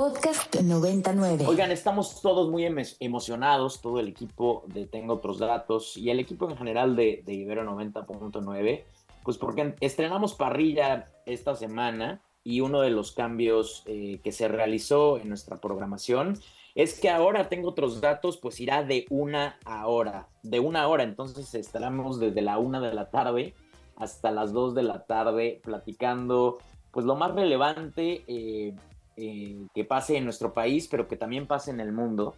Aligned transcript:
Podcast 0.00 0.56
99. 0.58 1.44
Oigan, 1.46 1.70
estamos 1.70 2.22
todos 2.22 2.48
muy 2.48 2.64
emocionados, 3.00 3.82
todo 3.82 4.00
el 4.00 4.08
equipo 4.08 4.64
de 4.68 4.86
Tengo 4.86 5.12
Otros 5.12 5.38
Datos 5.38 5.94
y 5.94 6.08
el 6.08 6.20
equipo 6.20 6.48
en 6.48 6.56
general 6.56 6.96
de, 6.96 7.22
Ibero 7.26 7.70
90.9, 7.70 8.84
pues 9.22 9.36
porque 9.36 9.74
estrenamos 9.80 10.32
parrilla 10.32 11.12
esta 11.26 11.54
semana 11.54 12.22
y 12.42 12.62
uno 12.62 12.80
de 12.80 12.88
los 12.88 13.12
cambios 13.12 13.82
eh, 13.84 14.22
que 14.24 14.32
se 14.32 14.48
realizó 14.48 15.18
en 15.18 15.28
nuestra 15.28 15.58
programación 15.58 16.38
es 16.74 16.98
que 16.98 17.10
ahora 17.10 17.50
tengo 17.50 17.68
otros 17.68 18.00
datos, 18.00 18.38
pues 18.38 18.58
irá 18.58 18.82
de 18.82 19.04
una 19.10 19.58
a 19.66 19.86
hora, 19.86 20.28
de 20.42 20.60
una 20.60 20.88
hora, 20.88 21.02
entonces 21.02 21.54
estaremos 21.54 22.18
desde 22.18 22.40
la 22.40 22.56
una 22.56 22.80
de 22.80 22.94
la 22.94 23.10
tarde 23.10 23.52
hasta 23.96 24.30
las 24.30 24.54
dos 24.54 24.74
de 24.74 24.82
la 24.82 25.04
tarde 25.04 25.60
platicando 25.62 26.56
pues 26.90 27.06
lo 27.06 27.16
más 27.16 27.34
relevante 27.34 28.24
eh, 28.26 28.74
eh, 29.20 29.66
que 29.74 29.84
pase 29.84 30.16
en 30.16 30.24
nuestro 30.24 30.52
país, 30.52 30.88
pero 30.88 31.06
que 31.06 31.16
también 31.16 31.46
pase 31.46 31.70
en 31.70 31.80
el 31.80 31.92
mundo. 31.92 32.34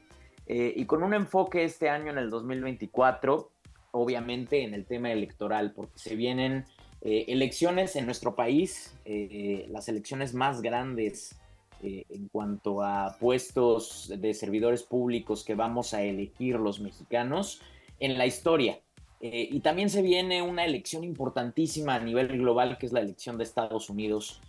Eh, 0.47 0.73
y 0.77 0.85
con 0.87 1.03
un 1.03 1.15
enfoque 1.15 1.65
este 1.65 1.89
año 1.89 2.11
en 2.11 2.19
el 2.19 2.31
2024, 2.31 3.51
obviamente 3.93 4.65
en 4.65 4.75
el 4.75 4.85
tema 4.85 5.13
electoral, 5.13 5.73
porque 5.73 5.99
se 5.99 6.17
vienen 6.17 6.65
elecciones 7.05 7.97
en 7.97 8.07
nuestro 8.07 8.37
país, 8.37 8.97
las 9.05 9.89
elecciones 9.89 10.35
más 10.35 10.63
grandes 10.63 11.35
en 11.83 12.29
cuanto 12.29 12.81
a 12.81 13.17
puestos 13.19 14.13
de 14.17 14.33
servidores 14.35 14.85
públicos 14.85 15.43
que 15.43 15.57
vamos 15.57 15.95
a 15.95 16.03
elegir 16.03 16.61
los 16.61 16.79
mexicanos 16.79 17.61
en 17.99 18.19
la 18.19 18.27
historia. 18.27 18.79
Eh, 19.23 19.49
y 19.53 19.61
también 19.61 19.89
se 19.89 20.03
viene 20.03 20.43
una 20.43 20.65
elección 20.65 21.05
importantísima 21.05 21.95
a 21.95 22.01
nivel 22.01 22.27
global, 22.27 22.77
que 22.77 22.87
es 22.87 22.93
la 22.93 23.01
elección 23.01 23.39
de 23.39 23.45
Estados 23.45 23.89
Unidos 23.89 24.41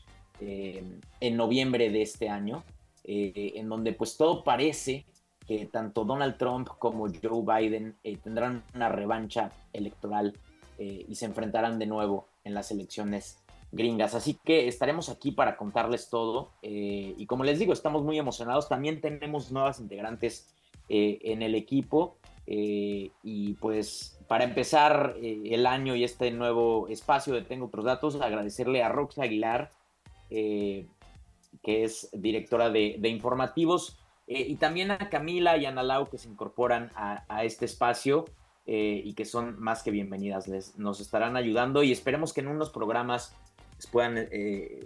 eh, 0.45 0.83
en 1.19 1.37
noviembre 1.37 1.89
de 1.89 2.01
este 2.01 2.29
año, 2.29 2.63
eh, 3.03 3.53
en 3.55 3.69
donde 3.69 3.93
pues 3.93 4.17
todo 4.17 4.43
parece 4.43 5.05
que 5.47 5.65
tanto 5.65 6.05
Donald 6.05 6.37
Trump 6.37 6.69
como 6.79 7.07
Joe 7.07 7.43
Biden 7.43 7.95
tendrán 8.23 8.63
una 8.73 8.89
revancha 8.89 9.51
electoral 9.73 10.37
y 10.79 11.15
se 11.15 11.25
enfrentarán 11.25 11.79
de 11.79 11.85
nuevo 11.85 12.27
en 12.43 12.53
las 12.53 12.71
elecciones 12.71 13.37
gringas. 13.71 14.15
Así 14.15 14.39
que 14.43 14.67
estaremos 14.67 15.09
aquí 15.09 15.31
para 15.31 15.57
contarles 15.57 16.09
todo. 16.09 16.51
y 16.61 17.25
como 17.25 17.43
les 17.43 17.59
digo, 17.59 17.73
estamos 17.73 18.03
muy 18.03 18.17
emocionados. 18.17 18.69
También 18.69 19.01
tenemos 19.01 19.51
nuevas 19.51 19.81
integrantes 19.81 20.47
en 20.87 21.41
el 21.41 21.55
equipo. 21.55 22.17
y 22.45 23.53
pues 23.59 24.13
para 24.33 24.45
empezar 24.45 25.15
eh, 25.21 25.43
el 25.51 25.67
año 25.67 25.95
y 25.95 26.03
este 26.03 26.31
nuevo 26.31 26.87
espacio 26.87 27.35
de 27.35 27.43
Tengo 27.43 27.67
Otros 27.67 27.85
Datos, 27.85 28.19
agradecerle 28.19 28.81
a 28.81 28.89
Rox 28.89 29.19
Aguilar, 29.19 29.69
eh, 30.29 30.87
que 31.63 31.83
es 31.83 32.09
directora 32.13 32.69
de, 32.69 32.97
informativos, 33.09 33.97
eh, 34.27 34.45
y 34.47 34.55
también 34.55 34.91
a 34.91 35.09
Camila 35.09 35.57
y 35.57 35.65
a 35.65 35.71
Lau 35.71 36.09
que 36.09 36.17
se 36.17 36.29
incorporan 36.29 36.91
a, 36.95 37.43
este 37.43 37.65
espacio 37.65 38.25
y 38.65 39.13
que 39.15 39.25
son 39.25 39.59
más 39.59 39.83
que 39.83 39.91
bienvenidas. 39.91 40.47
Les, 40.47 40.77
nos 40.77 41.01
estarán 41.01 41.35
ayudando 41.35 41.83
y 41.83 41.91
esperemos 41.91 42.31
que 42.31 42.39
en 42.39 42.47
unos 42.47 42.69
programas 42.69 43.35
puedan 43.91 44.29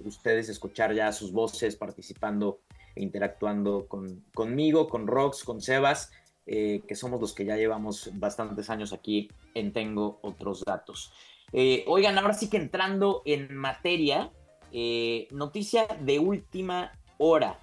ustedes 0.04 0.50
escuchar 0.50 0.96
ya 0.96 1.12
sus 1.12 1.32
voces 1.32 1.76
participando 1.76 2.62
e 2.96 3.04
interactuando 3.04 3.88
con, 3.88 4.24
conmigo, 4.34 4.88
con 4.88 5.06
Rox, 5.06 5.44
con 5.44 5.62
Sebas. 5.62 6.12
Eh, 6.50 6.84
que 6.88 6.96
somos 6.96 7.20
los 7.20 7.34
que 7.34 7.44
ya 7.44 7.58
llevamos 7.58 8.10
bastantes 8.14 8.70
años 8.70 8.94
aquí 8.94 9.30
en 9.54 9.74
Tengo 9.74 10.20
Otros 10.22 10.64
Datos. 10.64 11.12
Eh, 11.52 11.84
oigan, 11.88 12.18
ahora 12.18 12.34
sí 12.34 12.50
que 12.50 12.56
entrando 12.56 13.22
en 13.26 13.54
materia, 13.54 14.32
eh, 14.72 15.28
noticia 15.32 15.88
de 16.02 16.20
última 16.20 16.92
hora. 17.18 17.60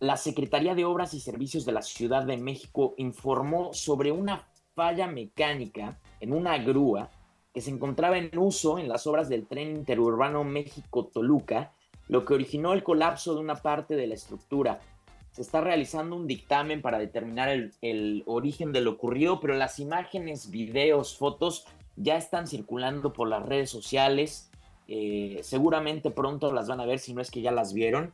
la 0.00 0.16
Secretaría 0.16 0.74
de 0.74 0.84
Obras 0.84 1.14
y 1.14 1.20
Servicios 1.20 1.64
de 1.64 1.72
la 1.72 1.80
Ciudad 1.82 2.24
de 2.24 2.36
México 2.36 2.94
informó 2.98 3.72
sobre 3.72 4.12
una 4.12 4.46
falla 4.74 5.06
mecánica 5.06 5.98
en 6.20 6.32
una 6.32 6.58
grúa 6.58 7.10
que 7.54 7.60
se 7.60 7.70
encontraba 7.70 8.18
en 8.18 8.36
uso 8.36 8.78
en 8.78 8.88
las 8.88 9.06
obras 9.06 9.28
del 9.28 9.46
tren 9.46 9.76
interurbano 9.76 10.44
México-Toluca, 10.44 11.72
lo 12.08 12.24
que 12.24 12.34
originó 12.34 12.72
el 12.72 12.82
colapso 12.82 13.34
de 13.34 13.40
una 13.40 13.54
parte 13.54 13.96
de 13.96 14.08
la 14.08 14.14
estructura 14.14 14.80
se 15.34 15.42
está 15.42 15.60
realizando 15.60 16.14
un 16.14 16.28
dictamen 16.28 16.80
para 16.80 16.96
determinar 17.00 17.48
el, 17.48 18.22
origen 18.26 18.72
de 18.72 18.80
lo 18.80 18.92
ocurrido, 18.92 19.40
pero 19.40 19.54
las 19.54 19.80
imágenes, 19.80 20.48
videos, 20.48 21.16
fotos 21.16 21.66
ya 21.96 22.16
están 22.16 22.46
circulando 22.46 23.12
por 23.12 23.28
las 23.28 23.44
redes 23.44 23.68
sociales. 23.68 24.48
Eh, 24.88 25.40
seguramente 25.42 26.10
pronto 26.10 26.52
las 26.52 26.68
van 26.68 26.80
a 26.80 26.86
ver 26.86 26.98
si 26.98 27.14
no 27.14 27.20
es 27.20 27.30
que 27.30 27.42
ya 27.42 27.50
las 27.50 27.72
vieron. 27.72 28.12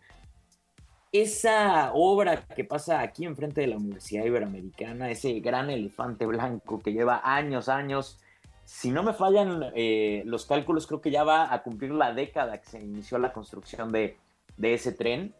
Esa 1.13 1.93
obra 1.93 2.47
que 2.47 2.65
pasa 2.65 3.01
aquí 3.01 3.25
enfrente 3.25 3.61
de 3.61 3.67
la 3.67 3.77
Universidad 3.77 4.25
Iberoamericana, 4.25 5.11
ese 5.11 5.41
gran 5.41 5.69
elefante 5.71 6.25
blanco 6.27 6.79
que 6.79 6.93
lleva 6.93 7.21
años, 7.25 7.69
años, 7.69 8.19
si 8.65 8.93
no 8.93 9.03
me 9.03 9.13
fallan 9.13 9.73
eh, 9.75 10.23
los 10.27 10.47
cálculos, 10.47 10.87
creo 10.87 11.01
que 11.01 11.11
ya 11.11 11.25
va 11.25 11.53
a 11.53 11.65
cumplir 11.65 11.91
la 11.91 12.15
década 12.15 12.59
que 12.61 12.71
se 12.71 12.81
inició 12.81 13.19
la 13.19 13.33
construcción 13.33 13.91
de, 13.91 14.17
de 14.57 14.75
ese 14.75 14.93
tren 14.93 15.35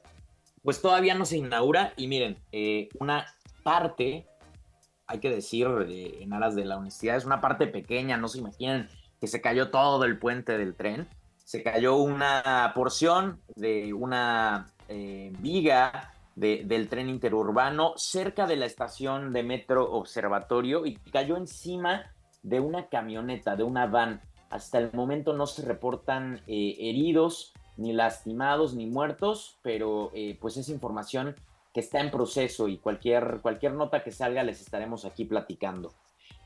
pues 0.63 0.83
todavía 0.83 1.15
no 1.15 1.25
se 1.25 1.39
inaugura 1.39 1.93
y 1.97 2.07
miren, 2.07 2.39
eh, 2.53 2.89
una 2.99 3.27
parte, 3.63 4.27
hay 5.07 5.19
que 5.19 5.31
decir 5.31 5.67
en 5.89 6.33
aras 6.33 6.55
de 6.55 6.65
la 6.65 6.77
honestidad, 6.77 7.17
es 7.17 7.25
una 7.25 7.41
parte 7.41 7.67
pequeña, 7.67 8.17
no 8.17 8.29
se 8.29 8.39
imaginen 8.39 8.89
que 9.21 9.27
se 9.27 9.41
cayó 9.41 9.71
todo 9.71 10.05
el 10.05 10.19
puente 10.19 10.59
del 10.59 10.75
tren, 10.75 11.09
se 11.51 11.65
cayó 11.65 11.97
una 11.97 12.71
porción 12.77 13.41
de 13.57 13.93
una 13.93 14.69
eh, 14.87 15.33
viga 15.41 16.15
del 16.37 16.89
tren 16.89 17.09
interurbano 17.09 17.95
cerca 17.97 18.47
de 18.47 18.55
la 18.55 18.67
estación 18.67 19.33
de 19.33 19.43
metro 19.43 19.91
Observatorio 19.95 20.87
y 20.87 20.95
cayó 20.95 21.37
encima 21.37 22.13
de 22.45 22.61
una 22.61 22.87
camioneta, 22.87 23.57
de 23.57 23.65
una 23.65 23.89
van. 23.89 24.21
Hasta 24.49 24.79
el 24.79 24.93
momento 24.93 25.33
no 25.33 25.49
se 25.49 25.67
reportan 25.67 26.41
heridos, 26.47 27.53
ni 27.77 27.95
lastimados 27.95 28.75
ni 28.75 28.87
muertos, 28.87 29.59
pero 29.61 30.13
eh, 30.15 30.39
pues 30.41 30.57
es 30.57 30.69
información 30.69 31.35
que 31.75 31.81
está 31.81 31.99
en 31.99 32.13
proceso 32.13 32.69
y 32.69 32.79
cualquier, 32.79 33.41
cualquier 33.43 33.73
nota 33.73 34.05
que 34.05 34.13
salga 34.13 34.45
les 34.45 34.61
estaremos 34.61 35.05
aquí 35.05 35.25
platicando. 35.25 35.93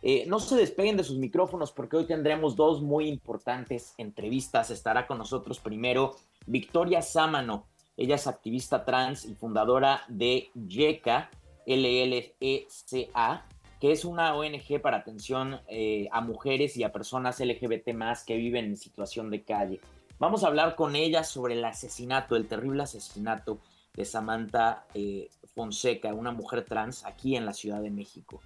Eh, 0.06 0.26
no 0.26 0.38
se 0.38 0.56
despeguen 0.56 0.98
de 0.98 1.02
sus 1.02 1.16
micrófonos 1.16 1.72
porque 1.72 1.96
hoy 1.96 2.04
tendremos 2.04 2.56
dos 2.56 2.82
muy 2.82 3.08
importantes 3.08 3.94
entrevistas. 3.96 4.70
Estará 4.70 5.06
con 5.06 5.16
nosotros 5.16 5.60
primero 5.60 6.14
Victoria 6.44 7.00
Sámano. 7.00 7.64
Ella 7.96 8.16
es 8.16 8.26
activista 8.26 8.84
trans 8.84 9.24
y 9.24 9.34
fundadora 9.34 10.02
de 10.08 10.50
YECA, 10.68 11.30
LLECA, 11.64 13.46
que 13.80 13.92
es 13.92 14.04
una 14.04 14.34
ONG 14.34 14.78
para 14.82 14.98
atención 14.98 15.62
eh, 15.68 16.06
a 16.12 16.20
mujeres 16.20 16.76
y 16.76 16.84
a 16.84 16.92
personas 16.92 17.40
LGBT 17.40 17.94
más 17.94 18.24
que 18.24 18.36
viven 18.36 18.66
en 18.66 18.76
situación 18.76 19.30
de 19.30 19.42
calle. 19.42 19.80
Vamos 20.18 20.44
a 20.44 20.48
hablar 20.48 20.76
con 20.76 20.96
ella 20.96 21.24
sobre 21.24 21.54
el 21.54 21.64
asesinato, 21.64 22.36
el 22.36 22.46
terrible 22.46 22.82
asesinato 22.82 23.58
de 23.94 24.04
Samantha 24.04 24.84
eh, 24.92 25.30
Fonseca, 25.54 26.12
una 26.12 26.32
mujer 26.32 26.66
trans 26.66 27.06
aquí 27.06 27.36
en 27.36 27.46
la 27.46 27.54
Ciudad 27.54 27.80
de 27.80 27.90
México. 27.90 28.42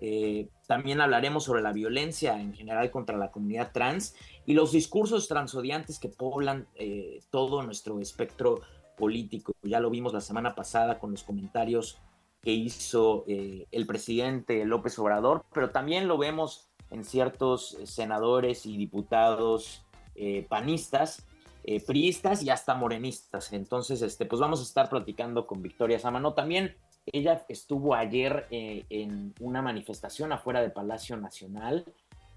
Eh, 0.00 0.48
también 0.66 1.00
hablaremos 1.00 1.44
sobre 1.44 1.62
la 1.62 1.72
violencia 1.72 2.40
en 2.40 2.54
general 2.54 2.90
contra 2.90 3.18
la 3.18 3.30
comunidad 3.30 3.72
trans 3.72 4.14
y 4.46 4.54
los 4.54 4.72
discursos 4.72 5.28
transodiantes 5.28 5.98
que 5.98 6.08
poblan 6.08 6.66
eh, 6.74 7.20
todo 7.30 7.62
nuestro 7.62 8.00
espectro 8.00 8.60
político. 8.96 9.52
Ya 9.62 9.80
lo 9.80 9.90
vimos 9.90 10.12
la 10.12 10.20
semana 10.20 10.54
pasada 10.54 10.98
con 10.98 11.10
los 11.10 11.22
comentarios 11.22 11.98
que 12.42 12.52
hizo 12.52 13.24
el 13.26 13.86
presidente 13.86 14.64
López 14.64 14.98
Obrador, 14.98 15.44
pero 15.52 15.70
también 15.70 16.08
lo 16.08 16.16
vemos 16.16 16.70
en 16.90 17.04
ciertos 17.04 17.76
senadores 17.84 18.64
y 18.66 18.78
diputados 18.78 19.84
eh, 20.16 20.44
panistas, 20.48 21.24
eh, 21.64 21.82
priistas 21.84 22.42
y 22.42 22.50
hasta 22.50 22.74
morenistas. 22.74 23.52
Entonces, 23.52 24.02
este, 24.02 24.26
pues 24.26 24.40
vamos 24.40 24.60
a 24.60 24.64
estar 24.64 24.90
platicando 24.90 25.46
con 25.46 25.62
Victoria 25.62 25.98
Samano. 25.98 26.34
También 26.34 26.76
ella 27.06 27.44
estuvo 27.48 27.94
ayer 27.94 28.46
eh, 28.50 28.84
en 28.90 29.34
una 29.40 29.62
manifestación 29.62 30.32
afuera 30.32 30.60
del 30.60 30.72
Palacio 30.72 31.16
Nacional, 31.16 31.84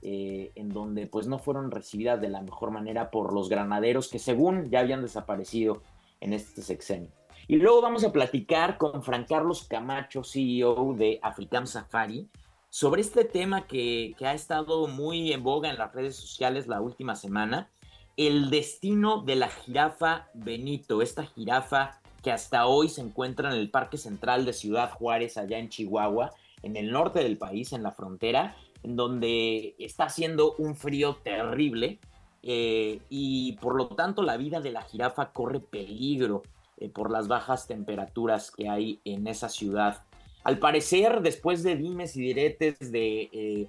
en 0.06 0.68
donde 0.68 1.08
pues 1.08 1.28
no 1.28 1.40
fueron 1.40 1.72
recibidas 1.72 2.20
de 2.20 2.28
la 2.28 2.42
mejor 2.42 2.72
manera 2.72 3.10
por 3.10 3.32
los 3.32 3.48
granaderos 3.48 4.10
que 4.10 4.20
según 4.20 4.70
ya 4.70 4.82
habían 4.82 5.02
desaparecido 5.02 5.82
en 6.20 6.34
este 6.34 6.62
sexenio. 6.62 7.10
Y 7.48 7.58
luego 7.58 7.82
vamos 7.82 8.04
a 8.04 8.12
platicar 8.12 8.78
con 8.78 9.04
Fran 9.04 9.26
Carlos 9.26 9.66
Camacho, 9.66 10.24
CEO 10.24 10.94
de 10.94 11.20
African 11.22 11.68
Safari, 11.68 12.30
sobre 12.70 13.02
este 13.02 13.26
tema 13.26 13.68
que, 13.68 14.16
que, 14.18 14.26
ha 14.26 14.34
estado 14.34 14.88
muy 14.88 15.34
en 15.34 15.44
boga 15.44 15.70
en 15.70 15.78
las 15.78 15.94
redes 15.94 16.16
sociales 16.16 16.68
la 16.68 16.82
última 16.82 17.16
semana, 17.16 17.70
el 18.16 18.50
destino 18.50 19.22
de 19.22 19.36
la 19.36 19.50
jirafa 19.50 20.30
Benito, 20.34 21.02
esta 21.02 21.26
jirafa 21.26 22.02
que 22.24 22.32
hasta 22.32 22.66
hoy 22.66 22.88
se 22.88 23.02
encuentra 23.02 23.52
en 23.52 23.60
el 23.60 23.70
Parque 23.70 23.98
Central 23.98 24.46
de 24.46 24.54
Ciudad 24.54 24.92
Juárez, 24.92 25.38
allá 25.38 25.60
en 25.60 25.70
Chihuahua, 25.70 26.32
en 26.64 26.78
el 26.78 26.90
norte 26.90 27.22
del 27.22 27.38
país, 27.38 27.74
en 27.74 27.84
la 27.84 27.92
frontera, 27.92 28.56
en 28.82 28.96
donde 28.96 29.76
está 29.78 30.06
haciendo 30.06 30.56
un 30.58 30.76
frío 30.76 31.18
terrible 31.22 32.00
eh, 32.42 33.02
y 33.10 33.54
por 33.54 33.76
lo 33.76 33.88
tanto 33.88 34.24
la 34.24 34.38
vida 34.38 34.62
de 34.62 34.72
la 34.72 34.82
jirafa 34.82 35.32
corre 35.32 35.60
peligro. 35.60 36.44
eh, 36.78 36.90
por 36.90 37.12
las 37.12 37.28
bajas 37.28 37.68
temperaturas 37.68 38.50
que 38.50 38.68
hay 38.68 39.00
en 39.06 39.28
esa 39.28 39.48
ciudad. 39.48 40.02
Al 40.44 40.58
parecer, 40.58 41.22
después 41.22 41.62
de 41.62 41.76
dimes 41.76 42.16
y 42.18 42.22
diretes 42.22 42.92
de 42.92 43.30
eh, 43.32 43.68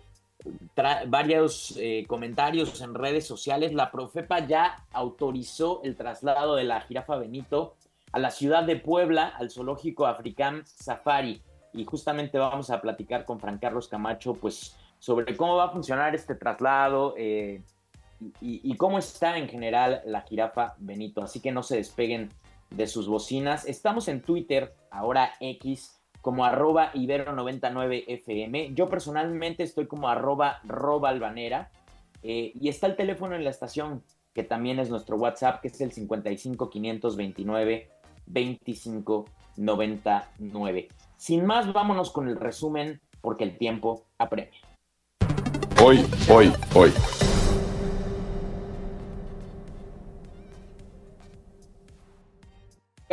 varios 1.07 1.79
comentarios 2.07 2.81
en 2.81 2.95
redes 2.95 3.27
sociales, 3.27 3.75
la 3.75 3.91
Profepa 3.91 4.47
ya 4.47 4.85
autorizó 4.93 5.83
el 5.85 5.97
traslado 5.97 6.57
de 6.57 6.65
la 6.65 6.81
jirafa 6.81 7.17
Benito 7.17 7.75
a 8.15 8.21
la 8.21 8.31
ciudad 8.31 8.63
de 8.63 8.77
Puebla, 8.77 9.27
al 9.27 9.51
zoológico 9.51 10.07
African 10.07 10.63
Safari. 10.67 11.43
Y 11.73 11.85
justamente 11.85 12.39
vamos 12.39 12.71
a 12.71 12.81
platicar 12.81 13.25
con 13.25 13.41
Fran 13.41 13.59
Carlos 13.59 13.89
Camacho, 13.89 14.35
pues, 14.35 14.77
sobre 15.01 15.37
cómo 15.37 15.57
va 15.57 15.65
a 15.65 15.71
funcionar 15.71 16.15
este 16.15 16.37
traslado 16.37 17.17
y, 17.19 17.61
y 18.41 18.77
cómo 18.77 18.99
está 18.99 19.37
en 19.37 19.49
general 19.49 20.01
la 20.07 20.21
jirafa 20.21 20.77
Benito. 20.79 21.25
Así 21.25 21.41
que 21.41 21.51
no 21.51 21.65
se 21.65 21.79
despeguen 21.79 22.29
de 22.71 22.87
sus 22.87 23.09
bocinas. 23.09 23.67
Estamos 23.67 24.07
en 24.07 24.23
Twitter, 24.23 24.73
ahora 24.93 25.33
X, 25.41 26.01
como 26.21 26.45
arroba 26.45 26.93
ibero99fm. 26.93 28.75
Yo 28.75 28.89
personalmente 28.89 29.65
estoy 29.65 29.89
como 29.89 30.09
arroba 30.09 30.61
robalbanera. 30.63 31.73
Eh, 32.23 32.53
y 32.55 32.69
está 32.69 32.87
el 32.87 32.95
teléfono 32.95 33.35
en 33.35 33.43
la 33.43 33.51
estación, 33.51 34.05
que 34.33 34.45
también 34.45 34.79
es 34.79 34.89
nuestro 34.89 35.17
WhatsApp, 35.17 35.61
que 35.61 35.67
es 35.67 35.81
el 35.81 35.91
55 35.91 36.71
529 36.71 37.91
25 38.27 39.27
99. 39.57 40.89
Sin 41.17 41.47
más, 41.47 41.73
vámonos 41.73 42.11
con 42.11 42.29
el 42.29 42.37
resumen, 42.37 43.01
porque 43.21 43.45
el 43.45 43.57
tiempo 43.57 44.07
apremia. 44.19 44.61
Hoy, 45.81 46.05
hoy, 46.29 46.53
hoy. 46.75 46.93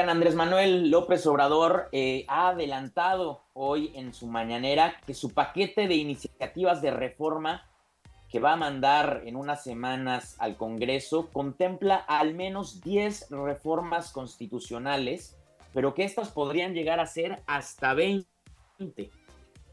Andrés 0.10 0.36
Manuel 0.36 0.90
López 0.90 1.26
Obrador 1.28 1.88
eh, 1.92 2.26
ha 2.28 2.50
adelantado 2.50 3.44
hoy 3.54 3.92
en 3.96 4.14
su 4.14 4.28
mañanera 4.28 4.96
que 5.06 5.14
su 5.14 5.34
paquete 5.34 5.88
de 5.88 5.96
iniciativas 5.96 6.82
de 6.82 6.92
reforma 6.92 7.70
que 8.32 8.40
va 8.40 8.54
a 8.54 8.58
mandar 8.58 9.24
en 9.26 9.36
unas 9.36 9.62
semanas 9.62 10.38
al 10.40 10.56
Congreso 10.56 11.30
contempla 11.32 11.98
al 11.98 12.34
menos 12.34 12.82
10 12.82 13.30
reformas 13.32 14.12
constitucionales, 14.14 15.38
pero 15.74 15.94
que 15.94 16.06
estas 16.06 16.30
podrían 16.30 16.74
llegar 16.74 17.02
a 17.02 17.06
ser 17.08 17.42
hasta 17.46 17.94
20. 17.94 18.26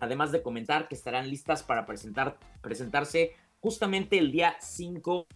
Además 0.01 0.33
de 0.33 0.43
comentar 0.43 0.89
que 0.89 0.97
estarán 0.97 1.31
listas 1.31 1.63
para 1.63 1.87
presentar, 1.87 2.37
presentarse 2.61 3.33
justamente 3.61 4.19
el 4.19 4.33
día 4.33 4.57
5 4.61 5.27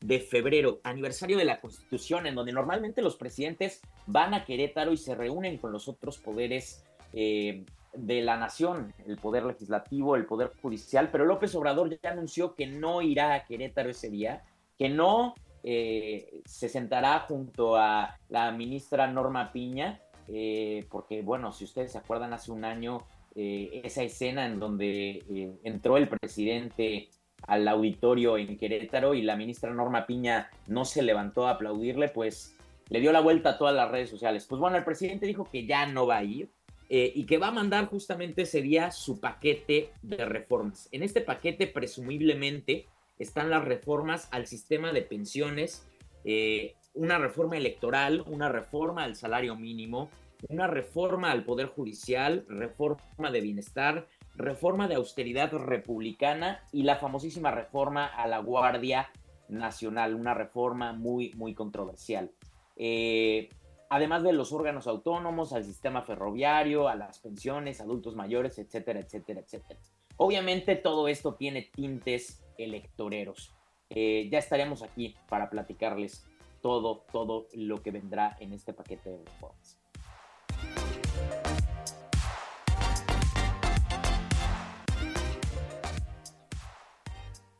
de 0.00 0.20
febrero, 0.20 0.80
aniversario 0.82 1.38
de 1.38 1.46
la 1.46 1.60
Constitución, 1.60 2.26
en 2.26 2.34
donde 2.34 2.52
normalmente 2.52 3.00
los 3.00 3.16
presidentes 3.16 3.80
van 4.06 4.34
a 4.34 4.44
Querétaro 4.44 4.92
y 4.92 4.98
se 4.98 5.14
reúnen 5.14 5.56
con 5.56 5.72
los 5.72 5.88
otros 5.88 6.18
poderes 6.18 6.84
eh, 7.14 7.64
de 7.94 8.22
la 8.22 8.36
nación, 8.36 8.94
el 9.06 9.16
poder 9.16 9.44
legislativo, 9.44 10.16
el 10.16 10.26
poder 10.26 10.52
judicial, 10.60 11.10
pero 11.10 11.24
López 11.24 11.54
Obrador 11.54 11.98
ya 12.00 12.10
anunció 12.10 12.54
que 12.54 12.66
no 12.66 13.02
irá 13.02 13.34
a 13.34 13.44
Querétaro 13.44 13.90
ese 13.90 14.10
día, 14.10 14.44
que 14.78 14.88
no 14.88 15.34
eh, 15.62 16.40
se 16.44 16.68
sentará 16.68 17.20
junto 17.20 17.76
a 17.76 18.18
la 18.28 18.50
ministra 18.52 19.06
Norma 19.06 19.52
Piña, 19.52 20.00
eh, 20.28 20.86
porque 20.90 21.22
bueno, 21.22 21.52
si 21.52 21.64
ustedes 21.64 21.92
se 21.92 21.98
acuerdan 21.98 22.32
hace 22.32 22.52
un 22.52 22.64
año, 22.64 23.04
esa 23.32 24.02
escena 24.02 24.44
en 24.44 24.58
donde 24.58 25.56
entró 25.62 25.96
el 25.96 26.08
presidente 26.08 27.10
al 27.46 27.66
auditorio 27.68 28.36
en 28.38 28.56
Querétaro 28.56 29.14
y 29.14 29.22
la 29.22 29.36
ministra 29.36 29.72
Norma 29.72 30.06
Piña 30.06 30.50
no 30.66 30.84
se 30.84 31.02
levantó 31.02 31.46
a 31.46 31.52
aplaudirle, 31.52 32.08
pues 32.08 32.56
le 32.88 33.00
dio 33.00 33.12
la 33.12 33.20
vuelta 33.20 33.50
a 33.50 33.58
todas 33.58 33.74
las 33.74 33.90
redes 33.90 34.10
sociales. 34.10 34.46
Pues 34.48 34.60
bueno, 34.60 34.76
el 34.76 34.84
presidente 34.84 35.26
dijo 35.26 35.44
que 35.44 35.66
ya 35.66 35.86
no 35.86 36.06
va 36.06 36.18
a 36.18 36.24
ir 36.24 36.50
eh, 36.92 37.12
y 37.14 37.24
que 37.24 37.38
va 37.38 37.46
a 37.46 37.52
mandar 37.52 37.86
justamente 37.86 38.42
ese 38.42 38.62
día 38.62 38.90
su 38.90 39.20
paquete 39.20 39.92
de 40.02 40.24
reformas. 40.24 40.88
En 40.90 41.04
este 41.04 41.20
paquete 41.20 41.68
presumiblemente 41.68 42.88
están 43.16 43.48
las 43.48 43.64
reformas 43.64 44.26
al 44.32 44.48
sistema 44.48 44.92
de 44.92 45.02
pensiones, 45.02 45.86
eh, 46.24 46.74
una 46.92 47.16
reforma 47.18 47.56
electoral, 47.56 48.24
una 48.26 48.48
reforma 48.48 49.04
al 49.04 49.14
salario 49.14 49.54
mínimo, 49.54 50.10
una 50.48 50.66
reforma 50.66 51.30
al 51.30 51.44
Poder 51.44 51.68
Judicial, 51.68 52.44
reforma 52.48 53.30
de 53.30 53.40
bienestar, 53.40 54.08
reforma 54.34 54.88
de 54.88 54.96
austeridad 54.96 55.52
republicana 55.52 56.64
y 56.72 56.82
la 56.82 56.96
famosísima 56.96 57.52
reforma 57.52 58.06
a 58.06 58.26
la 58.26 58.40
Guardia 58.40 59.10
Nacional, 59.48 60.16
una 60.16 60.34
reforma 60.34 60.92
muy, 60.92 61.34
muy 61.34 61.54
controversial. 61.54 62.32
Eh, 62.74 63.48
además 63.90 64.22
de 64.22 64.32
los 64.32 64.52
órganos 64.52 64.86
autónomos, 64.86 65.52
al 65.52 65.64
sistema 65.64 66.02
ferroviario, 66.02 66.88
a 66.88 66.94
las 66.94 67.18
pensiones, 67.18 67.80
adultos 67.80 68.14
mayores, 68.14 68.56
etcétera, 68.58 69.00
etcétera, 69.00 69.40
etcétera. 69.40 69.80
Obviamente 70.16 70.76
todo 70.76 71.08
esto 71.08 71.34
tiene 71.34 71.62
tintes 71.74 72.40
electoreros. 72.56 73.52
Eh, 73.90 74.28
ya 74.30 74.38
estaremos 74.38 74.82
aquí 74.82 75.16
para 75.28 75.50
platicarles 75.50 76.24
todo, 76.62 77.04
todo 77.10 77.48
lo 77.54 77.82
que 77.82 77.90
vendrá 77.90 78.36
en 78.38 78.52
este 78.52 78.72
paquete 78.72 79.10
de 79.10 79.24
reformas. 79.24 79.76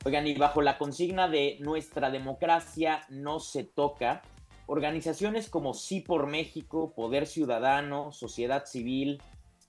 Oigan, 0.04 0.26
y 0.28 0.34
bajo 0.34 0.62
la 0.62 0.78
consigna 0.78 1.28
de 1.28 1.58
nuestra 1.60 2.10
democracia 2.10 3.02
no 3.08 3.40
se 3.40 3.64
toca, 3.64 4.22
organizaciones 4.70 5.50
como 5.50 5.74
Sí 5.74 5.98
por 5.98 6.28
México, 6.28 6.92
Poder 6.94 7.26
Ciudadano, 7.26 8.12
Sociedad 8.12 8.66
Civil, 8.66 9.20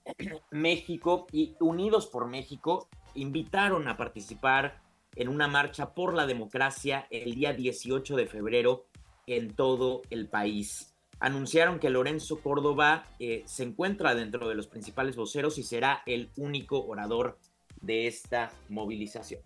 México 0.52 1.26
y 1.32 1.56
Unidos 1.58 2.06
por 2.06 2.28
México 2.28 2.88
invitaron 3.16 3.88
a 3.88 3.96
participar 3.96 4.80
en 5.16 5.28
una 5.28 5.48
marcha 5.48 5.92
por 5.92 6.14
la 6.14 6.24
democracia 6.24 7.08
el 7.10 7.34
día 7.34 7.52
18 7.52 8.14
de 8.14 8.26
febrero 8.28 8.86
en 9.26 9.52
todo 9.52 10.02
el 10.10 10.28
país. 10.28 10.94
Anunciaron 11.18 11.80
que 11.80 11.90
Lorenzo 11.90 12.40
Córdoba 12.40 13.04
eh, 13.18 13.42
se 13.44 13.64
encuentra 13.64 14.14
dentro 14.14 14.48
de 14.48 14.54
los 14.54 14.68
principales 14.68 15.16
voceros 15.16 15.58
y 15.58 15.64
será 15.64 16.04
el 16.06 16.30
único 16.36 16.86
orador 16.86 17.40
de 17.80 18.06
esta 18.06 18.52
movilización. 18.68 19.42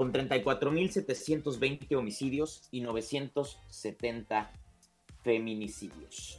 con 0.00 0.14
34.720 0.14 1.94
homicidios 1.94 2.66
y 2.70 2.80
970 2.80 4.50
feminicidios. 5.22 6.38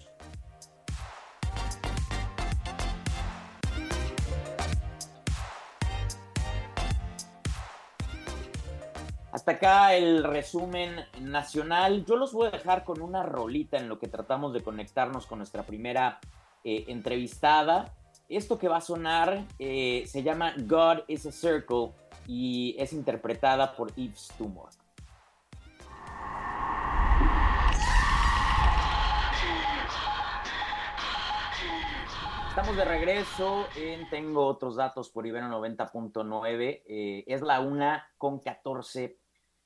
Hasta 9.32 9.52
acá 9.52 9.94
el 9.94 10.24
resumen 10.24 10.96
nacional. 11.20 12.04
Yo 12.08 12.16
los 12.16 12.34
voy 12.34 12.48
a 12.48 12.50
dejar 12.50 12.84
con 12.84 13.00
una 13.00 13.22
rolita 13.22 13.78
en 13.78 13.90
lo 13.90 14.00
que 14.00 14.08
tratamos 14.08 14.54
de 14.54 14.64
conectarnos 14.64 15.28
con 15.28 15.38
nuestra 15.38 15.62
primera 15.68 16.20
eh, 16.64 16.86
entrevistada. 16.88 17.94
Esto 18.28 18.58
que 18.58 18.68
va 18.68 18.78
a 18.78 18.82
sonar 18.82 19.46
eh, 19.60 20.06
se 20.08 20.24
llama 20.24 20.56
God 20.58 21.02
is 21.08 21.28
a 21.28 21.32
Circle 21.32 21.92
y 22.34 22.78
es 22.80 22.94
interpretada 22.94 23.76
por 23.76 23.94
Yves 23.94 24.30
Tumor. 24.38 24.70
Estamos 32.48 32.78
de 32.78 32.86
regreso 32.86 33.66
en 33.76 34.10
Tengo 34.10 34.46
otros 34.46 34.78
datos 34.78 35.10
por 35.10 35.28
Ibero 35.28 35.48
90.9. 35.48 36.84
Eh, 36.88 37.24
es 37.28 37.42
la 37.42 37.60
una 37.60 38.08
con 38.18 38.40
14 38.40 39.18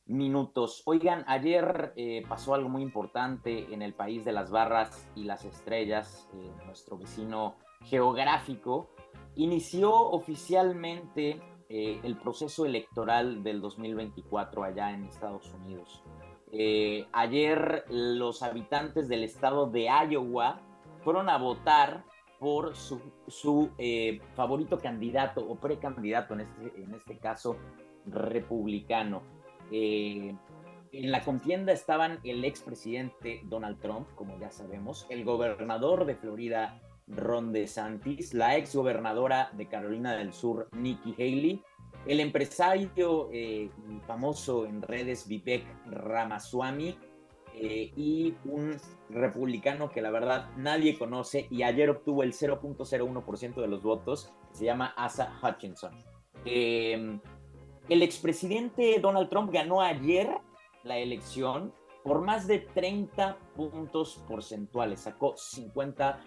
minutos. 0.07 0.81
Oigan, 0.85 1.23
ayer 1.27 1.93
eh, 1.95 2.23
pasó 2.27 2.55
algo 2.55 2.69
muy 2.69 2.81
importante 2.81 3.71
en 3.71 3.83
el 3.83 3.93
país 3.93 4.25
de 4.25 4.31
las 4.31 4.49
barras 4.49 5.07
y 5.15 5.25
las 5.25 5.45
estrellas, 5.45 6.27
nuestro 6.65 6.97
vecino 6.97 7.57
geográfico. 7.83 8.89
Inició 9.35 9.93
oficialmente 9.93 11.39
eh, 11.67 11.99
el 12.03 12.15
proceso 12.15 12.65
electoral 12.65 13.43
del 13.43 13.59
2024 13.59 14.63
allá 14.63 14.91
en 14.91 15.05
Estados 15.05 15.51
Unidos. 15.53 16.03
Eh, 16.51 17.07
ayer 17.11 17.85
los 17.89 18.43
habitantes 18.43 19.07
del 19.07 19.23
estado 19.23 19.65
de 19.65 19.87
Iowa 20.09 20.61
fueron 21.03 21.27
a 21.27 21.39
votar 21.39 22.03
por 22.39 22.75
su, 22.75 23.71
eh, 23.79 24.19
favorito 24.35 24.77
candidato 24.77 25.41
o 25.41 25.55
precandidato, 25.55 26.35
en 26.35 26.41
este, 26.41 26.83
en 26.83 26.93
este 26.93 27.17
caso 27.17 27.57
republicano. 28.05 29.23
en 29.71 30.37
la 30.91 31.23
contienda 31.23 31.73
estaban 31.73 32.19
el 32.23 32.45
expresidente 32.45 33.41
Donald 33.45 33.79
Trump, 33.79 34.07
como 34.15 34.37
ya 34.37 34.51
sabemos, 34.51 35.07
el 35.09 35.25
gobernador 35.25 36.05
de 36.05 36.15
Florida 36.15 36.79
Ron 37.07 37.51
DeSantis, 37.51 38.33
la 38.33 38.57
ex 38.57 38.75
gobernadora 38.75 39.49
de 39.53 39.67
Carolina 39.67 40.15
del 40.15 40.33
Sur, 40.33 40.69
Nikki 40.73 41.13
Haley, 41.13 41.63
el 42.07 42.19
empresario 42.19 43.29
eh, 43.31 43.69
famoso 44.05 44.65
en 44.65 44.81
redes 44.81 45.27
Vivek 45.27 45.65
Ramaswamy 45.87 46.97
eh, 47.53 47.91
y 47.95 48.35
un 48.45 48.75
republicano 49.09 49.89
que 49.89 50.01
la 50.01 50.11
verdad 50.11 50.49
nadie 50.57 50.97
conoce 50.97 51.47
y 51.49 51.63
ayer 51.63 51.89
obtuvo 51.89 52.23
el 52.23 52.33
0.01% 52.33 53.55
de 53.55 53.67
los 53.67 53.81
votos, 53.81 54.33
que 54.49 54.57
se 54.57 54.65
llama 54.65 54.93
Asa 54.97 55.39
Hutchinson. 55.41 55.93
Eh, 56.45 57.19
el 57.87 58.01
expresidente 58.01 58.99
Donald 58.99 59.29
Trump 59.29 59.51
ganó 59.51 59.81
ayer 59.81 60.29
la 60.83 60.97
elección 60.97 61.73
por 62.03 62.21
más 62.21 62.45
de 62.45 62.59
30 62.59 63.37
puntos 63.55 64.23
porcentuales, 64.27 65.01
sacó 65.01 65.35
50 65.35 66.19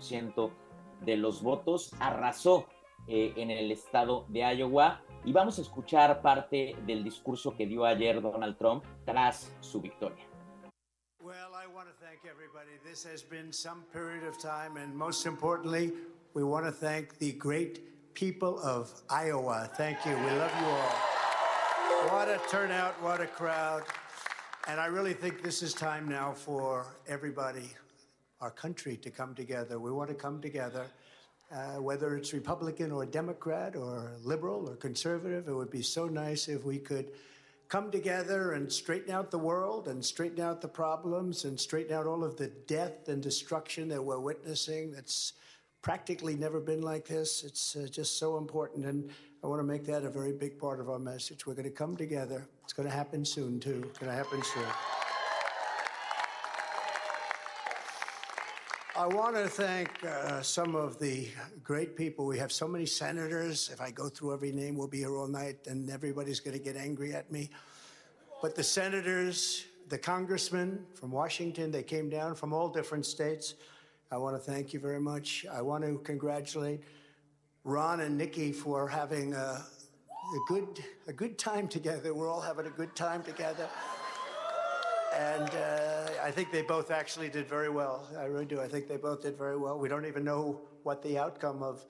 ciento 0.00 0.52
de 1.00 1.16
los 1.16 1.42
votos, 1.42 1.92
arrasó 1.98 2.66
eh, 3.06 3.32
en 3.36 3.50
el 3.50 3.70
estado 3.70 4.26
de 4.28 4.40
Iowa. 4.40 5.00
Y 5.24 5.32
vamos 5.32 5.58
a 5.58 5.62
escuchar 5.62 6.22
parte 6.22 6.76
del 6.86 7.04
discurso 7.04 7.54
que 7.54 7.66
dio 7.66 7.84
ayer 7.84 8.20
Donald 8.20 8.56
Trump 8.56 8.84
tras 9.04 9.52
su 9.60 9.80
victoria. 9.80 10.24
Well, 11.22 11.54
I 11.54 11.66
want 11.66 11.88
to 11.88 11.94
thank 12.00 12.24
everybody. 12.24 12.78
This 12.82 13.04
has 13.04 13.22
been 13.22 13.52
some 13.52 13.82
period 13.92 14.24
of 14.26 14.38
time, 14.38 14.78
and 14.78 14.94
most 14.94 15.26
importantly, 15.26 15.92
we 16.34 16.42
want 16.42 16.64
to 16.64 16.72
thank 16.72 17.18
the 17.18 17.32
great 17.32 18.14
people 18.14 18.58
of 18.60 18.90
Iowa. 19.10 19.68
Thank 19.76 19.98
you. 20.06 20.12
We 20.12 20.30
love 20.38 20.52
you 20.60 20.66
all. 20.66 22.16
What 22.16 22.28
a 22.28 22.40
turnout, 22.50 23.00
what 23.02 23.20
a 23.20 23.26
crowd. 23.26 23.82
And 24.66 24.80
I 24.80 24.86
really 24.86 25.12
think 25.12 25.42
this 25.42 25.62
is 25.62 25.74
time 25.74 26.08
now 26.08 26.32
for 26.32 26.86
everybody 27.06 27.70
our 28.40 28.50
country 28.50 28.96
to 28.96 29.10
come 29.10 29.34
together. 29.34 29.78
We 29.78 29.90
want 29.90 30.08
to 30.08 30.14
come 30.14 30.40
together, 30.40 30.86
uh, 31.52 31.80
whether 31.82 32.16
it's 32.16 32.32
Republican 32.32 32.90
or 32.92 33.04
Democrat 33.04 33.76
or 33.76 34.12
liberal 34.22 34.68
or 34.68 34.76
conservative. 34.76 35.48
It 35.48 35.54
would 35.54 35.70
be 35.70 35.82
so 35.82 36.06
nice 36.06 36.48
if 36.48 36.64
we 36.64 36.78
could 36.78 37.10
come 37.68 37.90
together 37.90 38.52
and 38.52 38.72
straighten 38.72 39.12
out 39.12 39.30
the 39.30 39.38
world 39.38 39.88
and 39.88 40.04
straighten 40.04 40.40
out 40.40 40.60
the 40.60 40.68
problems 40.68 41.44
and 41.44 41.58
straighten 41.58 41.94
out 41.94 42.06
all 42.06 42.24
of 42.24 42.36
the 42.36 42.48
death 42.66 43.08
and 43.08 43.22
destruction 43.22 43.88
that 43.88 44.02
we're 44.02 44.18
witnessing. 44.18 44.90
That's 44.90 45.34
practically 45.82 46.34
never 46.34 46.60
been 46.60 46.82
like 46.82 47.06
this. 47.06 47.44
It's 47.44 47.76
uh, 47.76 47.86
just 47.90 48.18
so 48.18 48.38
important. 48.38 48.86
And 48.86 49.10
I 49.44 49.46
want 49.46 49.60
to 49.60 49.64
make 49.64 49.84
that 49.86 50.04
a 50.04 50.10
very 50.10 50.32
big 50.32 50.58
part 50.58 50.80
of 50.80 50.90
our 50.90 50.98
message. 50.98 51.46
We're 51.46 51.54
going 51.54 51.64
to 51.64 51.70
come 51.70 51.96
together. 51.96 52.46
It's 52.64 52.72
going 52.72 52.88
to 52.88 52.94
happen 52.94 53.24
soon, 53.24 53.60
too. 53.60 53.84
It's 53.88 53.98
going 53.98 54.10
to 54.10 54.16
happen 54.16 54.42
soon. 54.42 54.99
I 59.00 59.06
want 59.06 59.34
to 59.34 59.48
thank 59.48 60.04
uh, 60.04 60.42
some 60.42 60.76
of 60.76 60.98
the 60.98 61.26
great 61.64 61.96
people. 61.96 62.26
We 62.26 62.36
have 62.36 62.52
so 62.52 62.68
many 62.68 62.84
senators. 62.84 63.70
If 63.72 63.80
I 63.80 63.90
go 63.90 64.10
through 64.10 64.34
every 64.34 64.52
name, 64.52 64.76
we'll 64.76 64.88
be 64.88 64.98
here 64.98 65.16
all 65.16 65.26
night, 65.26 65.56
and 65.68 65.88
everybody's 65.88 66.38
going 66.38 66.54
to 66.54 66.62
get 66.62 66.76
angry 66.76 67.14
at 67.14 67.32
me. 67.32 67.48
But 68.42 68.54
the 68.54 68.62
senators, 68.62 69.64
the 69.88 69.96
congressmen 69.96 70.84
from 70.92 71.12
Washington, 71.12 71.70
they 71.70 71.82
came 71.82 72.10
down 72.10 72.34
from 72.34 72.52
all 72.52 72.68
different 72.68 73.06
states. 73.06 73.54
I 74.10 74.18
want 74.18 74.36
to 74.36 74.52
thank 74.52 74.74
you 74.74 74.80
very 74.80 75.00
much. 75.00 75.46
I 75.50 75.62
want 75.62 75.82
to 75.82 75.98
congratulate 76.04 76.82
Ron 77.64 78.00
and 78.00 78.18
Nikki 78.18 78.52
for 78.52 78.86
having 78.86 79.32
a, 79.32 79.64
a 79.64 80.40
good 80.46 80.84
a 81.06 81.12
good 81.14 81.38
time 81.38 81.68
together. 81.68 82.12
We're 82.12 82.28
all 82.28 82.42
having 82.42 82.66
a 82.66 82.76
good 82.76 82.94
time 82.94 83.22
together. 83.22 83.66
And 85.16 85.50
uh, 85.50 86.22
I 86.22 86.30
think 86.30 86.52
they 86.52 86.62
both 86.62 86.90
actually 86.90 87.28
did 87.28 87.48
very 87.48 87.68
well. 87.68 88.08
I 88.18 88.24
really 88.24 88.46
do. 88.46 88.60
I 88.60 88.68
think 88.68 88.86
they 88.88 88.96
both 88.96 89.22
did 89.22 89.36
very 89.36 89.56
well. 89.56 89.78
We 89.78 89.88
don't 89.88 90.06
even 90.06 90.24
know 90.24 90.60
what 90.82 91.02
the 91.02 91.18
outcome 91.18 91.62
of 91.62 91.84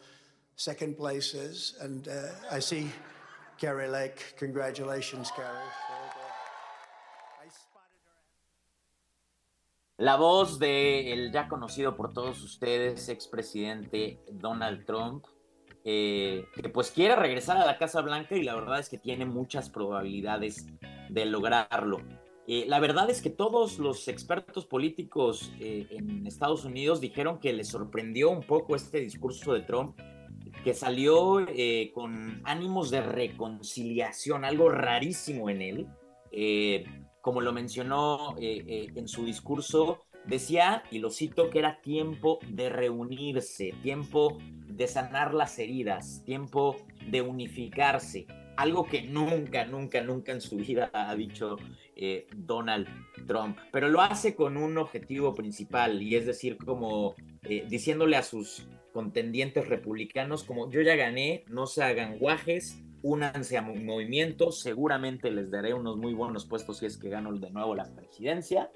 second 0.57 0.97
place 0.97 1.35
is. 1.35 1.75
And 1.81 2.09
uh, 2.09 2.29
I 2.51 2.61
see 2.61 2.91
Carrie 3.59 3.89
Lake. 3.89 4.35
Congratulations, 4.39 5.31
Carrie. 5.37 5.71
La 9.99 10.17
voz 10.17 10.59
de 10.59 11.13
el 11.13 11.31
ya 11.31 11.47
conocido 11.47 11.95
por 11.95 12.15
todos 12.15 12.43
ustedes, 12.43 13.11
expresidente 13.11 14.19
Donald 14.33 14.87
Trump, 14.87 15.27
eh, 15.85 16.47
que 16.55 16.71
pues 16.71 16.91
quiere 16.91 17.17
regresar 17.17 17.59
a 17.59 17.67
la 17.67 17.77
Casa 17.77 18.01
Blanca 18.01 18.35
y 18.35 18.43
la 18.43 18.55
verdad 18.55 18.79
es 18.79 18.89
que 18.89 18.97
tiene 18.97 19.27
muchas 19.27 19.69
probabilidades 19.69 20.67
de 21.11 21.27
lograrlo. 21.27 21.99
Eh, 22.47 22.65
la 22.67 22.81
verdad 22.81 23.11
es 23.11 23.23
que 23.23 23.31
todos 23.31 23.79
los 23.79 24.09
expertos 24.09 24.67
políticos 24.67 25.53
eh, 25.61 25.87
en 25.91 26.27
Estados 26.27 26.65
Unidos 26.65 27.01
dijeron 27.01 27.39
que 27.39 27.53
les 27.53 27.69
sorprendió 27.69 28.31
un 28.31 28.43
poco 28.43 28.75
este 28.75 29.01
discurso 29.01 29.53
de 29.53 29.61
Trump, 29.61 29.99
que 30.65 30.75
salió 30.75 31.41
eh, 31.49 31.91
con 31.95 32.43
ánimos 32.45 32.91
de 32.91 33.03
reconciliación, 33.03 34.45
algo 34.45 34.69
rarísimo 34.69 35.49
en 35.49 35.63
él. 35.63 35.87
como 37.21 37.41
lo 37.41 37.53
mencionó 37.53 38.35
en 38.39 39.07
su 39.07 39.25
discurso, 39.25 40.01
decía, 40.27 40.83
y 40.91 40.99
lo 40.99 41.11
cito, 41.11 41.51
que 41.51 41.59
era 41.59 41.81
tiempo 41.83 42.39
de 42.49 42.69
reunirse, 42.69 43.75
tiempo 43.83 44.39
de 44.67 44.87
sanar 44.87 45.35
las 45.35 45.59
heridas, 45.59 46.23
tiempo 46.25 46.77
de 47.11 47.21
unificarse 47.21 48.27
algo 48.61 48.85
que 48.85 49.03
nunca, 49.03 49.65
nunca, 49.65 50.03
nunca 50.03 50.33
en 50.33 50.41
su 50.41 50.57
vida 50.57 50.91
ha 50.93 51.15
dicho 51.15 51.57
eh, 51.97 52.27
Donald 52.37 52.87
Trump, 53.27 53.57
pero 53.73 53.89
lo 53.89 54.03
hace 54.03 54.35
con 54.35 54.59
un 54.59 54.77
objetivo 54.77 55.35
principal 55.35 56.03
y 56.03 56.15
es 56.15 56.27
decir, 56.27 56.59
como 56.59 57.15
eh, 57.43 57.65
diciéndole 57.69 58.17
a 58.17 58.23
sus 58.23 58.69
contendientes 58.93 59.67
republicanos 59.67 60.45
como 60.45 60.71
yo 60.71 60.83
ya 60.83 60.95
gané, 60.95 61.45
no 61.49 61.67
se 61.67 61.83
hagan 61.83 62.19
guajes, 62.19 62.83
únanse 63.03 63.57
a 63.57 63.63
mi 63.63 63.83
movimiento, 63.83 64.53
seguramente 64.53 65.31
les 65.31 65.51
daré 65.51 65.73
unos 65.73 65.97
muy 65.97 66.13
buenos 66.13 66.45
puestos 66.45 66.79
si 66.79 66.87
es 66.87 66.99
que 66.99 67.09
gano 67.09 67.33
de 67.33 67.51
nuevo 67.51 67.75
la 67.75 67.91
presidencia, 67.95 68.71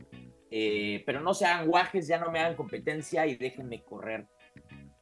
eh, 0.50 1.02
pero 1.04 1.20
no 1.20 1.34
se 1.34 1.44
hagan 1.44 1.68
guajes, 1.68 2.06
ya 2.06 2.18
no 2.18 2.30
me 2.30 2.38
hagan 2.38 2.56
competencia 2.56 3.26
y 3.26 3.36
déjenme 3.36 3.82
correr 3.84 4.28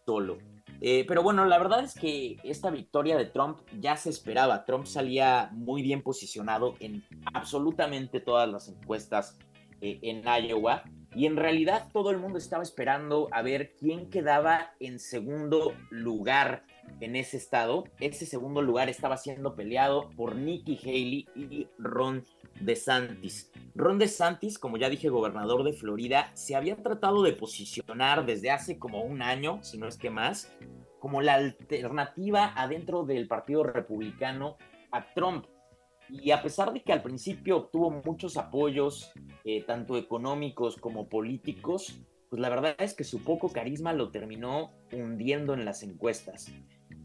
solo. 0.05 0.39
Eh, 0.85 1.05
pero 1.07 1.23
bueno, 1.23 1.45
la 1.45 1.59
verdad 1.59 1.85
es 1.85 1.95
que 1.95 2.39
esta 2.43 2.69
victoria 2.69 3.17
de 3.17 3.27
Trump 3.27 3.61
ya 3.79 3.97
se 3.97 4.11
esperaba. 4.11 4.65
Trump 4.65 4.87
salía 4.87 5.49
muy 5.53 5.81
bien 5.81 6.03
posicionado 6.03 6.75
en 6.81 7.05
absolutamente 7.33 8.19
todas 8.19 8.51
las 8.51 8.69
encuestas 8.69 9.39
eh, 9.81 10.01
en 10.03 10.25
Iowa. 10.25 10.83
Y 11.15 11.27
en 11.27 11.37
realidad 11.37 11.89
todo 11.93 12.11
el 12.11 12.19
mundo 12.19 12.37
estaba 12.39 12.65
esperando 12.65 13.29
a 13.31 13.43
ver 13.43 13.77
quién 13.79 14.11
quedaba 14.11 14.73
en 14.81 14.99
segundo 14.99 15.73
lugar 15.91 16.65
en 17.01 17.15
ese 17.15 17.37
estado. 17.37 17.85
Ese 18.01 18.27
segundo 18.27 18.61
lugar 18.61 18.89
estaba 18.89 19.17
siendo 19.19 19.55
peleado 19.55 20.11
por 20.17 20.35
Nikki 20.35 20.81
Haley 20.83 21.29
y 21.37 21.69
Ron 21.79 22.25
DeSantis. 22.65 23.51
Ron 23.75 23.99
DeSantis, 23.99 24.59
como 24.59 24.77
ya 24.77 24.89
dije, 24.89 25.09
gobernador 25.09 25.65
de 25.65 25.73
Florida, 25.73 26.31
se 26.35 26.55
había 26.55 26.77
tratado 26.77 27.23
de 27.23 27.33
posicionar 27.33 28.27
desde 28.27 28.51
hace 28.51 28.79
como 28.79 29.03
un 29.03 29.23
año, 29.23 29.63
si 29.63 29.79
no 29.79 29.89
es 29.89 29.97
que 29.97 30.11
más, 30.11 30.53
como 31.01 31.23
la 31.23 31.35
alternativa 31.35 32.53
adentro 32.55 33.05
del 33.05 33.27
Partido 33.27 33.65
Republicano 33.65 34.57
a 34.91 35.13
Trump. 35.15 35.47
Y 36.09 36.31
a 36.31 36.43
pesar 36.43 36.73
de 36.73 36.83
que 36.83 36.93
al 36.93 37.03
principio 37.03 37.57
obtuvo 37.57 37.91
muchos 37.91 38.37
apoyos, 38.37 39.13
eh, 39.45 39.63
tanto 39.65 39.97
económicos 39.97 40.77
como 40.77 41.09
políticos, 41.09 41.99
pues 42.29 42.41
la 42.41 42.49
verdad 42.49 42.77
es 42.79 42.95
que 42.95 43.05
su 43.05 43.23
poco 43.23 43.51
carisma 43.51 43.93
lo 43.93 44.11
terminó 44.11 44.73
hundiendo 44.93 45.55
en 45.55 45.65
las 45.65 45.83
encuestas. 45.83 46.53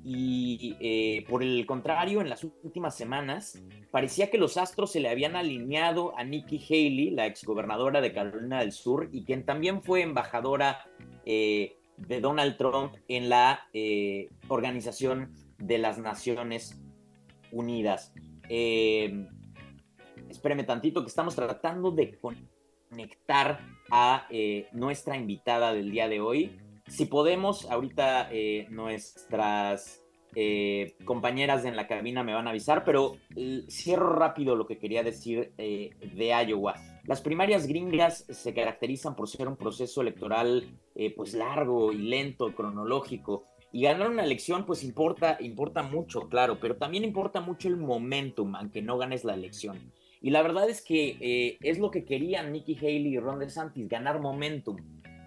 Y 0.04 0.76
eh, 0.80 1.26
por 1.28 1.44
el 1.44 1.66
contrario, 1.66 2.22
en 2.22 2.30
las 2.30 2.44
últimas 2.44 2.96
semanas 2.96 3.62
parecía 3.92 4.30
que 4.30 4.38
los 4.38 4.58
astros 4.58 4.92
se 4.92 5.00
le 5.00 5.10
habían 5.10 5.36
alineado 5.36 6.18
a 6.18 6.24
Nikki 6.24 6.64
Haley, 6.64 7.10
la 7.12 7.26
exgobernadora 7.26 8.00
de 8.00 8.14
Carolina 8.14 8.60
del 8.60 8.72
Sur, 8.72 9.10
y 9.12 9.24
quien 9.26 9.46
también 9.46 9.82
fue 9.82 10.02
embajadora 10.02 10.86
eh, 11.26 11.78
de 11.98 12.22
Donald 12.22 12.58
Trump 12.58 12.94
en 13.08 13.28
la 13.30 13.68
eh, 13.74 14.30
Organización 14.48 15.34
de 15.58 15.78
las 15.78 15.98
Naciones 15.98 16.80
Unidas. 17.52 18.14
espéreme 20.30 20.64
tantito 20.64 21.02
que 21.02 21.10
estamos 21.10 21.36
tratando 21.36 21.92
de 21.92 22.18
conectar 22.20 23.60
a 23.90 24.28
nuestra 24.72 25.18
invitada 25.18 25.74
del 25.74 25.92
día 25.92 26.08
de 26.08 26.22
hoy 26.22 26.58
si 26.88 27.06
podemos, 27.06 27.70
ahorita 27.70 28.30
eh, 28.32 28.68
nuestras 28.70 30.02
eh, 30.40 30.96
compañeras 31.06 31.66
en 31.66 31.76
la 31.76 31.88
cabina 31.88 32.24
me 32.24 32.36
van 32.36 32.46
a 32.46 32.52
avisar, 32.52 32.84
pero 32.86 33.18
eh, 33.36 33.64
cierro 33.70 34.14
rápido 34.14 34.56
lo 34.56 34.68
que 34.68 34.78
quería 34.78 35.02
decir 35.02 35.52
eh, 35.58 35.90
de 36.16 36.28
Iowa. 36.28 36.76
Las 37.06 37.22
primarias 37.22 37.66
gringas 37.66 38.26
se 38.30 38.54
caracterizan 38.54 39.16
por 39.16 39.28
ser 39.30 39.48
un 39.48 39.56
proceso 39.56 40.02
electoral 40.02 40.70
pues 41.16 41.34
largo 41.34 41.92
y 41.92 41.98
lento, 41.98 42.54
cronológico. 42.54 43.46
Y 43.72 43.84
ganar 43.84 44.10
una 44.10 44.24
elección 44.24 44.66
pues 44.66 44.84
importa, 44.84 45.38
importa 45.40 45.82
mucho, 45.84 46.28
claro, 46.28 46.60
pero 46.60 46.76
también 46.76 47.04
importa 47.04 47.40
mucho 47.40 47.68
el 47.68 47.78
momentum, 47.78 48.56
aunque 48.56 48.82
no 48.82 48.98
ganes 48.98 49.24
la 49.24 49.34
elección. 49.34 49.92
Y 50.22 50.32
la 50.32 50.42
verdad 50.42 50.70
es 50.70 50.82
que 50.84 51.58
es 51.62 51.80
lo 51.80 51.92
que 51.92 52.04
querían 52.04 52.52
Nikki 52.52 52.76
Haley 52.76 53.08
y 53.08 53.20
Ron 53.20 53.40
DeSantis, 53.40 53.88
ganar 53.88 54.20
momentum. 54.20 54.78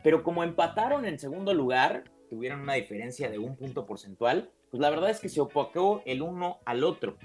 Pero 0.02 0.22
como 0.22 0.42
empataron 0.42 1.04
en 1.04 1.18
segundo 1.18 1.52
lugar, 1.54 2.04
tuvieron 2.28 2.60
una 2.60 2.74
diferencia 2.74 3.30
de 3.30 3.38
un 3.38 3.56
punto 3.56 3.86
porcentual, 3.86 4.50
pues 4.70 4.80
la 4.80 4.90
verdad 4.90 5.10
es 5.10 5.20
que 5.20 5.28
se 5.28 5.40
opacó 5.40 6.02
el 6.06 6.22
uno 6.22 6.58
al 6.64 6.84
otro. 6.84 7.18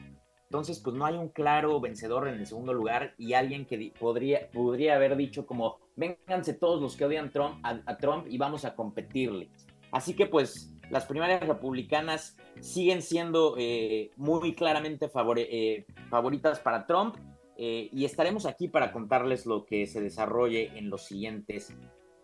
Entonces, 0.50 0.80
pues 0.80 0.96
no 0.96 1.06
hay 1.06 1.16
un 1.16 1.30
claro 1.30 1.80
vencedor 1.80 2.28
en 2.28 2.36
el 2.36 2.46
segundo 2.46 2.74
lugar 2.74 3.14
y 3.18 3.34
alguien 3.34 3.66
que 3.66 3.92
podría, 4.00 4.50
podría 4.52 4.96
haber 4.96 5.16
dicho 5.16 5.46
como, 5.46 5.80
vénganse 5.96 6.54
todos 6.54 6.82
los 6.82 6.96
que 6.96 7.06
odian 7.06 7.32
Trump, 7.32 7.60
a, 7.64 7.98
Trump 7.98 8.28
y 8.30 8.38
vamos 8.38 8.66
a 8.66 8.76
competirle. 8.76 9.50
Así 9.92 10.16
que 10.16 10.28
pues 10.28 10.72
las 10.90 11.06
primarias 11.06 11.46
republicanas 11.46 12.38
siguen 12.60 13.02
siendo 13.02 13.56
eh, 13.58 14.12
muy 14.18 14.54
claramente 14.54 15.10
eh, 15.38 15.86
favoritas 16.10 16.60
para 16.60 16.86
Trump 16.86 17.16
eh, 17.58 17.90
y 17.92 18.06
estaremos 18.06 18.46
aquí 18.46 18.68
para 18.68 18.92
contarles 18.92 19.46
lo 19.46 19.66
que 19.66 19.88
se 19.88 20.02
desarrolle 20.02 20.78
en 20.78 20.90
los 20.90 21.06
siguientes 21.06 21.76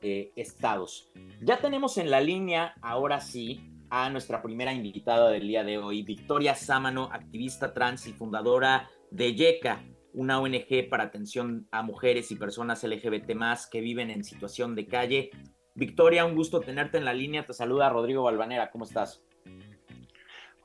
estados. 0.02 1.12
Ya 1.42 1.60
tenemos 1.60 1.98
en 1.98 2.10
la 2.10 2.22
línea, 2.22 2.76
ahora 2.82 3.20
sí, 3.20 3.72
a 3.90 4.10
nuestra 4.10 4.42
primera 4.42 4.74
invitada 4.74 5.30
del 5.30 5.48
día 5.48 5.64
de 5.64 5.78
hoy, 5.78 6.02
Victoria 6.04 6.56
Sámano, 6.56 7.10
activista 7.12 7.74
trans 7.74 8.08
y 8.08 8.14
fundadora 8.14 8.90
de 9.12 9.36
YECA, 9.36 9.84
una 10.14 10.40
ONG 10.40 10.90
para 10.90 11.04
atención 11.04 11.68
a 11.72 11.84
mujeres 11.84 12.32
y 12.32 12.36
personas 12.36 12.84
LGBT 12.84 13.32
que 13.70 13.82
viven 13.82 14.10
en 14.10 14.24
situación 14.24 14.76
de 14.76 14.88
calle. 14.88 15.32
Victoria, 15.74 16.26
un 16.26 16.36
gusto 16.36 16.62
tenerte 16.62 16.98
en 16.98 17.06
la 17.06 17.14
línea. 17.14 17.46
Te 17.46 17.54
saluda 17.54 17.90
Rodrigo 17.90 18.24
Balvanera. 18.24 18.72
¿Cómo 18.72 18.86
estás? 18.86 19.24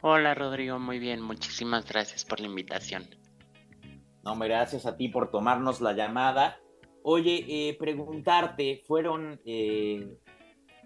Hola 0.02 0.34
Rodrigo, 0.34 0.78
muy 0.78 0.98
bien. 0.98 1.20
Muchísimas 1.20 1.84
gracias 1.86 2.24
por 2.24 2.40
la 2.40 2.46
invitación. 2.46 3.08
No, 4.24 4.36
gracias 4.38 4.86
a 4.86 4.96
ti 4.96 5.08
por 5.08 5.30
tomarnos 5.30 5.80
la 5.80 5.92
llamada. 5.92 6.58
Oye, 7.08 7.44
eh, 7.48 7.76
preguntarte, 7.78 8.82
fueron 8.84 9.40
eh, 9.44 10.18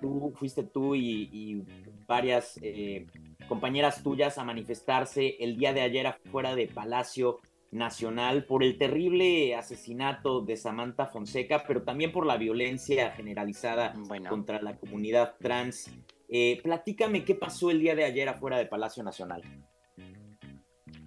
tú 0.03 0.35
fuiste 0.37 0.65
tú 0.65 0.95
y, 0.95 1.65
varias 2.07 2.59
eh, 2.63 3.07
compañeras 3.49 4.03
tuyas 4.03 4.37
a 4.37 4.45
manifestarse 4.45 5.37
el 5.41 5.57
día 5.57 5.73
de 5.73 5.81
ayer 5.81 6.07
afuera 6.07 6.55
de 6.55 6.67
Palacio 6.67 7.39
Nacional 7.71 8.45
por 8.45 8.65
el 8.65 8.77
terrible 8.77 9.55
asesinato 9.55 10.41
de 10.41 10.57
Samantha 10.57 11.07
Fonseca, 11.07 11.65
pero 11.67 11.85
también 11.85 12.13
por 12.13 12.27
la 12.27 12.37
violencia 12.37 13.13
generalizada 13.13 13.95
contra 14.29 14.61
la 14.61 14.77
comunidad 14.77 15.37
trans. 15.41 15.91
Eh, 16.29 16.61
platícame 16.63 17.25
qué 17.25 17.35
pasó 17.35 17.71
el 17.71 17.81
día 17.81 17.95
de 17.95 18.05
ayer 18.05 18.29
afuera 18.29 18.59
de 18.59 18.67
Palacio 18.67 19.03
Nacional. 19.03 19.43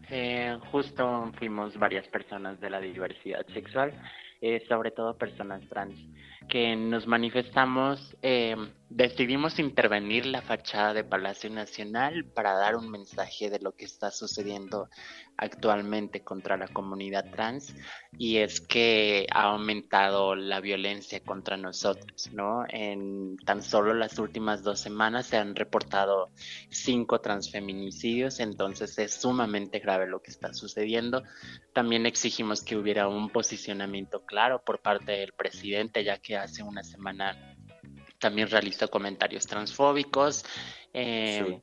Eh, 0.09 0.57
justo 0.71 1.31
fuimos 1.37 1.77
varias 1.77 2.07
personas 2.07 2.59
de 2.59 2.69
la 2.69 2.79
diversidad 2.79 3.45
sexual, 3.53 3.93
sobre 4.67 4.91
todo 4.91 5.17
personas 5.17 5.67
trans 5.69 5.95
que 6.49 6.75
nos 6.75 7.07
manifestamos, 7.07 8.15
eh, 8.21 8.55
decidimos 8.95 9.57
intervenir 9.57 10.27
la 10.27 10.43
fachada 10.43 10.93
de 10.93 11.03
Palacio 11.03 11.49
Nacional 11.49 12.25
para 12.25 12.53
dar 12.53 12.75
un 12.75 12.91
mensaje 12.91 13.49
de 13.49 13.59
lo 13.59 13.71
que 13.71 13.85
está 13.85 14.11
sucediendo 14.11 14.87
actualmente 15.35 16.23
contra 16.23 16.57
la 16.57 16.67
comunidad 16.67 17.31
trans 17.31 17.73
y 18.19 18.37
es 18.37 18.61
que 18.61 19.25
ha 19.31 19.45
aumentado 19.45 20.35
la 20.35 20.59
violencia 20.59 21.21
contra 21.21 21.57
nosotros, 21.57 22.29
¿no? 22.33 22.65
En 22.69 23.37
tan 23.37 23.63
solo 23.63 23.95
las 23.95 24.19
últimas 24.19 24.61
dos 24.61 24.79
semanas 24.79 25.25
se 25.25 25.37
han 25.37 25.55
reportado 25.55 26.29
cinco 26.69 27.19
transfeminicidios, 27.19 28.39
entonces 28.39 28.99
es 28.99 29.15
sumamente 29.15 29.79
grave 29.79 30.05
lo 30.05 30.21
que 30.21 30.29
está 30.29 30.53
sucediendo. 30.53 31.23
También 31.73 32.05
exigimos 32.05 32.61
que 32.61 32.77
hubiera 32.77 33.07
un 33.07 33.31
posicionamiento 33.31 34.23
claro 34.23 34.61
por 34.63 34.83
parte 34.83 35.13
del 35.13 35.33
presidente, 35.33 36.03
ya 36.03 36.19
que 36.19 36.37
hace 36.37 36.61
una 36.61 36.83
semana 36.83 37.52
también 38.23 38.49
realizó 38.49 38.89
comentarios 38.89 39.45
transfóbicos. 39.45 40.45
Eh, 40.93 41.59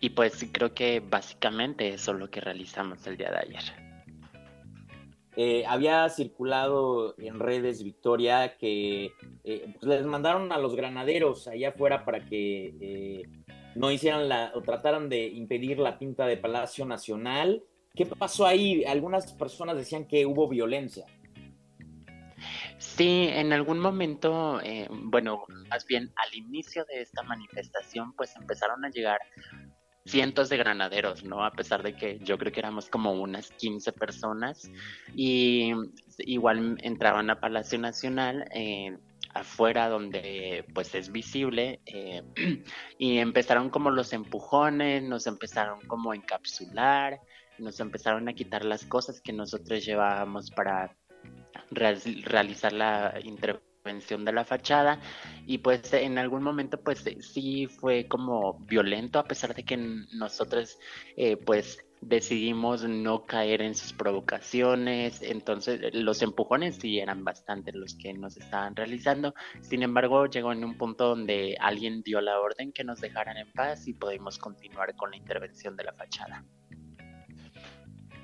y 0.00 0.10
pues 0.10 0.46
creo 0.52 0.72
que 0.72 1.00
básicamente 1.00 1.88
eso 1.88 2.12
es 2.12 2.18
lo 2.18 2.30
que 2.30 2.40
realizamos 2.40 3.04
el 3.08 3.16
día 3.16 3.32
de 3.32 3.38
ayer. 3.38 3.64
Eh, 5.36 5.64
había 5.66 6.08
circulado 6.08 7.16
en 7.18 7.40
redes, 7.40 7.82
Victoria, 7.82 8.56
que 8.56 9.10
eh, 9.42 9.74
pues, 9.74 9.82
les 9.82 10.06
mandaron 10.06 10.52
a 10.52 10.58
los 10.58 10.76
granaderos 10.76 11.48
allá 11.48 11.70
afuera 11.70 12.04
para 12.04 12.24
que 12.24 13.24
no 13.74 13.90
hicieran 13.90 14.28
la, 14.28 14.52
o 14.54 14.62
trataran 14.62 15.08
de 15.08 15.26
impedir 15.26 15.80
la 15.80 15.98
pinta 15.98 16.26
de 16.26 16.36
Palacio 16.36 16.86
Nacional. 16.86 17.64
¿Qué 17.92 18.06
pasó 18.06 18.46
ahí? 18.46 18.84
Algunas 18.84 19.32
personas 19.32 19.76
decían 19.76 20.06
que 20.06 20.26
hubo 20.26 20.46
violencia. 20.48 21.06
Sí, 22.84 23.28
en 23.32 23.52
algún 23.52 23.80
momento, 23.80 24.60
eh, 24.60 24.86
bueno, 24.90 25.44
más 25.68 25.84
bien 25.84 26.12
al 26.16 26.34
inicio 26.36 26.84
de 26.84 27.00
esta 27.00 27.22
manifestación, 27.22 28.12
pues 28.12 28.36
empezaron 28.36 28.84
a 28.84 28.90
llegar 28.90 29.18
cientos 30.04 30.48
de 30.48 30.58
granaderos, 30.58 31.24
¿no? 31.24 31.44
A 31.44 31.50
pesar 31.50 31.82
de 31.82 31.96
que 31.96 32.18
yo 32.20 32.38
creo 32.38 32.52
que 32.52 32.60
éramos 32.60 32.88
como 32.88 33.12
unas 33.12 33.50
15 33.52 33.92
personas 33.92 34.70
y 35.16 35.72
igual 36.18 36.76
entraban 36.82 37.30
a 37.30 37.40
Palacio 37.40 37.78
Nacional. 37.78 38.48
Eh, 38.54 38.96
afuera 39.32 39.88
donde 39.88 40.64
pues 40.74 40.94
es 40.94 41.10
visible 41.10 41.80
eh, 41.86 42.22
y 42.98 43.18
empezaron 43.18 43.68
como 43.68 43.90
los 43.90 44.12
empujones, 44.12 45.02
nos 45.02 45.26
empezaron 45.26 45.80
como 45.88 46.12
a 46.12 46.14
encapsular, 46.14 47.20
nos 47.58 47.80
empezaron 47.80 48.28
a 48.28 48.34
quitar 48.34 48.64
las 48.64 48.84
cosas 48.84 49.20
que 49.20 49.32
nosotros 49.32 49.84
llevábamos 49.84 50.52
para 50.52 50.96
realizar 51.74 52.72
la 52.72 53.14
intervención 53.22 54.24
de 54.24 54.32
la 54.32 54.44
fachada. 54.44 55.00
Y 55.46 55.58
pues 55.58 55.92
en 55.92 56.18
algún 56.18 56.42
momento 56.42 56.80
pues 56.80 57.04
sí 57.20 57.66
fue 57.66 58.06
como 58.08 58.60
violento 58.60 59.18
a 59.18 59.24
pesar 59.24 59.54
de 59.54 59.64
que 59.64 59.76
nosotros 59.76 60.78
eh, 61.16 61.36
pues 61.36 61.78
decidimos 62.08 62.84
no 62.84 63.24
caer 63.24 63.62
en 63.62 63.74
sus 63.74 63.92
provocaciones, 63.92 65.22
entonces 65.22 65.80
los 65.94 66.22
empujones 66.22 66.76
sí 66.76 66.98
eran 66.98 67.24
bastante 67.24 67.72
los 67.72 67.94
que 67.94 68.12
nos 68.12 68.36
estaban 68.36 68.76
realizando, 68.76 69.34
sin 69.60 69.82
embargo 69.82 70.26
llegó 70.26 70.52
en 70.52 70.64
un 70.64 70.76
punto 70.76 71.08
donde 71.08 71.56
alguien 71.60 72.02
dio 72.02 72.20
la 72.20 72.38
orden 72.40 72.72
que 72.72 72.84
nos 72.84 73.00
dejaran 73.00 73.36
en 73.38 73.50
paz 73.52 73.88
y 73.88 73.94
pudimos 73.94 74.38
continuar 74.38 74.94
con 74.96 75.10
la 75.10 75.16
intervención 75.16 75.76
de 75.76 75.84
la 75.84 75.92
fachada. 75.94 76.44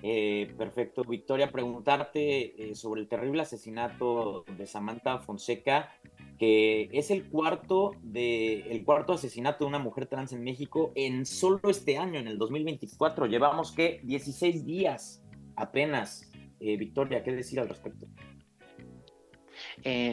Eh, 0.03 0.53
perfecto, 0.57 1.05
Victoria, 1.05 1.51
preguntarte 1.51 2.71
eh, 2.71 2.75
sobre 2.75 3.03
el 3.03 3.09
terrible 3.09 3.43
asesinato 3.43 4.45
de 4.57 4.67
Samantha 4.67 5.19
Fonseca, 5.19 5.95
que 6.39 6.89
es 6.93 7.11
el 7.11 7.29
cuarto 7.29 7.93
de 8.03 8.61
el 8.71 8.83
cuarto 8.85 9.13
asesinato 9.13 9.65
de 9.65 9.69
una 9.69 9.79
mujer 9.79 10.07
trans 10.07 10.33
en 10.33 10.43
México 10.43 10.91
en 10.95 11.27
solo 11.27 11.61
este 11.69 11.99
año, 11.99 12.19
en 12.19 12.29
el 12.29 12.39
2024. 12.39 13.27
Llevamos 13.27 13.73
que 13.73 14.01
16 14.05 14.65
días 14.65 15.23
apenas. 15.57 16.31
Eh, 16.61 16.77
Victoria, 16.77 17.23
¿qué 17.23 17.33
decir 17.33 17.61
al 17.61 17.69
respecto? 17.69 18.07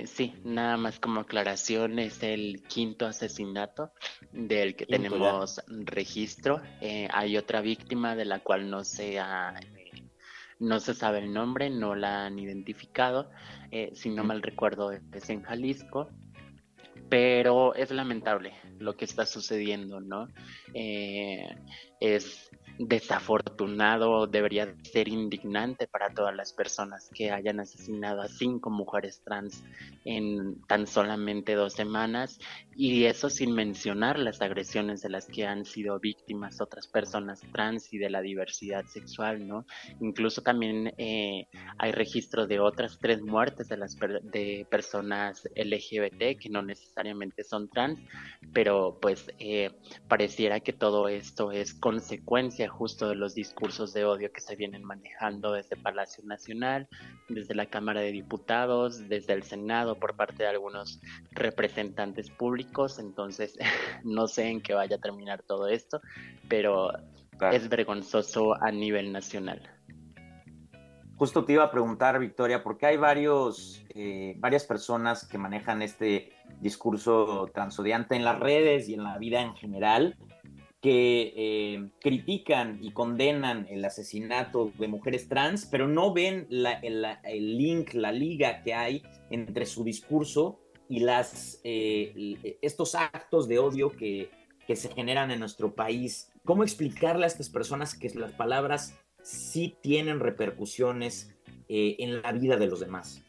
sí, 0.06 0.34
nada 0.44 0.78
más 0.78 1.00
como 1.00 1.22
aclaración, 1.22 2.00
es 2.00 2.24
el 2.24 2.64
quinto 2.68 3.06
asesinato 3.06 3.92
del 4.32 4.76
que 4.76 4.86
tenemos 4.86 5.62
registro. 5.70 6.62
hay 6.82 7.38
otra 7.38 7.62
víctima 7.62 8.16
de 8.16 8.26
la 8.26 8.40
cual 8.40 8.70
no 8.70 8.84
se 8.84 9.20
ha 9.20 9.56
no 10.60 10.80
se 10.80 10.94
sabe 10.94 11.20
el 11.20 11.34
nombre, 11.34 11.70
no 11.70 11.96
la 11.96 12.26
han 12.26 12.40
identificado. 12.40 13.30
Eh, 13.72 13.92
si 13.94 14.10
no 14.10 14.24
mal 14.24 14.42
recuerdo, 14.42 14.92
es 14.92 15.30
en 15.30 15.44
Jalisco. 15.44 16.10
Pero 17.10 17.74
es 17.76 17.92
lamentable 17.92 18.54
lo 18.80 18.98
que 18.98 19.06
está 19.06 19.26
sucediendo, 19.26 20.02
¿no? 20.02 20.28
Eh, 20.74 21.48
es 22.02 22.50
desafortunado, 22.80 24.28
debería 24.28 24.76
ser 24.84 25.08
indignante 25.08 25.88
para 25.88 26.14
todas 26.14 26.36
las 26.36 26.54
personas 26.54 27.10
que 27.14 27.32
hayan 27.32 27.60
asesinado 27.60 28.22
a 28.22 28.28
cinco 28.28 28.70
mujeres 28.70 29.22
trans 29.24 29.64
en 30.06 30.62
tan 30.68 30.86
solamente 30.86 31.56
dos 31.56 31.74
semanas 31.74 32.40
y 32.76 33.06
eso 33.06 33.30
sin 33.30 33.54
mencionar 33.54 34.20
las 34.20 34.42
agresiones 34.42 35.02
de 35.02 35.10
las 35.10 35.26
que 35.26 35.48
han 35.48 35.66
sido 35.66 36.00
víctimas 36.00 36.62
otras 36.62 36.88
personas 36.88 37.42
trans 37.52 37.92
y 37.92 37.98
de 37.98 38.10
la 38.10 38.22
diversidad 38.22 38.86
sexual, 38.86 39.48
¿no? 39.48 39.66
Incluso 40.00 40.42
también 40.42 40.94
eh, 40.98 41.48
hay 41.80 41.92
registro 41.92 42.46
de 42.46 42.60
otras 42.60 43.00
tres 43.00 43.22
muertes 43.22 43.68
de 43.70 43.78
las 43.78 43.98
de 43.98 44.68
personas 44.70 45.50
LGBT 45.56 46.40
que 46.40 46.50
no 46.50 46.62
necesariamente 46.62 47.44
son 47.44 47.70
trans, 47.70 48.00
pero 48.54 49.00
pues 49.02 49.26
eh, 49.40 49.72
pareciera 50.08 50.60
que 50.60 50.74
todo 50.74 51.08
esto 51.08 51.52
es 51.52 51.74
consecuencia 51.74 52.67
justo 52.68 53.10
de 53.10 53.16
los 53.16 53.34
discursos 53.36 53.94
de 53.94 54.06
odio 54.06 54.32
que 54.32 54.42
se 54.42 54.56
vienen 54.56 54.84
manejando 54.84 55.54
desde 55.54 55.76
Palacio 55.76 56.24
Nacional, 56.26 56.88
desde 57.30 57.56
la 57.56 57.66
Cámara 57.68 58.02
de 58.02 58.12
Diputados, 58.12 59.08
desde 59.10 59.34
el 59.34 59.44
Senado 59.44 59.96
por 59.96 60.16
parte 60.16 60.44
de 60.44 60.50
algunos 60.50 61.00
representantes 61.32 62.30
públicos. 62.30 63.00
Entonces, 63.00 63.58
no 64.04 64.28
sé 64.28 64.50
en 64.50 64.62
qué 64.62 64.74
vaya 64.74 64.98
a 64.98 65.00
terminar 65.00 65.44
todo 65.44 65.68
esto, 65.68 66.02
pero 66.48 66.92
es 67.52 67.70
vergonzoso 67.70 68.56
a 68.62 68.72
nivel 68.72 69.12
nacional. 69.12 69.62
Justo 71.18 71.44
te 71.46 71.54
iba 71.54 71.64
a 71.64 71.72
preguntar, 71.72 72.20
Victoria, 72.20 72.64
porque 72.64 72.86
hay 72.86 72.98
varios, 72.98 73.84
eh, 73.96 74.36
varias 74.38 74.66
personas 74.66 75.28
que 75.28 75.40
manejan 75.40 75.82
este 75.82 76.32
discurso 76.62 77.50
transodiante 77.52 78.16
en 78.16 78.24
las 78.24 78.40
redes 78.40 78.88
y 78.88 78.94
en 78.94 79.04
la 79.04 79.18
vida 79.18 79.42
en 79.42 79.56
general, 79.56 80.16
que 80.82 81.34
eh, 81.36 81.90
critican 82.00 82.80
y 82.82 82.92
condenan 82.92 83.68
el 83.70 83.84
asesinato 83.84 84.72
de 84.78 84.88
mujeres 84.88 85.28
trans, 85.28 85.66
pero 85.66 85.88
no 85.88 86.14
ven 86.14 86.48
el, 86.52 87.58
link, 87.58 87.94
la 87.94 88.12
liga 88.12 88.62
que 88.64 88.74
hay 88.74 89.04
entre 89.30 89.66
su 89.66 89.84
discurso 89.84 90.60
y 90.90 91.06
eh, 91.64 92.58
estos 92.62 92.96
actos 92.96 93.48
de 93.48 93.60
odio 93.60 93.92
que, 93.92 94.30
que 94.68 94.76
se 94.76 94.94
generan 94.94 95.32
en 95.32 95.40
nuestro 95.40 95.74
país. 95.74 96.32
¿Cómo 96.44 96.64
explicarle 96.64 97.24
a 97.24 97.28
estas 97.28 97.50
personas 97.50 97.98
que 97.98 98.10
las 98.10 98.34
palabras 98.34 99.00
sí 99.24 99.76
tienen 99.82 100.20
repercusiones 100.20 101.34
eh, 101.70 101.96
en 102.00 102.22
la 102.22 102.32
vida 102.34 102.58
de 102.58 102.68
los 102.68 102.82
demás? 102.82 103.24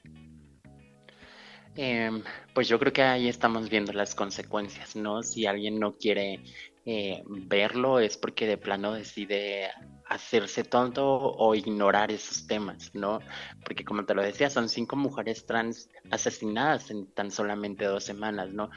Em, 1.77 2.23
pues 2.55 2.69
yo 2.69 2.79
creo 2.81 2.93
que 2.93 3.03
ahí 3.03 3.29
estamos 3.29 3.71
viendo 3.71 3.93
las 3.93 4.17
consecuencias, 4.17 4.97
¿no? 4.97 5.23
Si 5.23 5.47
alguien 5.47 5.79
no 5.79 5.93
quiere 5.93 6.41
eh, 6.91 7.23
verlo 7.27 8.01
es 8.01 8.17
porque 8.17 8.47
de 8.47 8.57
plano 8.57 8.95
decide 8.95 9.69
hacerse 10.07 10.65
tonto 10.65 11.05
o 11.07 11.55
ignorar 11.55 12.11
esos 12.11 12.47
temas, 12.47 12.95
¿no? 12.95 13.21
Porque 13.63 13.85
como 13.85 14.07
te 14.07 14.15
lo 14.15 14.23
decía, 14.23 14.49
son 14.49 14.71
cinco 14.71 14.97
mujeres 14.97 15.45
trans 15.45 15.91
asesinadas 16.11 16.91
en 16.91 17.07
tan 17.09 17.31
solamente 17.31 17.85
dos 17.85 18.05
semanas, 18.05 18.55
¿no? 18.55 18.71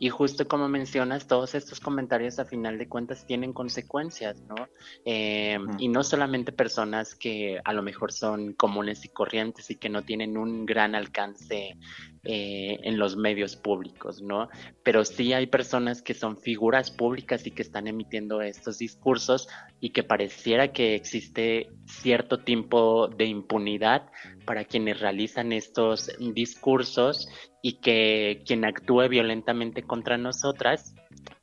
Y 0.00 0.08
justo 0.08 0.48
como 0.48 0.68
mencionas, 0.68 1.28
todos 1.28 1.54
estos 1.54 1.78
comentarios 1.78 2.40
a 2.40 2.44
final 2.46 2.78
de 2.78 2.88
cuentas 2.88 3.24
tienen 3.26 3.52
consecuencias, 3.52 4.42
¿no? 4.42 4.56
Eh, 5.04 5.56
y 5.78 5.86
no 5.86 6.02
solamente 6.02 6.50
personas 6.50 7.14
que 7.14 7.60
a 7.64 7.72
lo 7.72 7.84
mejor 7.84 8.12
son 8.12 8.54
comunes 8.54 9.04
y 9.04 9.08
corrientes 9.08 9.70
y 9.70 9.76
que 9.76 9.88
no 9.88 10.02
tienen 10.02 10.36
un 10.36 10.66
gran 10.66 10.96
alcance 10.96 11.76
eh, 12.24 12.78
en 12.84 12.98
los 12.98 13.16
medios 13.16 13.56
públicos, 13.56 14.22
¿no? 14.22 14.48
Pero 14.84 15.04
sí 15.04 15.32
hay 15.32 15.46
personas 15.46 16.02
que 16.02 16.14
son 16.14 16.36
figuras 16.36 16.92
públicas 16.92 17.44
y 17.48 17.50
que 17.50 17.62
están 17.62 17.88
emitiendo 17.88 18.42
estos 18.42 18.78
discursos 18.78 19.48
y 19.80 19.90
que 19.90 20.04
pareciera 20.04 20.72
que 20.72 20.94
existe 20.94 21.70
cierto 21.86 22.38
tipo 22.38 23.08
de 23.08 23.24
impunidad 23.24 24.08
para 24.44 24.64
quienes 24.64 25.00
realizan 25.00 25.52
estos 25.52 26.12
discursos 26.32 27.28
y 27.60 27.80
que 27.80 28.42
quien 28.46 28.64
actúe 28.64 29.08
violentamente 29.08 29.82
contra 29.82 30.16
nosotras 30.16 30.94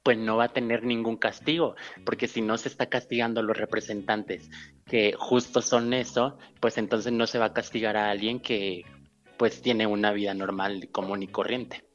pues 0.02 0.18
no 0.18 0.38
va 0.38 0.46
a 0.46 0.54
tener 0.54 0.84
ningún 0.84 1.18
castigo, 1.18 1.76
porque 2.06 2.28
si 2.28 2.42
no 2.42 2.58
se 2.58 2.70
está 2.70 2.88
castigando 2.88 3.42
a 3.42 3.44
los 3.44 3.58
representantes 3.58 4.50
que 4.86 5.14
justo 5.18 5.62
son 5.62 5.94
eso, 5.94 6.38
pues 6.62 6.78
entonces 6.78 7.12
no 7.12 7.28
se 7.28 7.38
va 7.38 7.48
a 7.48 7.54
castigar 7.54 7.98
a 7.98 8.10
alguien 8.10 8.40
que 8.40 8.86
pues 9.40 9.62
tiene 9.62 9.88
una 9.88 10.12
vida 10.12 10.34
normal, 10.34 10.90
común 10.92 11.24
y 11.24 11.28
corriente. 11.28 11.86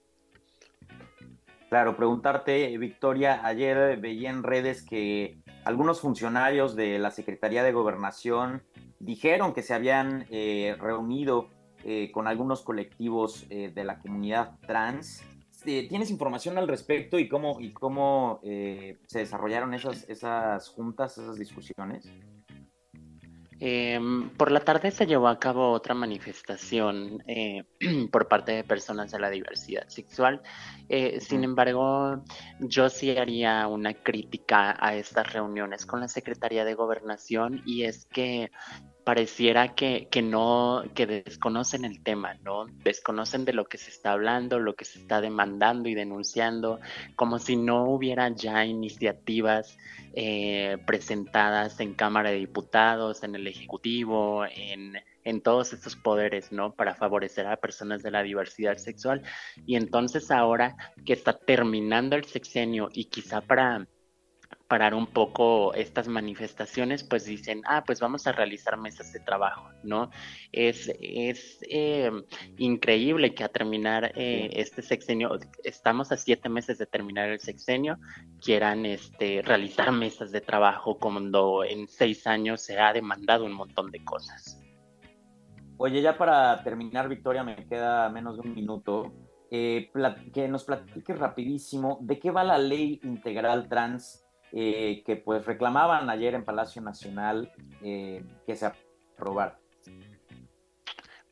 Claro, 1.69 1.95
preguntarte, 1.95 2.77
Victoria, 2.79 3.45
ayer 3.45 3.99
veía 4.01 4.31
en 4.31 4.43
redes 4.43 4.83
que 4.83 5.37
algunos 5.67 6.01
funcionarios 6.01 6.75
de 6.75 6.99
la 6.99 7.11
Secretaría 7.11 7.63
de 7.63 7.73
Gobernación 7.73 8.63
dijeron 8.99 9.53
que 9.53 9.63
se 9.63 9.75
habían 9.75 10.25
eh, 10.31 10.75
reunido 10.81 11.51
eh, 11.85 12.11
con 12.13 12.29
algunos 12.29 12.63
colectivos 12.63 13.45
eh, 13.51 13.71
de 13.75 13.85
la 13.85 13.99
comunidad 13.99 14.59
trans. 14.67 15.23
¿Tienes 15.65 16.11
información 16.11 16.57
al 16.57 16.69
respecto 16.69 17.19
y 17.19 17.29
cómo, 17.29 17.59
y 17.59 17.73
cómo 17.73 18.39
se 18.43 19.19
desarrollaron 19.19 19.73
esas, 19.73 20.07
esas 20.11 20.69
juntas, 20.69 21.17
esas 21.17 21.39
discusiones? 21.39 22.13
Em, 23.61 24.31
por 24.31 24.51
la 24.51 24.61
tarde 24.61 24.91
se 24.91 25.07
llevó 25.07 25.29
a 25.29 25.39
cabo 25.39 25.71
otra 25.71 25.95
manifestación 25.95 27.23
eh, 27.27 27.65
por 28.11 28.29
parte 28.29 28.53
de 28.53 28.65
personas 28.65 29.13
de 29.13 29.19
la 29.19 29.31
diversidad 29.31 29.89
sexual. 29.89 30.43
Eh, 30.89 31.21
sin 31.21 31.45
embargo, 31.45 32.23
yo 32.61 32.89
sí 32.89 33.17
haría 33.17 33.67
una 33.69 33.95
crítica 33.95 34.77
a 34.79 34.95
estas 34.97 35.33
reuniones 35.33 35.87
con 35.87 36.01
la 36.01 36.09
Secretaría 36.09 36.65
de 36.65 36.75
Gobernación 36.75 37.63
y 37.65 37.85
es 37.85 38.07
que 38.07 38.51
pareciera 39.05 39.75
que, 39.75 40.09
que, 40.11 40.23
no, 40.23 40.83
que 40.95 41.07
desconocen 41.07 41.85
el 41.85 42.03
tema, 42.03 42.35
¿no? 42.43 42.67
Desconocen 42.83 43.45
de 43.45 43.53
lo 43.53 43.67
que 43.67 43.79
se 43.79 43.91
está 43.91 44.13
hablando, 44.13 44.59
lo 44.59 44.75
que 44.75 44.85
se 44.85 44.99
está 44.99 45.21
demandando 45.21 45.89
y 45.89 45.95
denunciando, 45.95 46.81
como 47.15 47.39
si 47.39 47.57
no 47.57 47.85
hubiera 47.85 48.29
ya 48.31 48.65
iniciativas 48.65 49.77
eh, 50.15 50.79
presentadas 50.87 51.79
en 51.81 51.95
Cámara 51.95 52.31
de 52.31 52.37
Diputados, 52.37 53.23
en 53.23 53.35
el 53.35 53.47
Ejecutivo, 53.47 54.45
en, 54.47 54.97
en 55.25 55.41
todos 55.41 55.73
estos 55.73 55.97
poderes, 55.97 56.53
¿no? 56.53 56.75
Para 56.75 56.95
favorecer 56.95 57.47
a 57.47 57.57
personas 57.57 58.03
de 58.03 58.11
la 58.11 58.23
diversidad 58.23 58.77
sexual. 58.77 59.23
Y 59.67 59.77
entonces 59.77 60.31
ahora 60.31 60.77
que 61.05 61.13
está 61.13 61.37
terminando 61.37 62.17
el 62.17 62.25
sexenio 62.25 62.89
y 62.93 63.07
quizá 63.07 63.41
para 63.41 63.87
parar 64.69 64.95
un 64.95 65.07
poco 65.07 65.75
estas 65.75 66.09
manifestaciones, 66.09 67.05
pues 67.05 67.27
dicen, 67.27 67.63
ah, 67.67 67.85
pues 67.85 68.01
vamos 68.01 68.27
a 68.27 68.33
realizar 68.33 68.77
mesas 68.79 69.13
de 69.13 69.21
trabajo, 69.21 69.69
¿no? 69.83 70.11
Es, 70.53 70.91
es 71.01 71.59
eh, 71.69 72.11
increíble 72.57 73.35
que 73.35 73.45
a 73.45 73.49
terminar 73.49 74.13
eh, 74.17 74.51
este 74.55 74.83
sexenio, 74.83 75.39
estamos 75.63 76.13
a 76.13 76.17
siete 76.17 76.49
meses 76.49 76.79
de 76.79 76.87
terminar 76.87 77.29
el 77.29 77.41
sexenio, 77.41 77.99
quieran 78.41 78.87
este, 78.87 79.43
realizar 79.43 79.93
mesas 79.93 80.33
de 80.33 80.41
trabajo 80.41 80.99
cuando 80.99 81.65
en 81.65 81.87
seis 81.87 82.27
años 82.27 82.63
se 82.63 82.79
ha 82.79 82.93
demandado 82.93 83.45
un 83.45 83.53
montón 83.53 83.91
de 83.91 84.03
cosas. 84.05 84.61
Oye, 85.77 86.01
ya 86.01 86.17
para 86.17 86.63
terminar, 86.63 87.09
Victoria, 87.09 87.43
me 87.45 87.57
queda 87.67 88.09
menos 88.09 88.37
de 88.37 88.49
un 88.49 88.55
minuto. 88.55 89.13
Eh, 89.51 89.93
que 90.33 90.49
nos 90.49 90.65
platiques 90.65 91.17
rapidísimo 91.17 91.99
de 92.01 92.19
qué 92.19 92.33
va 92.33 92.43
la 92.43 92.59
ley 92.59 92.99
integral 93.05 93.69
trans 93.69 94.24
eh, 94.57 95.03
que 95.05 95.17
pues 95.17 95.45
reclamaban 95.45 96.09
ayer 96.11 96.35
en 96.35 96.45
Palacio 96.45 96.81
Nacional 96.81 97.53
eh, 97.83 98.25
que 98.47 98.55
se 98.55 98.67
aprobara. 98.67 99.59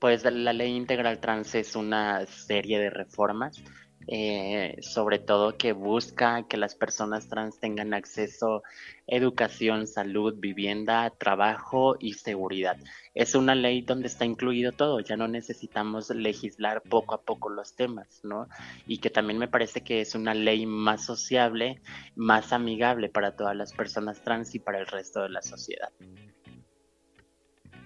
Pues 0.01 0.25
la 0.25 0.53
ley 0.53 0.75
integral 0.75 1.21
trans 1.21 1.55
es 1.55 1.77
una 1.77 2.27
serie 2.27 2.81
de 2.81 2.91
reformas 2.91 3.63
eh, 4.07 4.77
sobre 4.81 5.19
todo 5.19 5.57
que 5.57 5.73
busca 5.73 6.47
que 6.49 6.57
las 6.57 6.75
personas 6.75 7.29
trans 7.29 7.59
tengan 7.59 7.95
acceso 7.95 8.57
a 8.57 8.62
educación, 9.07 9.87
salud, 9.87 10.35
vivienda, 10.38 11.11
trabajo 11.11 11.97
y 11.99 12.15
seguridad. 12.15 12.77
Es 13.15 13.35
una 13.35 13.55
ley 13.55 13.83
donde 13.83 14.09
está 14.09 14.25
incluido 14.25 14.73
todo, 14.73 15.01
ya 15.01 15.17
no 15.17 15.29
necesitamos 15.29 16.11
legislar 16.11 16.83
poco 16.83 17.15
a 17.15 17.23
poco 17.23 17.51
los 17.51 17.75
temas, 17.75 18.21
¿no? 18.23 18.49
Y 18.87 18.99
que 18.99 19.11
también 19.11 19.38
me 19.38 19.49
parece 19.49 19.83
que 19.83 20.01
es 20.01 20.15
una 20.15 20.35
ley 20.35 20.67
más 20.67 21.05
sociable, 21.05 21.81
más 22.17 22.53
amigable 22.53 23.09
para 23.09 23.37
todas 23.37 23.57
las 23.57 23.73
personas 23.73 24.23
trans 24.23 24.55
y 24.55 24.59
para 24.59 24.79
el 24.79 24.87
resto 24.87 25.23
de 25.23 25.29
la 25.29 25.43
sociedad. 25.43 25.91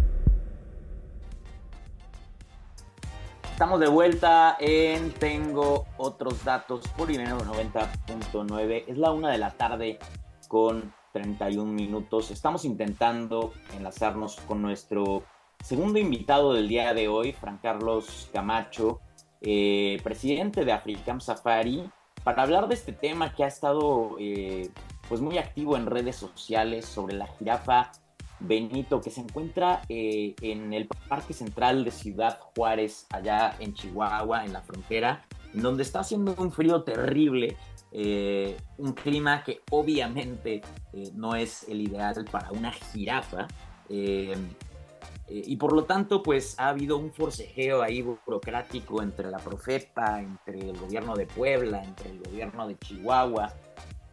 Estamos 3.63 3.79
de 3.79 3.87
vuelta 3.87 4.57
en 4.59 5.13
Tengo 5.13 5.87
otros 5.97 6.45
datos 6.45 6.83
por 6.99 7.07
dinero 7.07 7.39
90.9. 7.39 8.85
Es 8.89 8.99
la 8.99 9.13
una 9.13 9.31
de 9.31 9.39
la 9.39 9.53
tarde 9.53 10.01
con 10.49 10.93
31 11.13 11.73
minutos. 11.73 12.33
Estamos 12.33 12.65
intentando 12.65 13.53
enlazarnos 13.77 14.41
con 14.49 14.63
nuestro 14.63 15.23
segundo 15.63 16.01
invitado 16.01 16.55
del 16.55 16.67
día 16.67 16.93
de 16.93 17.07
hoy, 17.07 17.35
Fran 17.35 17.59
Carlos 17.59 18.29
Camacho, 18.33 19.01
eh, 19.41 20.01
presidente 20.03 20.65
de 20.65 20.73
Africam 20.73 21.21
Safari, 21.21 21.89
para 22.25 22.43
hablar 22.43 22.67
de 22.67 22.75
este 22.75 22.93
tema 22.93 23.33
que 23.33 23.45
ha 23.45 23.47
estado 23.47 24.17
eh, 24.19 24.71
pues 25.09 25.21
muy 25.21 25.39
activo 25.39 25.77
en 25.77 25.87
redes 25.87 26.17
sociales 26.17 26.85
sobre 26.85 27.15
la 27.15 27.29
jirafa 27.29 27.93
Benito, 28.43 29.01
que 29.01 29.11
se 29.11 29.21
encuentra 29.21 29.83
eh, 29.89 30.35
en 30.41 30.73
el 30.73 30.89
Parque 31.09 31.33
Central 31.33 31.85
de 31.85 31.91
Ciudad 31.91 32.39
Juárez, 32.55 33.07
allá 33.11 33.57
en 33.59 33.75
Chihuahua, 33.75 34.45
en 34.45 34.53
la 34.53 34.63
frontera, 34.63 35.25
donde 35.53 35.83
está 35.83 36.01
haciendo 36.01 36.35
un 36.37 36.51
frío 36.51 36.83
terrible, 36.83 37.57
eh, 37.93 38.57
un 38.79 38.93
clima 38.93 39.45
que 39.45 39.61
obviamente 39.71 40.63
eh, 40.93 41.11
no 41.15 41.35
es 41.35 41.69
el 41.69 41.83
ideal 41.83 42.25
para 42.31 42.51
una 42.51 42.73
jirafa. 42.73 43.47
y 45.35 45.57
por 45.57 45.73
lo 45.73 45.85
tanto, 45.85 46.23
pues 46.23 46.59
ha 46.59 46.69
habido 46.69 46.99
un 46.99 47.13
forcejeo 47.13 47.83
ahí 47.83 48.03
burocrático 48.03 49.03
entre 49.03 49.31
la 49.31 49.39
Profepa, 49.39 50.21
entre 50.21 50.61
el 50.61 50.79
gobierno 50.79 51.15
de 51.15 51.27
Puebla, 51.27 51.83
entre 51.83 52.11
el 52.11 52.19
gobierno 52.19 52.69
de 52.69 52.79
Chihuahua, 52.79 53.53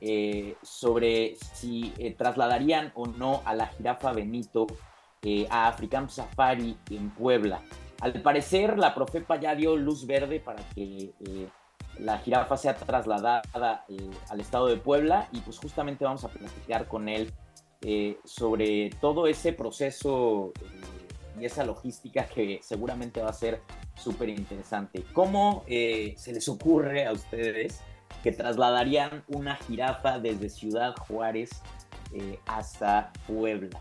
eh, 0.01 0.55
sobre 0.61 1.35
si 1.35 1.93
eh, 1.97 2.15
trasladarían 2.17 2.93
o 2.95 3.05
no 3.05 3.41
a 3.43 3.53
la 3.53 3.67
jirafa 3.67 4.13
Benito 4.13 4.65
eh, 5.21 5.45
a 5.49 5.67
African 5.67 6.09
Safari 6.09 6.77
en 6.89 7.09
Puebla. 7.09 7.61
Al 7.99 8.13
parecer, 8.21 8.77
la 8.77 8.95
Profepa 8.95 9.37
ya 9.41 9.55
dio 9.55 9.75
luz 9.75 10.07
verde 10.07 10.39
para 10.39 10.63
que 10.69 11.11
la 11.97 12.17
jirafa 12.19 12.55
sea 12.55 12.75
trasladada 12.75 13.41
al 14.29 14.39
estado 14.39 14.67
de 14.67 14.77
Puebla 14.77 15.27
y 15.33 15.41
pues 15.41 15.59
justamente 15.59 16.05
vamos 16.05 16.23
a 16.23 16.29
platicar 16.29 16.87
con 16.87 17.09
él 17.09 17.33
sobre 18.23 18.91
todo 19.01 19.27
ese 19.27 19.51
proceso 19.51 20.53
y 21.37 21.43
esa 21.43 21.65
logística 21.65 22.25
que 22.25 22.61
seguramente 22.63 23.21
va 23.21 23.31
a 23.31 23.33
ser 23.33 23.61
súper 23.95 24.29
interesante. 24.29 25.03
¿Cómo 25.11 25.65
se 25.67 26.31
les 26.31 26.47
ocurre 26.47 27.05
a 27.05 27.11
ustedes 27.11 27.81
que 28.23 28.31
trasladarían 28.31 29.23
una 29.27 29.55
jirafa 29.55 30.19
desde 30.19 30.49
Ciudad 30.49 30.95
Juárez 30.95 31.49
eh, 32.13 32.39
hasta 32.45 33.11
Puebla. 33.27 33.79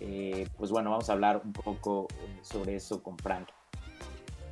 Eh, 0.00 0.48
pues 0.56 0.70
bueno, 0.70 0.90
vamos 0.90 1.08
a 1.08 1.12
hablar 1.12 1.42
un 1.44 1.52
poco 1.52 2.08
eh, 2.10 2.38
sobre 2.42 2.76
eso 2.76 3.02
con 3.02 3.16
Frank. 3.18 3.48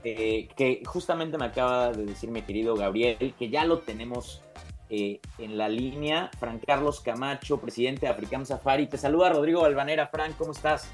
que 0.03 0.83
justamente 0.85 1.38
me 1.38 1.47
acaba 1.47 1.92
de 1.92 2.07
decir 2.07 2.31
mi 2.31 2.42
querido 2.42 2.75
Gabriel, 2.75 3.35
que 3.38 3.49
ya 3.49 3.64
lo 3.64 3.79
tenemos 3.79 4.42
en 4.90 5.57
la 5.57 5.71
línea. 5.71 6.31
Frank 6.38 6.64
Carlos 6.66 7.01
Camacho, 7.01 7.59
presidente 7.59 8.07
de 8.07 8.12
African 8.12 8.45
Safari. 8.45 8.87
Te 8.88 8.99
saluda 8.99 9.31
Rodrigo 9.31 9.62
Balvanera. 9.62 10.09
Frank, 10.09 10.37
¿cómo 10.37 10.53
estás? 10.53 10.92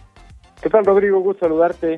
¿Qué 0.62 0.70
tal, 0.70 0.84
Rodrigo? 0.84 1.18
Gusto 1.20 1.46
saludarte. 1.46 1.96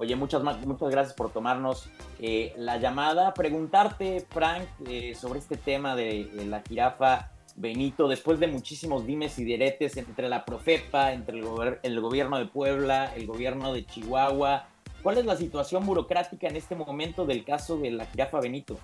Oye, 0.00 0.16
muchas, 0.16 0.42
muchas 0.42 0.90
gracias 0.90 1.12
por 1.12 1.30
tomarnos 1.30 1.90
eh, 2.20 2.54
la 2.56 2.78
llamada. 2.78 3.34
Preguntarte, 3.34 4.24
Frank, 4.30 4.62
eh, 4.88 5.14
sobre 5.14 5.40
este 5.40 5.58
tema 5.58 5.94
de, 5.94 6.26
la 6.46 6.62
jirafa 6.62 7.32
Benito, 7.54 8.08
después 8.08 8.40
de 8.40 8.46
muchísimos 8.46 9.06
dimes 9.06 9.38
y 9.38 9.44
diretes 9.44 9.98
entre 9.98 10.30
la 10.30 10.46
Profepa, 10.46 11.12
entre 11.12 11.38
el, 11.82 12.00
gobierno 12.00 12.38
de 12.38 12.46
Puebla, 12.46 13.12
el 13.14 13.26
gobierno 13.26 13.74
de 13.74 13.84
Chihuahua, 13.84 14.68
¿cuál 15.02 15.18
es 15.18 15.26
la 15.26 15.36
situación 15.36 15.84
burocrática 15.84 16.48
en 16.48 16.56
este 16.56 16.74
momento 16.74 17.26
del 17.26 17.44
caso 17.44 17.76
de 17.76 17.90
la 17.90 18.06
jirafa 18.06 18.40
Benito? 18.40 18.78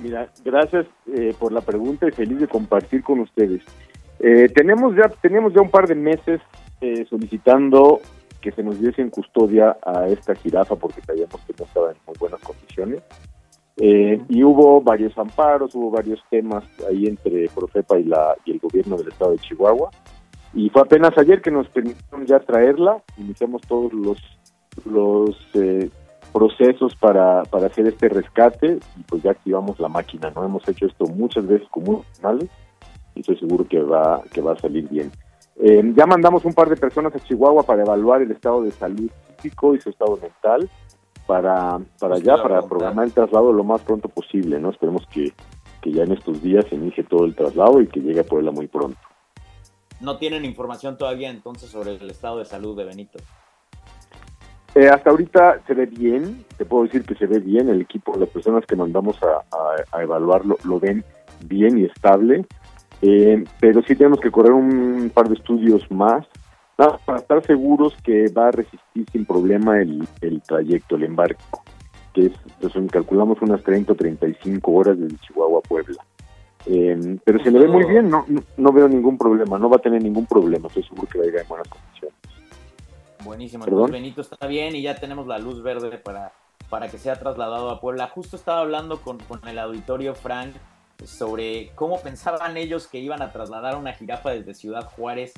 Mira, 0.00 0.32
gracias 0.42 0.86
eh, 1.14 1.34
por 1.38 1.52
la 1.52 1.60
pregunta 1.60 2.08
y 2.08 2.12
feliz 2.12 2.40
de 2.40 2.48
compartir 2.48 3.02
con 3.02 3.20
ustedes. 3.20 3.62
tenemos 4.54 4.96
ya 4.96 5.10
tenemos 5.20 5.52
ya 5.52 5.60
un 5.60 5.70
par 5.70 5.86
de 5.86 5.94
meses 5.94 6.40
solicitando 7.10 8.00
que 8.46 8.52
se 8.52 8.62
nos 8.62 8.80
diese 8.80 9.02
en 9.02 9.10
custodia 9.10 9.76
a 9.82 10.06
esta 10.06 10.32
jirafa 10.36 10.76
porque 10.76 11.00
sabíamos 11.02 11.40
que 11.44 11.52
no 11.58 11.64
estaba 11.64 11.90
en 11.90 11.96
muy 12.06 12.14
buenas 12.16 12.40
condiciones. 12.42 13.02
Eh, 13.76 14.22
y 14.28 14.44
hubo 14.44 14.80
varios 14.80 15.18
amparos, 15.18 15.74
hubo 15.74 15.90
varios 15.90 16.20
temas 16.30 16.62
ahí 16.88 17.06
entre 17.06 17.48
Profepa 17.48 17.98
y, 17.98 18.04
la, 18.04 18.36
y 18.44 18.52
el 18.52 18.60
gobierno 18.60 18.96
del 18.96 19.08
estado 19.08 19.32
de 19.32 19.38
Chihuahua. 19.38 19.90
Y 20.54 20.70
fue 20.70 20.82
apenas 20.82 21.10
ayer 21.18 21.42
que 21.42 21.50
nos 21.50 21.68
permitieron 21.70 22.24
ya 22.24 22.38
traerla, 22.38 23.02
iniciamos 23.18 23.62
todos 23.62 23.92
los, 23.92 24.18
los 24.84 25.36
eh, 25.54 25.90
procesos 26.32 26.94
para, 27.00 27.42
para 27.42 27.66
hacer 27.66 27.88
este 27.88 28.08
rescate 28.08 28.78
y 28.96 29.02
pues 29.08 29.24
ya 29.24 29.32
activamos 29.32 29.80
la 29.80 29.88
máquina, 29.88 30.30
¿no? 30.36 30.44
Hemos 30.44 30.68
hecho 30.68 30.86
esto 30.86 31.04
muchas 31.06 31.48
veces 31.48 31.66
con 31.70 31.82
muchos 31.82 32.06
canales 32.20 32.48
y 33.16 33.20
estoy 33.22 33.38
seguro 33.38 33.66
que 33.66 33.80
va, 33.80 34.22
que 34.32 34.40
va 34.40 34.52
a 34.52 34.58
salir 34.58 34.88
bien. 34.88 35.10
Eh, 35.58 35.82
ya 35.96 36.06
mandamos 36.06 36.44
un 36.44 36.52
par 36.52 36.68
de 36.68 36.76
personas 36.76 37.14
a 37.14 37.20
Chihuahua 37.20 37.62
para 37.62 37.82
evaluar 37.82 38.20
el 38.20 38.30
estado 38.30 38.62
de 38.62 38.70
salud 38.72 39.10
físico 39.36 39.74
y 39.74 39.80
su 39.80 39.88
estado 39.88 40.18
mental 40.20 40.68
para, 41.26 41.78
para 41.98 42.16
allá, 42.16 42.36
para 42.36 42.62
programar 42.62 43.06
el 43.06 43.12
traslado 43.12 43.52
lo 43.52 43.64
más 43.64 43.80
pronto 43.80 44.08
posible, 44.08 44.60
¿no? 44.60 44.70
Esperemos 44.70 45.06
que, 45.06 45.32
que 45.80 45.92
ya 45.92 46.04
en 46.04 46.12
estos 46.12 46.42
días 46.42 46.66
se 46.68 46.76
inicie 46.76 47.04
todo 47.04 47.24
el 47.24 47.34
traslado 47.34 47.80
y 47.80 47.86
que 47.86 48.00
llegue 48.00 48.20
a 48.20 48.24
Puebla 48.24 48.50
muy 48.50 48.66
pronto. 48.66 48.98
¿No 50.00 50.18
tienen 50.18 50.44
información 50.44 50.98
todavía 50.98 51.30
entonces 51.30 51.70
sobre 51.70 51.94
el 51.94 52.10
estado 52.10 52.38
de 52.38 52.44
salud 52.44 52.76
de 52.76 52.84
Benito? 52.84 53.18
Eh, 54.74 54.90
hasta 54.90 55.08
ahorita 55.08 55.62
se 55.66 55.72
ve 55.72 55.86
bien, 55.86 56.44
te 56.58 56.66
puedo 56.66 56.84
decir 56.84 57.02
que 57.02 57.14
se 57.14 57.26
ve 57.26 57.38
bien, 57.38 57.70
el 57.70 57.80
equipo, 57.80 58.14
las 58.18 58.28
personas 58.28 58.66
que 58.66 58.76
mandamos 58.76 59.16
a, 59.22 59.38
a, 59.56 59.98
a 59.98 60.02
evaluarlo 60.02 60.58
lo 60.64 60.78
ven 60.78 61.02
bien 61.46 61.78
y 61.78 61.84
estable. 61.84 62.44
Eh, 63.02 63.44
pero 63.60 63.82
sí 63.82 63.94
tenemos 63.94 64.20
que 64.20 64.30
correr 64.30 64.52
un 64.52 65.10
par 65.12 65.28
de 65.28 65.34
estudios 65.34 65.90
más 65.90 66.26
para 66.76 67.18
estar 67.18 67.44
seguros 67.44 67.94
que 68.02 68.28
va 68.28 68.48
a 68.48 68.50
resistir 68.50 69.06
sin 69.10 69.24
problema 69.24 69.80
el, 69.80 70.06
trayecto, 70.46 70.96
el 70.96 71.04
embarco, 71.04 71.62
que 72.12 72.26
es, 72.26 72.32
pues, 72.60 72.72
calculamos 72.90 73.40
unas 73.40 73.62
30 73.62 73.92
o 73.92 73.96
35 73.96 74.72
horas 74.72 74.98
desde 74.98 75.16
Chihuahua 75.18 75.60
a 75.60 75.68
Puebla. 75.68 76.04
Eh, 76.66 77.18
pero 77.24 77.42
se 77.42 77.50
le 77.50 77.60
ve 77.60 77.68
muy 77.68 77.84
bien, 77.84 78.10
no, 78.10 78.26
no, 78.56 78.72
veo 78.72 78.88
ningún 78.88 79.16
problema, 79.16 79.58
no 79.58 79.70
va 79.70 79.76
a 79.76 79.80
tener 79.80 80.02
ningún 80.02 80.26
problema, 80.26 80.66
estoy 80.66 80.82
seguro 80.82 81.06
que 81.06 81.18
va 81.18 81.24
a 81.24 81.28
ir 81.28 81.36
en 81.36 81.48
buenas 81.48 81.68
condiciones. 81.68 82.16
Buenísimo, 83.24 83.64
entonces 83.64 83.92
Benito 83.92 84.20
está 84.20 84.46
bien 84.46 84.74
y 84.74 84.82
ya 84.82 84.96
tenemos 84.96 85.26
la 85.26 85.38
luz 85.38 85.62
verde 85.62 85.96
para, 85.98 86.32
para 86.68 86.88
que 86.88 86.98
sea 86.98 87.18
trasladado 87.18 87.70
a 87.70 87.80
Puebla. 87.80 88.08
Justo 88.08 88.36
estaba 88.36 88.60
hablando 88.60 89.00
con, 89.00 89.18
con 89.18 89.46
el 89.48 89.58
auditorio 89.58 90.14
Frank 90.14 90.54
sobre 91.04 91.70
cómo 91.74 92.00
pensaban 92.00 92.56
ellos 92.56 92.86
que 92.86 92.98
iban 92.98 93.22
a 93.22 93.32
trasladar 93.32 93.76
una 93.76 93.92
jirafa 93.92 94.30
desde 94.30 94.54
Ciudad 94.54 94.88
Juárez 94.96 95.32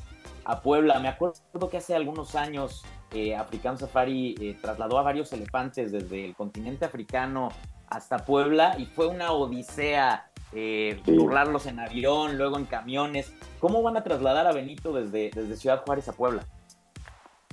a 0.45 0.61
Puebla. 0.63 0.99
Me 1.01 1.09
acuerdo 1.09 1.69
que 1.71 1.79
hace 1.79 1.95
algunos 1.95 2.35
años 2.35 2.85
eh, 3.13 3.35
African 3.35 3.79
Safari 3.79 4.35
eh, 4.41 4.57
trasladó 4.61 4.99
a 4.99 5.03
varios 5.03 5.33
elefantes 5.33 5.93
desde 5.93 6.25
el 6.25 6.35
continente 6.35 6.85
africano 6.85 7.49
hasta 7.89 8.19
Puebla 8.19 8.77
y 8.79 8.87
fue 8.87 9.07
una 9.07 9.33
odisea 9.33 10.27
eh, 10.53 11.01
burlarlos 11.07 11.67
en 11.67 11.81
avión, 11.81 12.39
luego 12.39 12.59
en 12.59 12.65
camiones. 12.65 13.33
¿Cómo 13.61 13.83
van 13.83 13.97
a 13.97 14.05
trasladar 14.05 14.47
a 14.47 14.53
Benito 14.53 14.93
desde, 14.93 15.31
desde 15.35 15.57
Ciudad 15.57 15.83
Juárez 15.85 16.09
a 16.09 16.13
Puebla? 16.13 16.43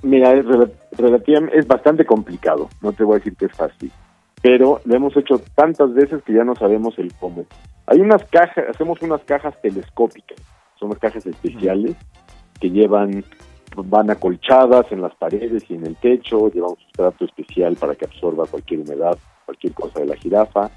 Mira, 0.02 0.32
es, 0.32 0.44
relativamente, 0.92 1.58
es 1.58 1.66
bastante 1.66 2.04
complicado, 2.04 2.68
no 2.82 2.92
te 2.92 3.02
voy 3.02 3.16
a 3.16 3.18
decir 3.18 3.34
que 3.34 3.46
es 3.46 3.52
fácil, 3.52 3.90
pero 4.42 4.80
lo 4.84 4.94
hemos 4.94 5.16
hecho 5.16 5.40
tantas 5.54 5.92
veces 5.94 6.22
que 6.22 6.34
ya 6.34 6.44
no 6.44 6.54
sabemos 6.54 6.98
el 6.98 7.12
cómo. 7.14 7.46
Hay 7.86 8.00
unas 8.00 8.24
cajas, 8.24 8.64
hacemos 8.68 9.00
unas 9.02 9.22
cajas 9.22 9.54
telescópicas, 9.62 10.38
son 10.78 10.88
unas 10.88 10.98
cajas 10.98 11.24
especiales 11.24 11.96
que 12.60 12.70
llevan, 12.70 13.24
van 13.76 14.10
acolchadas 14.10 14.90
en 14.90 15.02
las 15.02 15.14
paredes 15.14 15.64
y 15.68 15.74
en 15.74 15.86
el 15.86 15.96
techo, 15.96 16.50
llevan 16.50 16.70
un 16.70 16.78
sustrato 16.78 17.24
especial 17.24 17.76
para 17.76 17.94
que 17.94 18.06
absorba 18.06 18.46
cualquier 18.50 18.80
humedad, 18.80 19.16
cualquier 19.44 19.72
cosa 19.72 20.00
de 20.00 20.06
la 20.06 20.16
jirafa. 20.16 20.70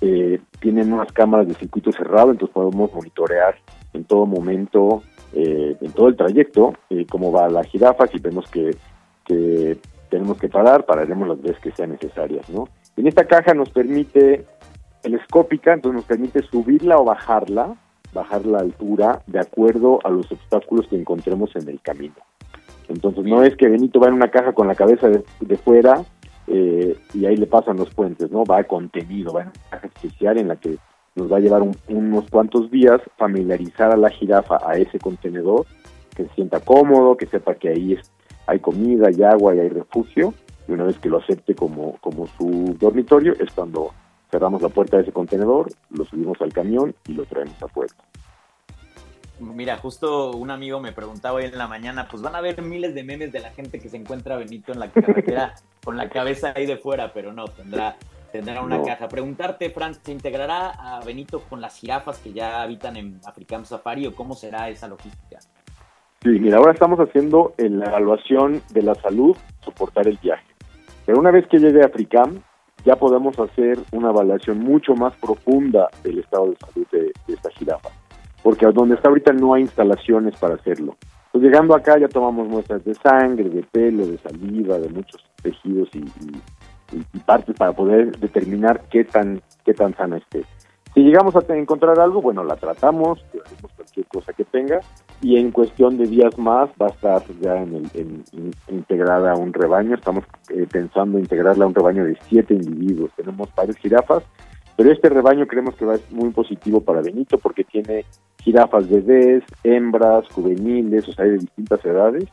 Eh, 0.00 0.40
tienen 0.60 0.92
unas 0.92 1.12
cámaras 1.12 1.46
de 1.46 1.54
circuito 1.54 1.92
cerrado, 1.92 2.30
entonces 2.30 2.54
podemos 2.54 2.92
monitorear 2.92 3.54
en 3.92 4.04
todo 4.04 4.26
momento, 4.26 5.02
eh, 5.32 5.76
en 5.80 5.92
todo 5.92 6.08
el 6.08 6.16
trayecto, 6.16 6.72
eh, 6.88 7.06
cómo 7.08 7.30
va 7.30 7.48
la 7.48 7.62
jirafa, 7.64 8.06
si 8.06 8.18
vemos 8.18 8.50
que, 8.50 8.76
tenemos 10.08 10.38
que 10.38 10.48
parar, 10.48 10.84
pararemos 10.84 11.28
las 11.28 11.40
veces 11.40 11.60
que 11.60 11.70
sean 11.70 11.92
necesarias, 11.92 12.50
¿no? 12.50 12.68
En 12.96 13.06
esta 13.06 13.24
caja 13.26 13.54
nos 13.54 13.70
permite 13.70 14.44
telescópica, 15.00 15.72
entonces 15.72 15.96
nos 15.96 16.04
permite 16.04 16.42
subirla 16.42 16.98
o 16.98 17.04
bajarla, 17.04 17.76
bajar 18.12 18.44
la 18.46 18.58
altura 18.58 19.22
de 19.26 19.40
acuerdo 19.40 19.98
a 20.04 20.10
los 20.10 20.30
obstáculos 20.30 20.86
que 20.88 20.96
encontremos 20.96 21.54
en 21.56 21.68
el 21.68 21.80
camino. 21.80 22.14
Entonces 22.88 23.24
no 23.24 23.42
es 23.42 23.56
que 23.56 23.68
Benito 23.68 24.00
va 24.00 24.08
en 24.08 24.14
una 24.14 24.30
caja 24.30 24.52
con 24.52 24.66
la 24.66 24.74
cabeza 24.74 25.08
de, 25.08 25.56
fuera 25.58 26.04
eh, 26.48 26.96
y 27.14 27.26
ahí 27.26 27.36
le 27.36 27.46
pasan 27.46 27.76
los 27.76 27.94
puentes, 27.94 28.30
¿no? 28.30 28.44
Va 28.44 28.64
contenido, 28.64 29.32
va 29.32 29.42
en 29.42 29.48
una 29.48 29.70
caja 29.70 29.86
especial 29.86 30.38
en 30.38 30.48
la 30.48 30.56
que 30.56 30.76
nos 31.14 31.30
va 31.30 31.36
a 31.36 31.40
llevar 31.40 31.62
unos 31.88 32.30
cuantos 32.30 32.70
días 32.70 33.00
familiarizar 33.16 33.92
a 33.92 33.96
la 33.96 34.10
jirafa 34.10 34.58
a 34.64 34.76
ese 34.76 34.98
contenedor, 34.98 35.66
que 36.16 36.24
se 36.24 36.34
sienta 36.34 36.60
cómodo, 36.60 37.16
que 37.16 37.26
sepa 37.26 37.54
que 37.54 37.68
ahí 37.68 37.98
hay 38.46 38.58
comida, 38.58 39.08
hay 39.08 39.22
agua 39.22 39.54
y 39.54 39.60
hay 39.60 39.68
refugio, 39.68 40.34
y 40.66 40.72
una 40.72 40.84
vez 40.84 40.98
que 40.98 41.08
lo 41.08 41.18
acepte 41.18 41.54
como, 41.54 41.96
como 42.00 42.26
su 42.26 42.76
dormitorio, 42.78 43.34
es 43.38 43.52
cuando 43.52 43.92
cerramos 44.30 44.62
la 44.62 44.68
puerta 44.68 44.96
de 44.96 45.02
ese 45.02 45.12
contenedor, 45.12 45.70
lo 45.90 46.04
subimos 46.04 46.40
al 46.40 46.52
camión 46.52 46.94
y 47.06 47.14
lo 47.14 47.24
traemos 47.24 47.60
a 47.62 47.68
puerta. 47.68 48.04
Mira, 49.40 49.78
justo 49.78 50.32
un 50.32 50.50
amigo 50.50 50.80
me 50.80 50.92
preguntaba 50.92 51.36
hoy 51.36 51.44
en 51.44 51.56
la 51.56 51.66
mañana, 51.66 52.06
pues 52.10 52.22
van 52.22 52.34
a 52.34 52.42
ver 52.42 52.60
miles 52.60 52.94
de 52.94 53.02
memes 53.02 53.32
de 53.32 53.40
la 53.40 53.50
gente 53.50 53.80
que 53.80 53.88
se 53.88 53.96
encuentra 53.96 54.36
Benito 54.36 54.72
en 54.72 54.78
la 54.78 54.90
carretera 54.90 55.54
con 55.84 55.96
la 55.96 56.10
cabeza 56.10 56.52
ahí 56.54 56.66
de 56.66 56.76
fuera, 56.76 57.12
pero 57.14 57.32
no, 57.32 57.46
tendrá, 57.46 57.96
tendrá 58.32 58.60
una 58.60 58.82
caja. 58.82 59.08
Preguntarte, 59.08 59.70
Frank, 59.70 59.96
¿se 60.02 60.12
integrará 60.12 60.70
a 60.70 61.02
Benito 61.04 61.40
con 61.48 61.62
las 61.62 61.78
jirafas 61.78 62.18
que 62.18 62.34
ya 62.34 62.60
habitan 62.60 62.96
en 62.98 63.18
African 63.24 63.64
Safari 63.64 64.06
o 64.06 64.14
cómo 64.14 64.34
será 64.34 64.68
esa 64.68 64.88
logística? 64.88 65.38
Sí, 66.22 66.28
mira, 66.28 66.58
ahora 66.58 66.72
estamos 66.72 66.98
haciendo 66.98 67.54
la 67.56 67.86
evaluación 67.86 68.60
de 68.72 68.82
la 68.82 68.94
salud, 68.96 69.34
soportar 69.64 70.06
el 70.06 70.18
viaje. 70.18 70.44
Pero 71.06 71.18
una 71.18 71.30
vez 71.30 71.46
que 71.48 71.58
llegue 71.58 71.80
a 71.82 71.86
Africam, 71.86 72.42
ya 72.84 72.96
podemos 72.96 73.38
hacer 73.38 73.78
una 73.92 74.10
evaluación 74.10 74.60
mucho 74.60 74.94
más 74.94 75.14
profunda 75.16 75.88
del 76.02 76.18
estado 76.18 76.50
de 76.50 76.56
salud 76.56 76.86
de 76.92 77.12
esta 77.34 77.50
jirafa 77.50 77.90
porque 78.42 78.66
donde 78.66 78.94
está 78.94 79.08
ahorita 79.08 79.32
no 79.32 79.54
hay 79.54 79.62
instalaciones 79.62 80.36
para 80.36 80.54
hacerlo. 80.54 80.96
Pues 81.32 81.44
llegando 81.44 81.74
acá 81.74 81.98
ya 81.98 82.08
tomamos 82.08 82.48
muestras 82.48 82.84
de 82.84 82.94
sangre, 82.94 83.48
de 83.48 83.62
pelo, 83.62 84.06
de 84.06 84.18
saliva, 84.18 84.78
de 84.78 84.88
muchos 84.88 85.24
tejidos 85.42 85.88
y, 85.94 86.04
partes 87.24 87.54
para 87.56 87.72
poder 87.72 88.18
determinar 88.18 88.82
qué 88.90 89.04
tan 89.04 89.40
qué 89.64 89.72
tan 89.72 89.94
sana 89.94 90.16
esté. 90.16 90.42
Si 90.94 91.00
llegamos 91.00 91.34
a 91.36 91.56
encontrar 91.56 92.00
algo, 92.00 92.20
bueno, 92.20 92.42
la 92.42 92.56
tratamos, 92.56 93.24
hacemos 93.44 93.72
cualquier 93.76 94.06
cosa 94.06 94.32
que 94.32 94.44
tenga 94.44 94.80
y 95.22 95.36
en 95.36 95.52
cuestión 95.52 95.96
de 95.96 96.06
días 96.06 96.36
más 96.36 96.68
va 96.80 96.86
a 96.86 96.90
estar 96.90 97.22
ya 97.40 97.62
en, 97.62 98.24
integrada 98.68 99.32
a 99.32 99.36
un 99.36 99.52
rebaño. 99.52 99.94
Estamos 99.94 100.24
eh, 100.48 100.66
pensando 100.70 101.18
integrarla 101.18 101.64
a 101.64 101.68
un 101.68 101.74
rebaño 101.74 102.04
de 102.04 102.18
siete 102.28 102.54
individuos. 102.54 103.12
Tenemos 103.14 103.48
varias 103.54 103.76
jirafas, 103.76 104.24
pero 104.76 104.90
este 104.90 105.08
rebaño 105.08 105.46
creemos 105.46 105.76
que 105.76 105.84
va 105.84 105.96
ser 105.96 106.12
muy 106.12 106.30
positivo 106.30 106.80
para 106.80 107.02
Benito 107.02 107.38
porque 107.38 107.62
tiene 107.62 108.04
jirafas 108.38 108.88
bebés, 108.88 109.44
hembras, 109.62 110.26
juveniles, 110.32 111.08
o 111.08 111.12
sea, 111.12 111.24
hay 111.24 111.32
de 111.32 111.38
distintas 111.38 111.84
edades. 111.84 112.24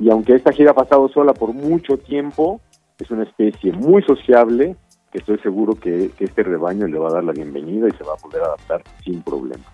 Y 0.00 0.10
aunque 0.10 0.34
esta 0.34 0.52
jirafa 0.52 0.80
ha 0.80 0.84
estado 0.84 1.08
sola 1.08 1.34
por 1.34 1.52
mucho 1.52 1.98
tiempo, 1.98 2.62
es 2.98 3.10
una 3.10 3.24
especie 3.24 3.72
muy 3.72 4.02
sociable 4.02 4.76
que 5.14 5.20
estoy 5.20 5.38
seguro 5.38 5.76
que, 5.76 6.10
este 6.18 6.42
rebaño 6.42 6.88
le 6.88 6.98
va 6.98 7.08
a 7.08 7.12
dar 7.12 7.24
la 7.24 7.30
bienvenida 7.30 7.86
y 7.86 7.92
se 7.92 8.02
va 8.02 8.14
a 8.14 8.16
poder 8.16 8.42
adaptar 8.42 8.82
sin 9.04 9.22
problema. 9.22 9.64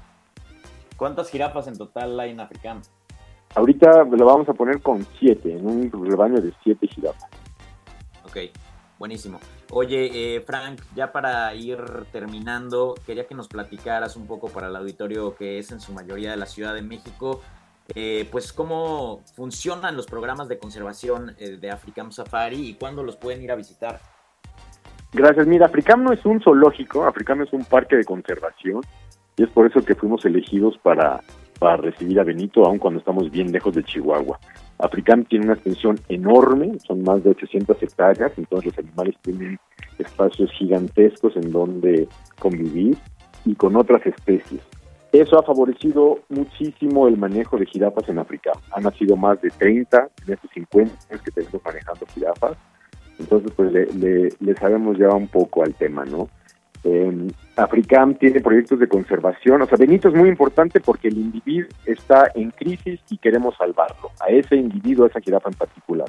¿Cuántas 0.98 1.30
jirafas 1.30 1.66
en 1.66 1.78
total 1.78 2.20
hay 2.20 2.32
en 2.32 2.40
Africam? 2.40 2.82
Ahorita 3.54 4.04
lo 4.04 4.26
vamos 4.26 4.46
a 4.50 4.52
poner 4.52 4.82
con 4.82 5.06
siete, 5.18 5.56
en 5.56 5.66
un 5.66 5.90
rebaño 6.10 6.42
de 6.42 6.52
siete 6.62 6.86
jirafas. 6.86 7.30
Ok, 8.22 8.36
buenísimo. 8.98 9.40
Oye, 9.70 10.36
eh, 10.36 10.42
Frank, 10.42 10.82
ya 10.94 11.10
para 11.10 11.54
ir 11.54 11.78
terminando, 12.12 12.94
quería 13.06 13.26
que 13.26 13.34
nos 13.34 13.48
platicaras 13.48 14.16
un 14.16 14.26
poco 14.26 14.48
para 14.50 14.66
el 14.66 14.76
auditorio 14.76 15.34
que 15.36 15.58
es 15.58 15.72
en 15.72 15.80
su 15.80 15.94
mayoría 15.94 16.32
de 16.32 16.36
la 16.36 16.44
Ciudad 16.44 16.74
de 16.74 16.82
México, 16.82 17.40
eh, 17.94 18.28
pues 18.30 18.52
cómo 18.52 19.22
funcionan 19.34 19.96
los 19.96 20.04
programas 20.04 20.48
de 20.48 20.58
conservación 20.58 21.34
eh, 21.38 21.56
de 21.56 21.70
Africam 21.70 22.12
Safari 22.12 22.68
y 22.68 22.74
cuándo 22.74 23.02
los 23.02 23.16
pueden 23.16 23.42
ir 23.42 23.50
a 23.50 23.56
visitar. 23.56 24.00
Gracias. 25.12 25.46
Mira, 25.46 25.66
Africam 25.66 26.04
no 26.04 26.12
es 26.12 26.24
un 26.24 26.40
zoológico, 26.40 27.04
Africam 27.04 27.42
es 27.42 27.52
un 27.52 27.64
parque 27.64 27.96
de 27.96 28.04
conservación 28.04 28.80
y 29.36 29.42
es 29.42 29.50
por 29.50 29.66
eso 29.66 29.84
que 29.84 29.94
fuimos 29.94 30.24
elegidos 30.24 30.78
para, 30.78 31.20
para 31.58 31.76
recibir 31.78 32.20
a 32.20 32.24
Benito, 32.24 32.64
aun 32.64 32.78
cuando 32.78 33.00
estamos 33.00 33.30
bien 33.30 33.50
lejos 33.50 33.74
de 33.74 33.82
Chihuahua. 33.82 34.38
Africam 34.78 35.24
tiene 35.24 35.46
una 35.46 35.54
extensión 35.54 35.98
enorme, 36.08 36.78
son 36.86 37.02
más 37.02 37.22
de 37.22 37.30
800 37.30 37.82
hectáreas, 37.82 38.32
entonces 38.36 38.76
los 38.76 38.86
animales 38.86 39.16
tienen 39.22 39.58
espacios 39.98 40.50
gigantescos 40.52 41.36
en 41.36 41.50
donde 41.50 42.08
convivir 42.38 42.96
y 43.44 43.54
con 43.54 43.76
otras 43.76 44.04
especies. 44.06 44.62
Eso 45.12 45.38
ha 45.38 45.42
favorecido 45.42 46.20
muchísimo 46.28 47.08
el 47.08 47.18
manejo 47.18 47.58
de 47.58 47.66
jirafas 47.66 48.08
en 48.08 48.20
África. 48.20 48.52
Han 48.72 48.84
nacido 48.84 49.16
más 49.16 49.40
de 49.42 49.50
30 49.50 50.08
en 50.24 50.32
estos 50.32 50.50
50 50.52 50.92
años 51.10 51.22
que 51.22 51.32
tenemos 51.32 51.60
manejando 51.64 52.06
jirafas. 52.14 52.56
Entonces, 53.30 53.52
pues 53.54 53.72
le, 53.72 54.28
le 54.38 54.54
sabemos 54.56 54.98
ya 54.98 55.08
un 55.10 55.28
poco 55.28 55.62
al 55.62 55.74
tema, 55.74 56.04
¿no? 56.04 56.28
Eh, 56.82 57.28
Africam 57.56 58.14
tiene 58.14 58.40
proyectos 58.40 58.78
de 58.78 58.88
conservación. 58.88 59.62
O 59.62 59.66
sea, 59.66 59.76
Benito 59.76 60.08
es 60.08 60.14
muy 60.14 60.28
importante 60.28 60.80
porque 60.80 61.08
el 61.08 61.18
individuo 61.18 61.68
está 61.84 62.30
en 62.34 62.50
crisis 62.50 63.00
y 63.10 63.18
queremos 63.18 63.56
salvarlo, 63.56 64.10
a 64.20 64.28
ese 64.30 64.56
individuo, 64.56 65.04
a 65.04 65.08
esa 65.08 65.20
jirafa 65.20 65.50
en 65.50 65.56
particular. 65.56 66.08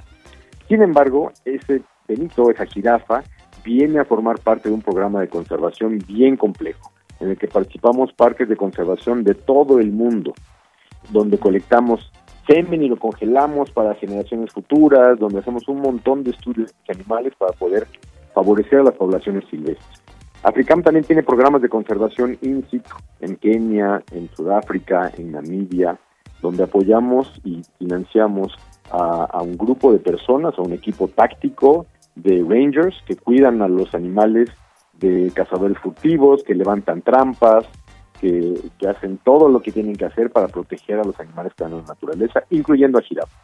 Sin 0.67 0.81
embargo, 0.81 1.31
ese 1.45 1.81
Benito, 2.07 2.49
esa 2.49 2.65
jirafa, 2.65 3.23
viene 3.63 3.99
a 3.99 4.05
formar 4.05 4.39
parte 4.39 4.69
de 4.69 4.75
un 4.75 4.81
programa 4.81 5.21
de 5.21 5.27
conservación 5.27 5.99
bien 6.07 6.37
complejo, 6.37 6.91
en 7.19 7.29
el 7.29 7.37
que 7.37 7.47
participamos 7.47 8.11
parques 8.13 8.49
de 8.49 8.57
conservación 8.57 9.23
de 9.23 9.35
todo 9.35 9.79
el 9.79 9.91
mundo, 9.91 10.33
donde 11.11 11.37
colectamos 11.37 12.11
semen 12.51 12.83
y 12.83 12.89
lo 12.89 12.97
congelamos 12.97 13.71
para 13.71 13.95
generaciones 13.95 14.51
futuras, 14.51 15.17
donde 15.19 15.39
hacemos 15.39 15.67
un 15.67 15.81
montón 15.81 16.23
de 16.23 16.31
estudios 16.31 16.73
de 16.87 16.93
animales 16.93 17.33
para 17.37 17.53
poder 17.53 17.87
favorecer 18.33 18.79
a 18.79 18.83
las 18.83 18.95
poblaciones 18.95 19.45
silvestres. 19.49 20.01
Africam 20.43 20.81
también 20.81 21.05
tiene 21.05 21.23
programas 21.23 21.61
de 21.61 21.69
conservación 21.69 22.37
in 22.41 22.65
situ 22.69 22.89
en 23.19 23.35
Kenia, 23.35 24.01
en 24.11 24.27
Sudáfrica, 24.35 25.11
en 25.17 25.31
Namibia, 25.33 25.97
donde 26.41 26.63
apoyamos 26.63 27.39
y 27.43 27.61
financiamos 27.77 28.53
a, 28.89 29.41
un 29.41 29.55
grupo 29.55 29.93
de 29.93 29.99
personas, 29.99 30.57
a 30.57 30.61
un 30.61 30.73
equipo 30.73 31.07
táctico 31.07 31.85
de 32.15 32.43
rangers 32.47 32.95
que 33.05 33.15
cuidan 33.15 33.61
a 33.61 33.67
los 33.67 33.93
animales 33.93 34.49
de 34.99 35.31
cazadores 35.33 35.77
furtivos, 35.77 36.43
que 36.43 36.55
levantan 36.55 37.01
trampas, 37.01 37.65
que, 38.21 38.87
hacen 38.87 39.17
todo 39.17 39.49
lo 39.49 39.61
que 39.61 39.71
tienen 39.71 39.95
que 39.95 40.05
hacer 40.05 40.29
para 40.31 40.47
proteger 40.47 40.99
a 40.99 41.03
los 41.03 41.19
animales 41.19 41.53
que 41.55 41.63
en 41.63 41.77
la 41.77 41.81
naturaleza, 41.81 42.43
incluyendo 42.51 42.99
a 42.99 43.01
jirafas. 43.01 43.35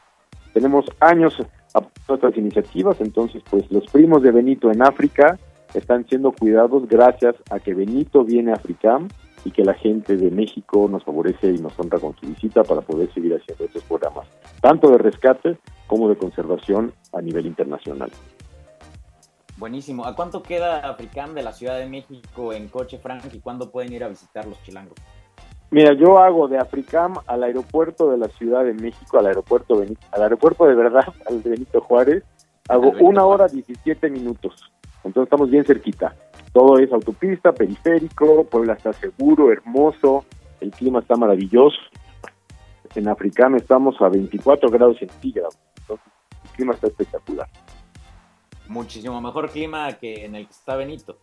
Tenemos 0.53 0.85
años 0.99 1.37
a 1.73 1.81
nuestras 2.07 2.37
iniciativas, 2.37 3.01
entonces 3.01 3.43
pues 3.49 3.69
los 3.71 3.85
primos 3.87 4.21
de 4.21 4.31
Benito 4.31 4.71
en 4.71 4.81
África 4.81 5.37
están 5.73 6.07
siendo 6.07 6.31
cuidados 6.31 6.87
gracias 6.87 7.35
a 7.49 7.59
que 7.59 7.73
Benito 7.73 8.23
viene 8.23 8.51
a 8.51 8.55
Africam 8.55 9.07
y 9.43 9.51
que 9.51 9.63
la 9.63 9.73
gente 9.73 10.15
de 10.15 10.31
México 10.31 10.87
nos 10.89 11.03
favorece 11.03 11.51
y 11.51 11.57
nos 11.59 11.77
honra 11.79 11.99
con 11.99 12.15
su 12.15 12.27
visita 12.27 12.63
para 12.63 12.81
poder 12.81 13.11
seguir 13.13 13.35
haciendo 13.35 13.65
estos 13.65 13.83
programas, 13.83 14.27
tanto 14.61 14.89
de 14.89 14.97
rescate 14.97 15.57
como 15.87 16.09
de 16.09 16.17
conservación 16.17 16.93
a 17.13 17.21
nivel 17.21 17.45
internacional. 17.45 18.11
Buenísimo. 19.57 20.05
¿A 20.05 20.15
cuánto 20.15 20.43
queda 20.43 20.87
Africam 20.87 21.33
de 21.33 21.41
la 21.41 21.51
Ciudad 21.51 21.79
de 21.79 21.87
México 21.87 22.53
en 22.53 22.67
coche, 22.67 22.99
Frank, 22.99 23.23
y 23.33 23.39
cuándo 23.39 23.71
pueden 23.71 23.91
ir 23.91 24.03
a 24.03 24.07
visitar 24.07 24.45
los 24.45 24.61
chilangos? 24.61 24.93
Mira, 25.71 25.93
yo 25.93 26.19
hago 26.19 26.47
de 26.47 26.59
Africam 26.59 27.15
al 27.25 27.43
aeropuerto 27.43 28.09
de 28.11 28.17
la 28.17 28.27
Ciudad 28.29 28.63
de 28.63 28.73
México, 28.73 29.17
al 29.17 29.25
aeropuerto 29.25 29.77
Benito, 29.77 30.05
al 30.11 30.21
aeropuerto 30.21 30.65
de 30.65 30.75
verdad, 30.75 31.05
al 31.27 31.41
de 31.41 31.49
Benito 31.49 31.81
Juárez, 31.81 32.23
hago 32.69 32.91
una 33.01 33.25
hora 33.25 33.47
17 33.47 34.09
minutos. 34.09 34.71
Entonces 35.03 35.23
estamos 35.23 35.49
bien 35.49 35.65
cerquita. 35.65 36.15
Todo 36.53 36.77
es 36.77 36.91
autopista, 36.93 37.51
periférico, 37.51 38.43
Puebla 38.45 38.73
está 38.73 38.93
seguro, 38.93 39.51
hermoso, 39.51 40.23
el 40.61 40.71
clima 40.71 40.99
está 40.99 41.15
maravilloso. 41.15 41.77
En 42.95 43.07
Africano 43.07 43.57
estamos 43.57 43.99
a 44.01 44.09
24 44.09 44.69
grados 44.69 44.97
centígrados, 44.97 45.57
entonces 45.79 46.05
el 46.43 46.49
clima 46.51 46.73
está 46.73 46.87
espectacular. 46.87 47.47
Muchísimo 48.69 49.21
mejor 49.21 49.49
clima 49.49 49.93
que 49.93 50.25
en 50.25 50.35
el 50.35 50.45
que 50.45 50.51
está 50.53 50.75
Benito. 50.75 51.17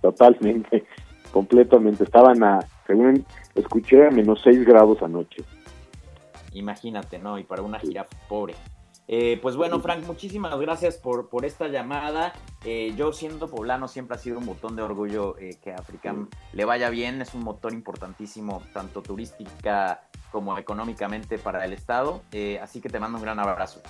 Totalmente, 0.00 0.84
completamente. 1.32 2.04
Estaban 2.04 2.42
a, 2.42 2.60
según 2.86 3.24
escuché, 3.54 4.06
a 4.06 4.10
menos 4.10 4.40
6 4.44 4.64
grados 4.64 5.02
anoche. 5.02 5.42
Imagínate, 6.52 7.18
¿no? 7.18 7.38
Y 7.38 7.44
para 7.44 7.62
una 7.62 7.78
jirafa 7.78 8.16
pobre. 8.28 8.54
Eh, 9.08 9.38
pues 9.40 9.54
bueno, 9.56 9.78
Frank, 9.80 10.04
muchísimas 10.04 10.58
gracias 10.58 10.96
por, 10.96 11.28
por 11.28 11.44
esta 11.44 11.68
llamada. 11.68 12.32
Eh, 12.64 12.92
yo 12.96 13.12
siendo 13.12 13.48
poblano 13.48 13.86
siempre 13.86 14.16
ha 14.16 14.18
sido 14.18 14.38
un 14.38 14.46
botón 14.46 14.74
de 14.74 14.82
orgullo 14.82 15.38
eh, 15.38 15.56
que 15.62 15.72
Africam 15.72 16.28
le 16.52 16.64
vaya 16.64 16.90
bien. 16.90 17.20
Es 17.22 17.34
un 17.34 17.44
motor 17.44 17.72
importantísimo, 17.72 18.62
tanto 18.72 19.02
turística 19.02 20.02
como 20.32 20.58
económicamente 20.58 21.38
para 21.38 21.64
el 21.64 21.72
Estado. 21.72 22.22
así 22.60 22.80
que 22.80 22.88
te 22.88 22.98
mando 22.98 23.18
un 23.18 23.24
gran 23.24 23.38
abrazo. 23.38 23.80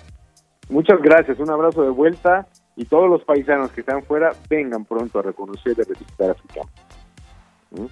Muchas 0.68 1.00
gracias, 1.00 1.38
un 1.38 1.50
abrazo 1.50 1.82
de 1.82 1.90
vuelta 1.90 2.46
y 2.76 2.84
todos 2.84 3.08
los 3.08 3.24
paisanos 3.24 3.70
que 3.72 3.80
están 3.80 4.02
fuera 4.04 4.32
vengan 4.48 4.84
pronto 4.84 5.18
a 5.18 5.22
reconocer 5.22 5.74
y 5.76 5.82
a 5.82 5.84
visitar 5.84 6.30
Africam. 6.30 6.66
¿Mm? 7.70 7.86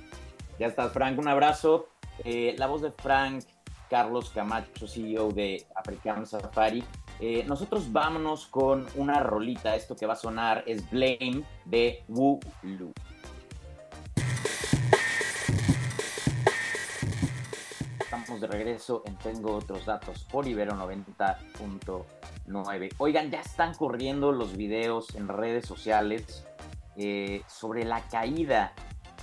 Ya 0.59 0.67
estás, 0.67 0.93
Frank, 0.93 1.19
un 1.19 1.29
abrazo. 1.29 1.89
la 2.25 2.67
voz 2.67 2.83
de 2.83 2.93
Frank 2.93 3.43
Carlos 3.89 4.31
Camacho, 4.31 4.87
CEO 4.87 5.31
de 5.31 5.65
African 5.75 6.27
Safari. 6.27 6.83
Eh, 7.21 7.45
nosotros 7.47 7.93
vámonos 7.93 8.47
con 8.47 8.87
una 8.97 9.21
rolita. 9.21 9.77
Esto 9.77 9.95
que 9.95 10.07
va 10.07 10.15
a 10.15 10.17
sonar 10.17 10.65
es 10.67 10.91
Blame 10.91 11.45
de 11.65 12.03
Wu 12.09 12.41
Lu. 12.63 12.93
De 18.25 18.47
regreso 18.47 19.03
en 19.05 19.19
Tengo 19.19 19.55
otros 19.55 19.85
datos 19.85 20.27
por 20.33 20.49
Ibero 20.49 20.73
90.9. 20.73 22.95
Oigan, 22.97 23.31
ya 23.31 23.41
están 23.41 23.75
corriendo 23.75 24.33
los 24.33 24.57
videos 24.57 25.15
en 25.15 25.29
redes 25.29 25.67
sociales 25.67 26.47
eh, 26.97 27.43
sobre 27.47 27.85
la 27.85 28.01
caída 28.09 28.73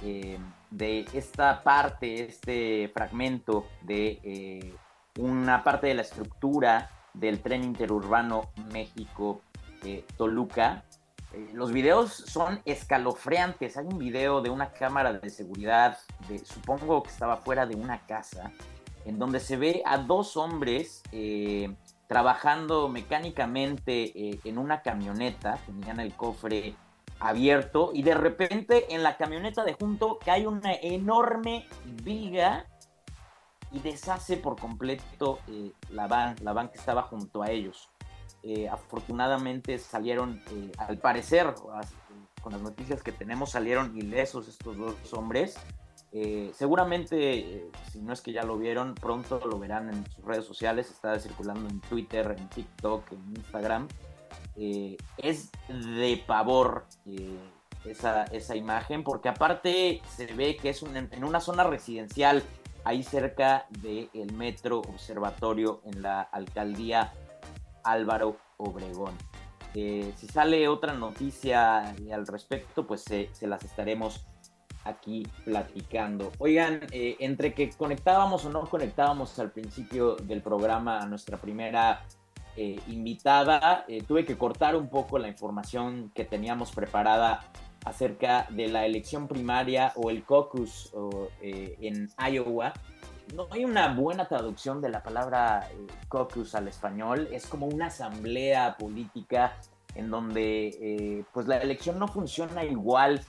eh, 0.03 0.37
de 0.69 1.07
esta 1.13 1.63
parte, 1.63 2.25
este 2.25 2.91
fragmento 2.93 3.65
de 3.81 4.19
eh, 4.23 4.75
una 5.17 5.63
parte 5.63 5.87
de 5.87 5.95
la 5.95 6.03
estructura 6.03 6.91
del 7.15 7.41
tren 7.41 7.63
interurbano 7.63 8.51
México-Toluca. 8.71 10.83
los 11.53 11.71
videos 11.71 12.13
son 12.13 12.61
escalofriantes. 12.65 13.77
Hay 13.77 13.87
un 13.87 13.97
video 13.97 14.41
de 14.41 14.51
una 14.51 14.71
cámara 14.71 15.11
de 15.11 15.31
seguridad, 15.31 15.97
de, 16.29 16.37
supongo 16.37 17.01
que 17.01 17.09
estaba 17.09 17.37
fuera 17.37 17.65
de 17.65 17.75
una 17.75 18.05
casa, 18.05 18.51
en 19.05 19.19
donde 19.19 19.39
se 19.39 19.57
ve 19.57 19.83
a 19.85 19.97
dos 19.97 20.37
hombres 20.37 21.03
trabajando 22.07 22.89
mecánicamente 22.89 24.39
en 24.47 24.57
una 24.57 24.81
camioneta, 24.81 25.57
tenían 25.65 25.99
el 25.99 26.13
cofre 26.13 26.75
abierto 27.21 27.91
y 27.93 28.01
de 28.01 28.15
repente 28.15 28.93
en 28.93 29.03
la 29.03 29.15
camioneta 29.15 29.63
de 29.63 29.73
junto 29.73 30.17
cae 30.19 30.47
una 30.47 30.73
enorme 30.73 31.67
viga 32.03 32.65
y 33.71 33.79
deshace 33.79 34.37
por 34.37 34.59
completo 34.59 35.39
eh, 35.47 35.71
la 35.91 36.07
van, 36.07 36.35
la 36.41 36.51
van 36.51 36.69
que 36.69 36.77
estaba 36.77 37.03
junto 37.03 37.41
a 37.41 37.51
ellos. 37.51 37.89
Eh, 38.43 38.67
afortunadamente 38.67 39.77
salieron, 39.77 40.41
eh, 40.51 40.71
al 40.77 40.97
parecer, 40.97 41.53
con 42.41 42.51
las 42.53 42.61
noticias 42.61 43.03
que 43.03 43.11
tenemos, 43.11 43.51
salieron 43.51 43.95
ilesos 43.95 44.47
estos 44.47 44.75
dos 44.75 45.13
hombres. 45.13 45.57
Seguramente, 46.53 47.70
si 47.91 48.01
no 48.01 48.12
es 48.12 48.22
que 48.22 48.34
ya 48.34 48.43
lo 48.43 48.57
vieron, 48.57 48.95
pronto 48.95 49.39
lo 49.45 49.57
verán 49.59 49.89
en 49.89 50.05
sus 50.12 50.26
redes 50.26 50.45
sociales. 50.45 50.89
Está 50.89 51.18
circulando 51.20 51.70
en 51.70 51.80
Twitter, 51.82 52.36
en 52.38 52.49
TikTok, 52.49 53.12
en 53.14 53.36
Instagram. 53.38 53.88
Eh, 54.55 54.97
es 55.18 55.51
de 55.70 56.22
pavor 56.28 56.86
eh, 57.05 57.38
esa, 57.86 58.26
esa, 58.26 58.55
imagen, 58.55 59.03
porque 59.03 59.30
aparte 59.30 60.01
se 60.09 60.26
ve 60.28 60.57
que 60.57 60.70
es 60.70 60.84
en 60.84 61.24
una 61.24 61.39
zona 61.39 61.64
residencial, 61.64 62.43
ahí 62.84 63.03
cerca 63.03 63.66
del 63.70 64.34
Metro 64.34 64.80
Observatorio 64.80 65.82
en 65.86 66.01
la 66.01 66.22
alcaldía 66.22 67.14
Álvaro 67.84 68.38
Obregón. 68.57 69.18
Eh, 69.74 70.12
si 70.18 70.28
sale 70.28 70.68
otra 70.68 70.93
noticia 70.93 71.95
al 72.12 72.28
respecto, 72.28 72.86
pues 72.86 73.03
se 73.03 73.47
las 73.47 73.64
estaremos 73.64 74.26
aquí 74.84 75.27
platicando. 75.45 76.32
Oigan, 76.39 76.82
entre 76.91 77.53
que 77.53 77.69
conectábamos 77.71 78.45
o 78.45 78.49
no 78.49 78.61
conectábamos 78.61 79.38
al 79.39 79.51
principio 79.51 80.15
del 80.15 80.41
programa 80.41 80.99
a 80.99 81.05
nuestra 81.05 81.38
primera 81.38 82.03
eh, 82.57 82.82
invitada. 82.88 83.86
Eh, 83.88 84.03
tuve 84.05 84.25
que 84.25 84.38
cortar 84.38 84.75
un 84.75 84.89
poco 84.89 85.17
la 85.17 85.29
información 85.29 86.11
que 86.13 86.25
teníamos 86.25 86.71
preparada 86.71 87.45
acerca 87.86 88.45
de 88.49 88.67
la 88.67 88.86
elección 88.86 89.29
primaria 89.29 89.93
o 89.95 90.09
el 90.09 90.25
caucus 90.25 90.91
eh, 91.41 91.77
en 91.79 92.09
Iowa. 92.29 92.73
No 93.34 93.47
hay 93.51 93.63
una 93.63 93.93
buena 93.93 94.27
traducción 94.27 94.82
de 94.82 94.89
la 94.89 95.01
palabra 95.01 95.69
caucus 96.09 96.53
al 96.53 96.67
español. 96.67 97.29
Es 97.32 97.47
como 97.47 97.67
una 97.67 97.86
asamblea 97.86 98.75
política 98.77 99.55
en 99.95 100.09
donde 100.09 101.25
pues 101.34 101.47
la 101.47 101.57
elección 101.57 101.99
no 101.99 102.09
funciona 102.09 102.65
igual 102.65 103.21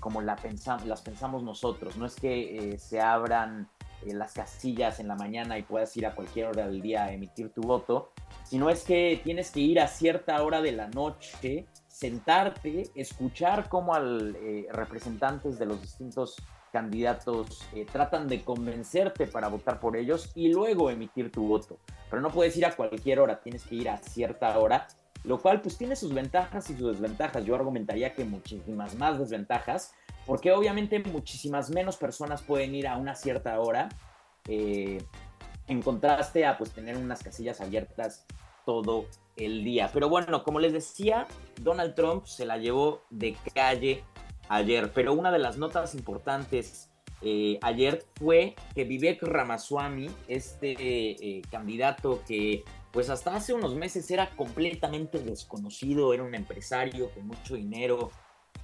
como 0.00 0.22
la 0.22 0.36
las 0.84 1.02
pensamos 1.02 1.42
nosotros. 1.42 1.96
No 1.96 2.06
es 2.06 2.14
que 2.14 2.76
se 2.78 3.00
abran 3.00 3.68
las 4.06 4.32
casillas 4.32 5.00
en 5.00 5.08
la 5.08 5.14
mañana 5.14 5.58
y 5.58 5.62
puedas 5.62 5.96
ir 5.96 6.06
a 6.06 6.14
cualquier 6.14 6.46
hora 6.46 6.66
del 6.66 6.82
día 6.82 7.04
a 7.04 7.12
emitir 7.12 7.50
tu 7.50 7.62
voto, 7.62 8.12
sino 8.44 8.68
es 8.70 8.84
que 8.84 9.20
tienes 9.22 9.50
que 9.50 9.60
ir 9.60 9.80
a 9.80 9.86
cierta 9.86 10.42
hora 10.42 10.60
de 10.60 10.72
la 10.72 10.88
noche, 10.88 11.66
sentarte, 11.88 12.90
escuchar 12.94 13.68
cómo 13.68 13.94
al 13.94 14.36
eh, 14.36 14.66
representantes 14.72 15.58
de 15.58 15.66
los 15.66 15.80
distintos 15.80 16.36
candidatos 16.72 17.62
eh, 17.74 17.86
tratan 17.90 18.28
de 18.28 18.42
convencerte 18.42 19.26
para 19.26 19.48
votar 19.48 19.78
por 19.78 19.96
ellos 19.96 20.32
y 20.34 20.52
luego 20.52 20.90
emitir 20.90 21.30
tu 21.30 21.46
voto. 21.46 21.78
Pero 22.10 22.22
no 22.22 22.30
puedes 22.30 22.56
ir 22.56 22.66
a 22.66 22.74
cualquier 22.74 23.20
hora, 23.20 23.40
tienes 23.40 23.64
que 23.64 23.74
ir 23.74 23.90
a 23.90 23.98
cierta 23.98 24.58
hora, 24.58 24.88
lo 25.24 25.40
cual 25.40 25.60
pues 25.60 25.76
tiene 25.76 25.96
sus 25.96 26.12
ventajas 26.12 26.68
y 26.70 26.76
sus 26.76 26.92
desventajas. 26.92 27.44
Yo 27.44 27.54
argumentaría 27.54 28.14
que 28.14 28.24
muchísimas 28.24 28.94
más 28.96 29.18
desventajas, 29.18 29.94
porque 30.26 30.52
obviamente 30.52 30.98
muchísimas 31.00 31.70
menos 31.70 31.96
personas 31.96 32.42
pueden 32.42 32.74
ir 32.74 32.88
a 32.88 32.96
una 32.96 33.14
cierta 33.14 33.58
hora, 33.60 33.88
eh, 34.48 35.02
en 35.68 35.82
contraste 35.82 36.44
a 36.44 36.58
pues 36.58 36.72
tener 36.72 36.96
unas 36.96 37.22
casillas 37.22 37.60
abiertas 37.60 38.26
todo 38.66 39.06
el 39.36 39.64
día. 39.64 39.90
Pero 39.92 40.08
bueno, 40.08 40.42
como 40.42 40.60
les 40.60 40.72
decía, 40.72 41.26
Donald 41.60 41.94
Trump 41.94 42.26
se 42.26 42.44
la 42.44 42.58
llevó 42.58 43.02
de 43.10 43.36
calle 43.54 44.04
ayer, 44.48 44.92
pero 44.92 45.12
una 45.14 45.30
de 45.30 45.38
las 45.38 45.56
notas 45.56 45.94
importantes 45.94 46.90
eh, 47.22 47.58
ayer 47.62 48.04
fue 48.16 48.56
que 48.74 48.84
Vivek 48.84 49.22
Ramaswamy, 49.22 50.10
este 50.26 50.74
eh, 50.78 51.42
candidato 51.50 52.22
que 52.26 52.64
pues 52.92 53.08
hasta 53.08 53.34
hace 53.34 53.54
unos 53.54 53.74
meses 53.74 54.10
era 54.10 54.30
completamente 54.36 55.18
desconocido, 55.18 56.12
era 56.12 56.22
un 56.22 56.34
empresario 56.34 57.10
con 57.10 57.26
mucho 57.26 57.54
dinero, 57.54 58.10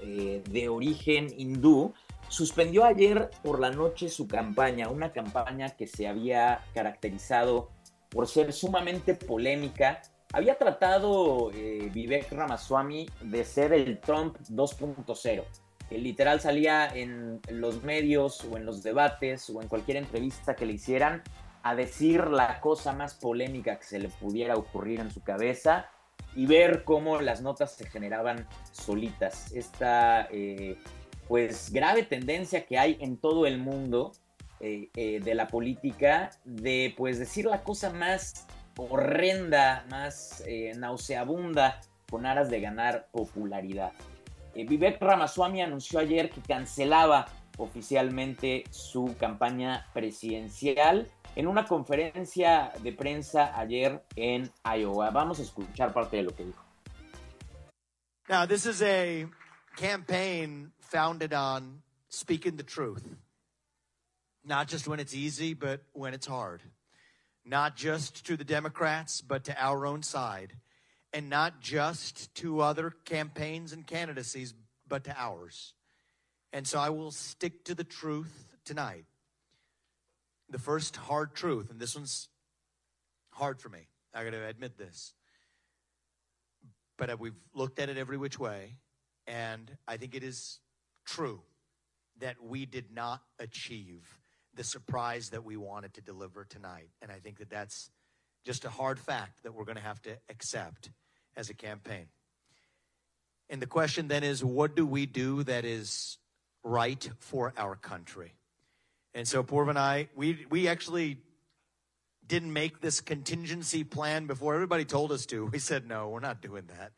eh, 0.00 0.44
de 0.48 0.68
origen 0.68 1.28
hindú, 1.36 1.92
suspendió 2.28 2.84
ayer 2.84 3.30
por 3.42 3.58
la 3.58 3.70
noche 3.70 4.08
su 4.08 4.28
campaña, 4.28 4.88
una 4.90 5.12
campaña 5.12 5.70
que 5.70 5.86
se 5.86 6.06
había 6.06 6.62
caracterizado 6.72 7.70
por 8.08 8.28
ser 8.28 8.52
sumamente 8.52 9.14
polémica. 9.14 10.02
Había 10.32 10.56
tratado 10.56 11.50
eh, 11.52 11.90
Vivek 11.92 12.30
Ramaswamy 12.30 13.08
de 13.22 13.44
ser 13.44 13.72
el 13.72 13.98
Trump 13.98 14.36
2.0. 14.50 15.44
El 15.90 16.02
literal 16.04 16.40
salía 16.40 16.86
en 16.86 17.40
los 17.48 17.82
medios 17.82 18.44
o 18.44 18.56
en 18.56 18.66
los 18.66 18.82
debates 18.82 19.48
o 19.50 19.62
en 19.62 19.68
cualquier 19.68 19.96
entrevista 19.96 20.54
que 20.54 20.66
le 20.66 20.74
hicieran 20.74 21.22
a 21.68 21.74
decir 21.74 22.28
la 22.28 22.60
cosa 22.60 22.94
más 22.94 23.14
polémica 23.14 23.78
que 23.78 23.84
se 23.84 23.98
le 23.98 24.08
pudiera 24.08 24.54
ocurrir 24.54 25.00
en 25.00 25.10
su 25.10 25.22
cabeza 25.22 25.90
y 26.34 26.46
ver 26.46 26.82
cómo 26.82 27.20
las 27.20 27.42
notas 27.42 27.76
se 27.76 27.86
generaban 27.86 28.48
solitas. 28.72 29.52
Esta 29.52 30.28
eh, 30.30 30.78
pues 31.26 31.70
grave 31.70 32.04
tendencia 32.04 32.64
que 32.64 32.78
hay 32.78 32.96
en 33.00 33.18
todo 33.18 33.44
el 33.44 33.58
mundo 33.58 34.12
eh, 34.60 34.88
eh, 34.96 35.20
de 35.20 35.34
la 35.34 35.46
política 35.46 36.30
de 36.44 36.94
pues 36.96 37.18
decir 37.18 37.44
la 37.44 37.62
cosa 37.62 37.90
más 37.90 38.46
horrenda, 38.78 39.84
más 39.90 40.42
nauseabunda 40.76 41.82
con 42.10 42.24
aras 42.24 42.48
de 42.48 42.60
ganar 42.60 43.08
popularidad. 43.12 43.92
Vivek 44.54 45.02
Ramaswamy 45.02 45.60
anunció 45.60 45.98
ayer 45.98 46.30
que 46.30 46.40
cancelaba 46.40 47.26
oficialmente 47.58 48.64
su 48.70 49.14
campaña 49.18 49.86
presidencial 49.92 51.10
en 51.38 51.46
una 51.46 51.64
conferencia 51.64 52.72
de 52.82 52.92
prensa 52.92 53.56
ayer 53.56 54.04
en 54.16 54.50
Iowa. 54.64 55.10
Vamos 55.10 55.38
a 55.38 55.42
escuchar 55.42 55.92
parte 55.92 56.16
de 56.16 56.24
lo 56.24 56.34
que 56.34 56.44
dijo. 56.44 56.64
Now, 58.28 58.44
this 58.44 58.66
is 58.66 58.82
a 58.82 59.26
campaign 59.76 60.72
founded 60.80 61.32
on 61.32 61.82
speaking 62.08 62.56
the 62.56 62.64
truth. 62.64 63.04
Not 64.44 64.66
just 64.66 64.88
when 64.88 64.98
it's 64.98 65.14
easy, 65.14 65.54
but 65.54 65.82
when 65.92 66.12
it's 66.12 66.26
hard. 66.26 66.60
Not 67.44 67.76
just 67.76 68.26
to 68.26 68.36
the 68.36 68.44
Democrats, 68.44 69.22
but 69.22 69.44
to 69.44 69.54
our 69.56 69.86
own 69.86 70.02
side. 70.02 70.54
And 71.12 71.30
not 71.30 71.60
just 71.60 72.34
to 72.36 72.60
other 72.62 72.92
campaigns 73.04 73.72
and 73.72 73.86
candidacies, 73.86 74.54
but 74.88 75.04
to 75.04 75.14
ours. 75.16 75.72
And 76.52 76.66
so 76.66 76.80
I 76.80 76.90
will 76.90 77.12
stick 77.12 77.64
to 77.66 77.76
the 77.76 77.84
truth 77.84 78.56
tonight. 78.64 79.04
The 80.50 80.58
first 80.58 80.96
hard 80.96 81.34
truth, 81.34 81.70
and 81.70 81.78
this 81.78 81.94
one's 81.94 82.28
hard 83.30 83.60
for 83.60 83.68
me. 83.68 83.86
I 84.14 84.24
got 84.24 84.30
to 84.30 84.46
admit 84.46 84.78
this. 84.78 85.12
But 86.96 87.18
we've 87.20 87.38
looked 87.54 87.78
at 87.78 87.88
it 87.88 87.96
every 87.96 88.16
which 88.16 88.38
way, 88.38 88.76
and 89.26 89.70
I 89.86 89.96
think 89.96 90.14
it 90.14 90.22
is 90.24 90.58
true 91.04 91.40
that 92.18 92.36
we 92.42 92.66
did 92.66 92.92
not 92.92 93.22
achieve 93.38 94.18
the 94.54 94.64
surprise 94.64 95.30
that 95.30 95.44
we 95.44 95.56
wanted 95.56 95.94
to 95.94 96.00
deliver 96.00 96.44
tonight. 96.44 96.88
And 97.00 97.12
I 97.12 97.20
think 97.20 97.38
that 97.38 97.50
that's 97.50 97.90
just 98.44 98.64
a 98.64 98.70
hard 98.70 98.98
fact 98.98 99.42
that 99.44 99.54
we're 99.54 99.64
going 99.64 99.76
to 99.76 99.82
have 99.82 100.02
to 100.02 100.16
accept 100.28 100.90
as 101.36 101.50
a 101.50 101.54
campaign. 101.54 102.06
And 103.48 103.62
the 103.62 103.66
question 103.66 104.08
then 104.08 104.24
is 104.24 104.44
what 104.44 104.74
do 104.74 104.84
we 104.84 105.06
do 105.06 105.44
that 105.44 105.64
is 105.64 106.18
right 106.64 107.08
for 107.18 107.54
our 107.56 107.76
country? 107.76 108.32
And 109.18 109.26
so 109.26 109.42
Porv 109.42 109.68
and 109.68 109.76
I, 109.76 110.08
we, 110.14 110.46
we 110.48 110.68
actually 110.68 111.16
didn't 112.24 112.52
make 112.52 112.80
this 112.80 113.00
contingency 113.00 113.82
plan 113.82 114.28
before 114.28 114.54
everybody 114.54 114.84
told 114.84 115.10
us 115.10 115.26
to. 115.26 115.44
We 115.52 115.58
said, 115.58 115.88
no, 115.88 116.08
we're 116.08 116.20
not 116.20 116.40
doing 116.40 116.66
that. 116.68 116.92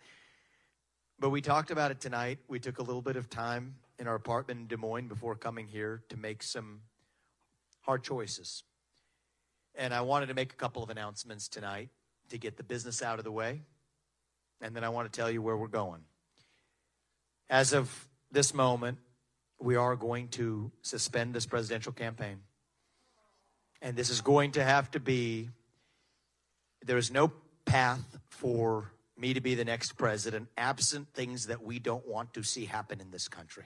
But 1.18 1.30
we 1.30 1.40
talked 1.40 1.70
about 1.70 1.92
it 1.92 1.98
tonight. 1.98 2.40
We 2.46 2.58
took 2.58 2.78
a 2.78 2.82
little 2.82 3.00
bit 3.00 3.16
of 3.16 3.30
time 3.30 3.76
in 3.98 4.06
our 4.06 4.16
apartment 4.16 4.60
in 4.60 4.66
Des 4.66 4.76
Moines 4.76 5.08
before 5.08 5.34
coming 5.34 5.66
here 5.66 6.02
to 6.10 6.18
make 6.18 6.42
some 6.42 6.82
hard 7.80 8.04
choices. 8.04 8.64
And 9.74 9.94
I 9.94 10.02
wanted 10.02 10.26
to 10.26 10.34
make 10.34 10.52
a 10.52 10.56
couple 10.56 10.82
of 10.82 10.90
announcements 10.90 11.48
tonight 11.48 11.88
to 12.28 12.36
get 12.36 12.58
the 12.58 12.64
business 12.64 13.02
out 13.02 13.18
of 13.18 13.24
the 13.24 13.32
way. 13.32 13.62
And 14.60 14.76
then 14.76 14.84
I 14.84 14.90
want 14.90 15.10
to 15.10 15.16
tell 15.18 15.30
you 15.30 15.40
where 15.40 15.56
we're 15.56 15.68
going. 15.68 16.02
As 17.48 17.72
of 17.72 18.10
this 18.30 18.52
moment, 18.52 18.98
we 19.60 19.76
are 19.76 19.94
going 19.94 20.28
to 20.28 20.70
suspend 20.82 21.34
this 21.34 21.46
presidential 21.46 21.92
campaign. 21.92 22.38
And 23.82 23.96
this 23.96 24.10
is 24.10 24.20
going 24.20 24.52
to 24.52 24.64
have 24.64 24.90
to 24.92 25.00
be, 25.00 25.50
there 26.84 26.98
is 26.98 27.10
no 27.10 27.32
path 27.64 28.18
for 28.28 28.92
me 29.16 29.34
to 29.34 29.40
be 29.40 29.54
the 29.54 29.64
next 29.64 29.96
president 29.98 30.48
absent 30.56 31.08
things 31.12 31.46
that 31.46 31.62
we 31.62 31.78
don't 31.78 32.06
want 32.08 32.32
to 32.34 32.42
see 32.42 32.64
happen 32.64 33.00
in 33.00 33.10
this 33.10 33.28
country. 33.28 33.64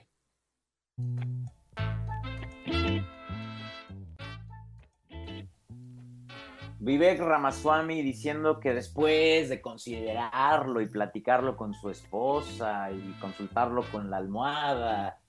Vivek 6.81 7.19
Ramaswamy 7.19 8.03
diciendo 8.03 8.59
que 8.59 8.73
después 8.73 9.49
de 9.49 9.59
considerarlo 9.59 10.81
y 10.81 10.87
platicarlo 10.87 11.57
con 11.57 11.73
su 11.73 11.89
esposa 11.89 12.91
y 12.91 13.15
consultarlo 13.19 13.83
con 13.91 14.11
la 14.11 14.17
almohada 14.17 15.19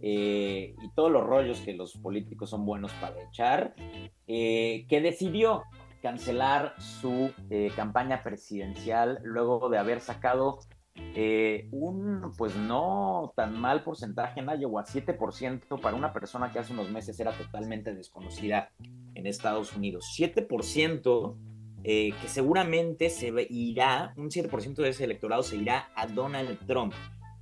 eh, 0.00 0.74
y 0.80 0.90
todos 0.94 1.10
los 1.10 1.24
rollos 1.24 1.60
que 1.60 1.74
los 1.74 1.96
políticos 1.96 2.50
son 2.50 2.64
buenos 2.64 2.92
para 2.94 3.22
echar, 3.22 3.74
eh, 4.26 4.86
que 4.88 5.00
decidió 5.00 5.64
cancelar 6.02 6.74
su 6.78 7.30
eh, 7.50 7.70
campaña 7.76 8.22
presidencial 8.22 9.20
luego 9.22 9.68
de 9.68 9.78
haber 9.78 10.00
sacado 10.00 10.60
un 11.72 12.32
pues 12.36 12.54
no 12.56 13.32
tan 13.34 13.58
mal 13.58 13.82
porcentaje 13.82 14.40
en 14.40 14.48
Iowa, 14.60 14.84
7% 14.84 15.80
para 15.80 15.96
una 15.96 16.12
persona 16.12 16.52
que 16.52 16.58
hace 16.58 16.72
unos 16.72 16.90
meses 16.90 17.18
era 17.18 17.32
totalmente 17.32 17.94
desconocida 17.94 18.70
en 19.14 19.26
Estados 19.26 19.74
Unidos. 19.74 20.14
7% 20.18 21.36
eh, 21.82 22.12
que 22.20 22.28
seguramente 22.28 23.08
se 23.08 23.32
irá, 23.48 24.12
un 24.18 24.28
7% 24.28 24.74
de 24.74 24.90
ese 24.90 25.04
electorado 25.04 25.42
se 25.42 25.56
irá 25.56 25.88
a 25.94 26.06
Donald 26.06 26.58
Trump, 26.66 26.92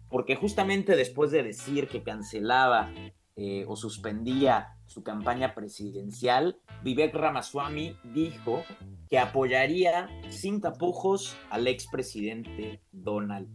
porque 0.08 0.36
justamente 0.36 0.96
después 0.96 1.30
de 1.30 1.42
decir 1.42 1.88
que 1.88 2.02
cancelaba 2.02 2.90
eh, 3.36 3.64
o 3.68 3.76
suspendía 3.76 4.74
su 4.86 5.02
campaña 5.02 5.54
presidencial, 5.54 6.58
Vivek 6.82 7.14
Ramaswamy 7.14 7.96
dijo 8.12 8.64
que 9.08 9.18
apoyaría 9.18 10.08
sin 10.30 10.60
tapujos 10.60 11.36
al 11.50 11.66
expresidente 11.66 12.80
Donald 12.90 13.48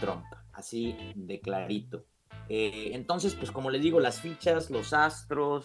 Trump, 0.00 0.24
así 0.52 0.96
de 1.14 1.40
clarito. 1.40 2.04
Eh, 2.48 2.90
entonces, 2.92 3.34
pues 3.34 3.50
como 3.50 3.70
les 3.70 3.82
digo, 3.82 4.00
las 4.00 4.20
fichas, 4.20 4.70
los 4.70 4.92
astros, 4.92 5.64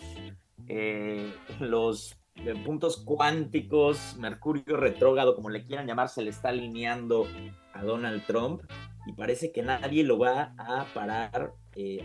eh, 0.68 1.32
los 1.60 2.16
puntos 2.66 2.98
cuánticos, 2.98 4.16
Mercurio 4.18 4.78
retrógrado, 4.78 5.36
como 5.36 5.50
le 5.50 5.66
quieran 5.66 5.88
llamar, 5.88 6.10
se 6.10 6.22
le 6.22 6.30
está 6.30 6.50
alineando 6.50 7.28
a 7.74 7.84
Donald 7.84 8.26
Trump 8.26 8.62
y 9.10 9.14
parece 9.14 9.52
que 9.52 9.64
nadie 9.64 10.04
lo 10.04 10.20
va 10.20 10.54
a 10.60 10.86
parar 10.94 11.54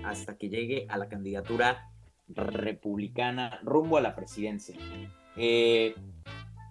hasta 0.04 0.38
que 0.38 0.48
llegue 0.48 0.86
a 0.88 0.96
la 0.96 1.06
candidatura 1.08 1.90
republicana 2.28 3.60
rumbo 3.62 3.98
a 3.98 4.00
la 4.00 4.16
presidencia. 4.16 4.74
Eh, 5.36 5.94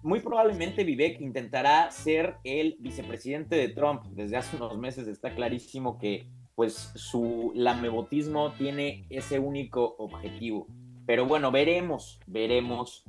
muy 0.02 0.18
probablemente 0.18 0.82
Vivek 0.82 1.20
intentará 1.20 1.88
ser 1.92 2.34
el 2.42 2.76
vicepresidente 2.80 3.54
de 3.54 3.68
Trump. 3.68 4.06
Desde 4.06 4.36
hace 4.36 4.56
unos 4.56 4.76
meses 4.76 5.06
está 5.06 5.32
clarísimo 5.36 5.98
que 5.98 6.26
pues 6.56 6.90
su 6.96 7.52
lamebotismo 7.54 8.54
tiene 8.54 9.06
ese 9.10 9.38
único 9.38 9.94
objetivo. 9.98 10.66
Pero 11.06 11.26
bueno, 11.26 11.52
veremos, 11.52 12.18
veremos 12.26 13.04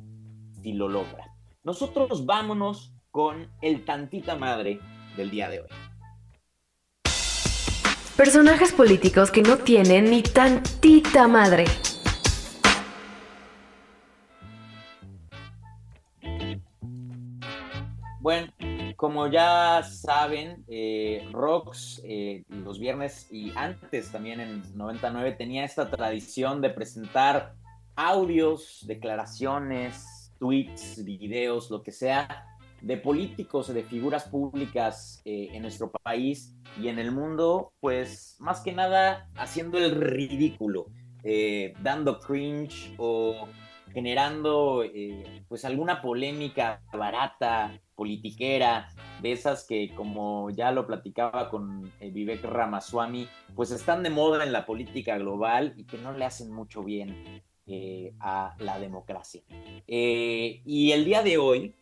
si 0.61 0.73
lo 0.73 0.89
logra. 0.89 1.34
Nosotros 1.63 2.28
vámonos 2.28 2.93
con 3.09 3.49
el 3.63 3.84
tantita 3.84 4.36
madre 4.36 4.80
del 5.17 5.32
día 5.32 5.49
de 5.49 5.61
hoy. 5.61 5.69
Personajes 8.18 8.72
políticos 8.72 9.30
que 9.30 9.41
no 9.41 9.57
tienen 9.57 10.09
ni 10.09 10.24
tantita 10.24 11.28
madre. 11.28 11.66
Bueno, 18.22 18.53
como 18.95 19.28
ya 19.28 19.84
saben, 19.84 20.63
eh, 20.70 21.28
Rox 21.34 22.01
eh, 22.05 22.45
los 22.47 22.80
viernes 22.80 23.28
y 23.30 23.51
antes 23.53 24.09
también 24.13 24.39
en 24.39 24.63
99 24.78 25.34
tenía 25.34 25.66
esta 25.66 25.91
tradición 25.91 26.61
de 26.61 26.70
presentar 26.70 27.53
audios, 27.97 28.86
declaraciones, 28.88 30.32
tweets, 30.39 31.03
videos, 31.03 31.70
lo 31.70 31.84
que 31.84 31.91
sea, 31.91 32.55
de 32.82 32.97
políticos, 32.97 33.73
de 33.73 33.84
figuras 33.84 34.26
públicas 34.26 35.21
eh, 35.26 35.49
en 35.53 35.61
nuestro 35.61 35.91
país 35.91 36.55
y 36.80 36.88
en 36.89 36.99
el 36.99 37.11
mundo, 37.11 37.73
pues 37.80 38.36
más 38.39 38.61
que 38.61 38.73
nada 38.73 39.30
haciendo 39.36 39.78
el 39.78 39.91
ridículo, 39.91 40.88
dando 41.82 42.19
cringe 42.19 42.93
o 42.97 43.47
generando 43.91 44.84
pues 45.47 45.65
alguna 45.65 46.01
polémica 46.01 46.84
barata 46.93 47.82
politiquera, 47.95 48.89
de 49.21 49.32
esas 49.32 49.65
que 49.65 49.93
como 49.95 50.49
ya 50.49 50.71
lo 50.71 50.86
platicaba 50.86 51.49
con 51.49 51.91
eh, 51.99 52.11
Vivek 52.11 52.43
Ramaswamy, 52.43 53.28
pues 53.55 53.71
están 53.71 54.03
de 54.03 54.09
moda 54.09 54.43
en 54.43 54.51
la 54.51 54.65
política 54.65 55.17
global 55.17 55.73
y 55.78 55.86
que 55.86 55.97
no 55.97 56.13
le 56.13 56.26
hacen 56.26 56.51
mucho 56.51 56.84
bien 56.84 57.41
eh, 57.68 58.13
a 58.20 58.55
la 58.59 58.80
democracia. 58.80 59.41
Eh, 59.88 60.61
y 60.66 60.91
el 60.91 61.05
día 61.05 61.24
de 61.24 61.38
hoy, 61.38 61.76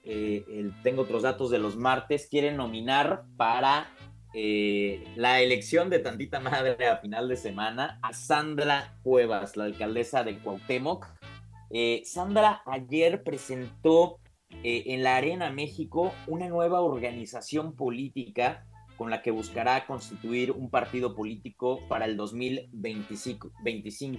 tengo 0.84 1.04
otros 1.04 1.24
datos 1.24 1.50
de 1.52 1.60
los 1.60 1.76
martes, 1.76 2.28
quieren 2.28 2.58
nominar 2.58 3.26
para 3.38 3.92
la 4.34 5.42
elección 5.42 5.90
de 5.90 6.00
tantita 6.00 6.40
madre 6.40 6.88
a 6.88 6.98
final 6.98 7.28
de 7.28 7.38
semana 7.38 8.00
a 8.02 8.14
Sandra 8.14 8.98
Cuevas, 9.04 9.58
la 9.58 9.66
alcaldesa 9.66 10.24
de 10.24 10.40
Cuauhtémoc. 10.40 11.08
Sandra 12.04 12.64
ayer 12.66 13.24
presentó 13.24 14.20
eh, 14.62 14.94
en 14.94 15.04
la 15.04 15.18
Arena 15.18 15.50
México 15.50 16.14
una 16.28 16.48
nueva 16.48 16.82
organización 16.82 17.76
política 17.76 18.66
con 18.98 19.10
la 19.10 19.22
que 19.22 19.32
buscará 19.32 19.86
constituir 19.86 20.52
un 20.52 20.70
partido 20.70 21.16
político 21.16 21.80
para 21.88 22.06
el 22.06 22.18
2025. 22.18 23.52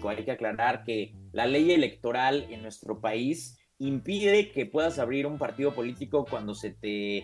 Hay 0.08 0.24
que 0.24 0.32
aclarar 0.32 0.84
que 0.84 1.14
la 1.32 1.46
ley 1.46 1.72
electoral 1.72 2.46
en 2.50 2.62
nuestro 2.62 3.00
país 3.00 3.58
impide 3.78 4.52
que 4.52 4.66
puedas 4.66 4.98
abrir 4.98 5.26
un 5.26 5.38
partido 5.38 5.74
político 5.74 6.24
cuando 6.28 6.54
se 6.54 6.70
te 6.70 7.18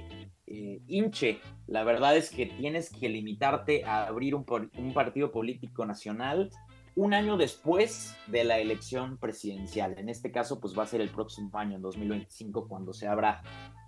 eh, 0.47 0.83
hinche. 0.87 1.39
La 1.67 1.85
verdad 1.85 2.17
es 2.17 2.31
que 2.31 2.47
tienes 2.47 2.91
que 2.91 3.09
limitarte 3.09 3.85
a 3.85 4.07
abrir 4.07 4.35
un, 4.35 4.45
un 4.77 4.93
partido 4.93 5.31
político 5.31 5.87
nacional 5.87 6.51
un 6.97 7.15
año 7.15 7.37
después 7.37 8.17
de 8.27 8.45
la 8.45 8.59
elección 8.59 9.17
presidencial. 9.19 9.97
En 9.99 10.09
este 10.09 10.31
caso, 10.33 10.61
pues 10.61 10.77
va 10.79 10.83
a 10.83 10.87
ser 10.87 11.01
el 11.01 11.11
próximo 11.11 11.51
año, 11.57 11.77
en 11.77 11.83
2025, 11.83 12.69
cuando 12.69 12.93
se 12.93 13.07
abra 13.07 13.43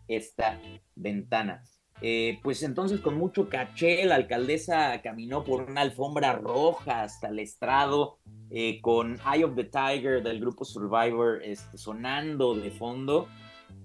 esta 0.09 0.61
ventana. 0.95 1.63
Eh, 2.05 2.41
pues 2.43 2.65
entonces 2.65 3.01
con 3.01 3.17
mucho 3.17 3.49
caché 3.49 4.05
la 4.05 4.17
alcaldesa 4.17 5.01
caminó 5.03 5.45
por 5.45 5.63
una 5.63 5.83
alfombra 5.83 6.33
roja 6.33 7.05
hasta 7.05 7.29
el 7.29 7.39
estrado 7.39 8.19
eh, 8.51 8.81
con 8.81 9.21
Eye 9.21 9.45
of 9.45 9.55
the 9.55 9.63
Tiger 9.63 10.21
del 10.21 10.41
grupo 10.41 10.65
Survivor 10.65 11.41
este, 11.45 11.79
sonando 11.79 12.57
de 12.57 12.73
fondo 12.73 13.29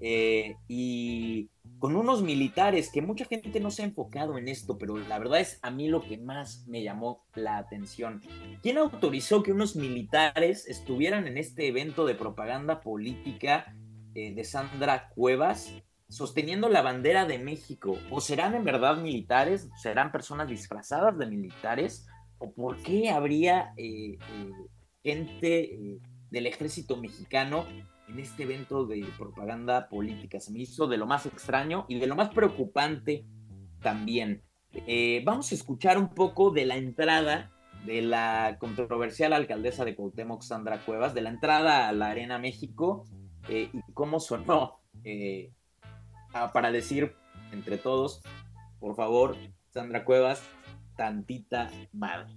eh, 0.01 0.55
y 0.67 1.51
con 1.77 1.95
unos 1.95 2.23
militares 2.23 2.91
que 2.91 3.03
mucha 3.03 3.25
gente 3.25 3.59
no 3.59 3.69
se 3.69 3.83
ha 3.83 3.85
enfocado 3.85 4.39
en 4.39 4.47
esto, 4.47 4.79
pero 4.79 4.97
la 4.97 5.19
verdad 5.19 5.39
es 5.39 5.59
a 5.61 5.69
mí 5.69 5.87
lo 5.87 6.01
que 6.01 6.17
más 6.17 6.65
me 6.65 6.81
llamó 6.81 7.23
la 7.35 7.59
atención. 7.59 8.23
¿Quién 8.63 8.79
autorizó 8.79 9.43
que 9.43 9.51
unos 9.51 9.75
militares 9.75 10.67
estuvieran 10.67 11.27
en 11.27 11.37
este 11.37 11.67
evento 11.67 12.07
de 12.07 12.15
propaganda 12.15 12.81
política 12.81 13.75
de 14.15 14.43
Sandra 14.43 15.09
Cuevas 15.09 15.71
sosteniendo 16.09 16.69
la 16.69 16.81
bandera 16.81 17.25
de 17.25 17.39
México? 17.39 17.97
¿O 18.09 18.21
serán 18.21 18.55
en 18.55 18.63
verdad 18.63 18.97
militares? 18.97 19.69
¿Serán 19.81 20.11
personas 20.11 20.49
disfrazadas 20.49 21.17
de 21.17 21.25
militares? 21.25 22.07
¿O 22.37 22.51
por 22.51 22.77
qué 22.83 23.09
habría 23.09 23.73
eh, 23.77 24.17
eh, 24.19 24.51
gente 25.03 25.99
del 26.29 26.47
ejército 26.47 26.97
mexicano 26.97 27.65
en 28.07 28.19
este 28.19 28.43
evento 28.43 28.85
de 28.85 29.05
propaganda 29.17 29.89
política. 29.89 30.39
Se 30.39 30.51
me 30.51 30.59
hizo 30.59 30.87
de 30.87 30.97
lo 30.97 31.05
más 31.05 31.25
extraño 31.25 31.85
y 31.87 31.99
de 31.99 32.07
lo 32.07 32.15
más 32.15 32.29
preocupante 32.29 33.25
también. 33.81 34.43
Eh, 34.73 35.21
vamos 35.25 35.51
a 35.51 35.55
escuchar 35.55 35.97
un 35.97 36.09
poco 36.09 36.51
de 36.51 36.65
la 36.65 36.77
entrada 36.77 37.51
de 37.85 38.01
la 38.01 38.57
controversial 38.59 39.33
alcaldesa 39.33 39.85
de 39.85 39.95
Cuauhtémoc, 39.95 40.41
Sandra 40.41 40.83
Cuevas, 40.83 41.13
de 41.13 41.21
la 41.21 41.29
entrada 41.29 41.87
a 41.87 41.93
la 41.93 42.09
Arena 42.09 42.37
México 42.37 43.05
eh, 43.49 43.69
y 43.71 43.93
cómo 43.93 44.19
sonó 44.19 44.79
eh, 45.03 45.53
para 46.53 46.71
decir 46.71 47.15
entre 47.51 47.77
todos, 47.77 48.21
por 48.79 48.95
favor, 48.95 49.35
Sandra 49.69 50.05
Cuevas, 50.05 50.41
tantita 50.95 51.71
madre. 51.91 52.33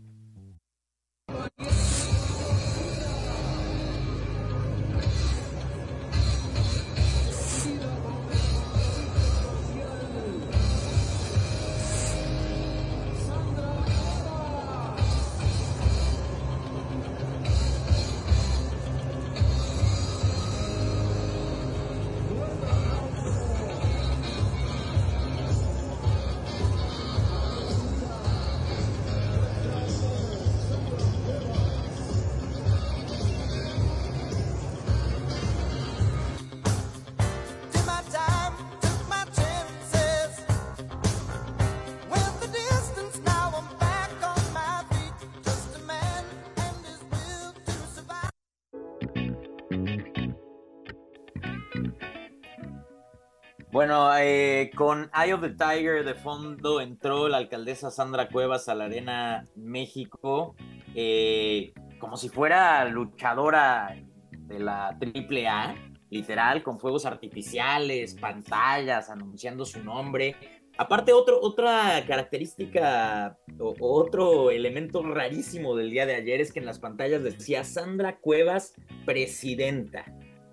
Bueno, 53.80 54.14
eh, 54.18 54.70
con 54.76 55.10
Eye 55.14 55.32
of 55.32 55.40
the 55.40 55.54
Tiger 55.54 56.04
de 56.04 56.12
fondo 56.12 56.82
entró 56.82 57.30
la 57.30 57.38
alcaldesa 57.38 57.90
Sandra 57.90 58.28
Cuevas 58.28 58.68
a 58.68 58.74
la 58.74 58.84
Arena 58.84 59.46
México, 59.56 60.54
eh, 60.94 61.72
como 61.98 62.18
si 62.18 62.28
fuera 62.28 62.84
luchadora 62.84 63.96
de 64.32 64.58
la 64.58 64.88
AAA, 64.88 65.76
literal, 66.10 66.62
con 66.62 66.78
fuegos 66.78 67.06
artificiales, 67.06 68.16
pantallas, 68.16 69.08
anunciando 69.08 69.64
su 69.64 69.82
nombre. 69.82 70.36
Aparte, 70.76 71.14
otro, 71.14 71.40
otra 71.40 72.04
característica 72.06 73.38
o, 73.58 73.74
otro 73.80 74.50
elemento 74.50 75.02
rarísimo 75.02 75.74
del 75.74 75.88
día 75.88 76.04
de 76.04 76.16
ayer 76.16 76.42
es 76.42 76.52
que 76.52 76.58
en 76.58 76.66
las 76.66 76.80
pantallas 76.80 77.22
decía 77.22 77.64
Sandra 77.64 78.18
Cuevas, 78.18 78.74
presidenta. 79.06 80.04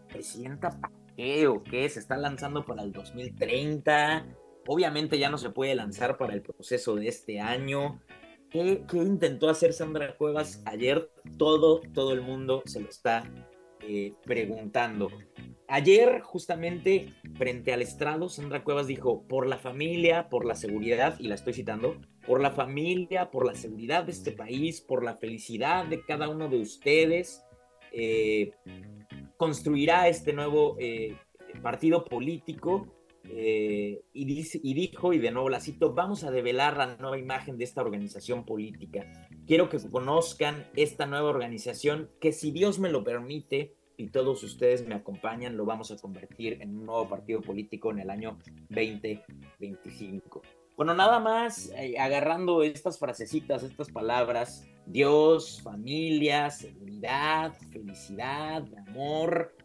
¿Presidenta 0.07 0.80
qué 1.18 1.47
o 1.47 1.63
qué? 1.63 1.89
Se 1.89 1.99
está 1.99 2.15
lanzando 2.15 2.63
para 2.63 2.84
el 2.84 2.93
2030. 2.93 4.26
Obviamente 4.68 5.18
ya 5.18 5.30
no 5.30 5.38
se 5.38 5.49
puede 5.49 5.76
lanzar 5.76 6.18
para 6.18 6.34
el 6.34 6.41
proceso 6.41 6.95
de 6.95 7.07
este 7.07 7.41
año. 7.41 7.99
¿Qué, 8.49 8.84
qué 8.89 8.97
intentó 8.97 9.49
hacer 9.49 9.74
Sandra 9.74 10.15
Cuevas 10.15 10.61
ayer? 10.65 11.11
Todo, 11.38 11.82
todo 11.93 12.13
el 12.13 12.22
mundo 12.22 12.61
se 12.65 12.80
lo 12.80 12.88
está 12.88 13.24
eh, 13.82 14.13
preguntando. 14.24 15.09
Ayer, 15.68 16.22
justamente, 16.22 17.13
frente 17.36 17.74
al 17.74 17.82
estrado, 17.82 18.30
Sandra 18.30 18.63
Cuevas 18.63 18.88
dijo, 18.88 19.28
por 19.28 19.47
la 19.47 19.57
familia, 19.57 20.30
por 20.30 20.45
la 20.45 20.55
seguridad, 20.55 21.20
y 21.20 21.28
la 21.28 21.36
estoy 21.36 21.53
citando, 21.53 21.99
por 22.26 22.39
la 22.39 22.51
familia, 22.51 23.32
por 23.32 23.45
la 23.45 23.53
seguridad 23.53 24.05
de 24.05 24.13
este 24.13 24.32
país, 24.32 24.80
por 24.80 25.03
la 25.03 25.15
felicidad 25.15 25.86
de 25.86 26.05
cada 26.05 26.30
uno 26.30 26.47
de 26.47 26.61
ustedes, 26.61 27.43
eh, 27.91 28.51
construirá 29.38 30.07
este 30.07 30.33
nuevo 30.33 30.75
eh, 30.79 31.15
partido 31.61 32.03
político 32.03 32.93
y, 33.29 33.99
y, 34.13 34.73
dijo, 34.73 35.11
y 35.11 35.19
de 35.19 35.31
nuevo 35.31 35.49
la 35.49 35.59
cito, 35.59 35.93
vamos 35.93 36.23
a 36.23 36.31
develar 36.31 36.77
la 36.77 36.95
nueva 36.95 37.17
imagen 37.17 37.57
de 37.57 37.65
esta 37.65 37.81
organización 37.81 38.45
política. 38.45 39.05
Quiero 39.45 39.67
que 39.67 39.79
conozcan 39.89 40.65
esta 40.77 41.05
nueva 41.05 41.29
organización 41.29 42.09
que 42.21 42.31
si 42.31 42.51
Dios 42.51 42.79
me 42.79 42.89
lo 42.89 43.03
permite, 43.03 43.75
y 43.97 44.09
todos 44.09 44.43
ustedes 44.43 44.88
me 44.88 44.95
acompañan, 44.95 45.57
lo 45.57 45.65
vamos 45.65 45.91
a 45.91 45.97
convertir 45.97 46.61
en 46.61 46.77
un 46.77 46.85
nuevo 46.85 47.09
partido 47.09 47.41
político 47.41 47.91
en 47.91 47.99
el 47.99 48.11
año 48.11 48.38
2025. 48.69 50.41
Bueno, 50.77 50.93
nada 50.93 51.19
más 51.19 51.71
eh, 51.75 51.97
agarrando 51.97 52.61
estas 52.61 52.99
frasecitas, 52.99 53.63
estas 53.63 53.89
palabras, 53.89 54.67
Dios, 54.88 55.61
familia, 55.61 56.49
seguridad, 56.49 57.53
felicidad, 57.71 58.65
amor, 58.88 59.55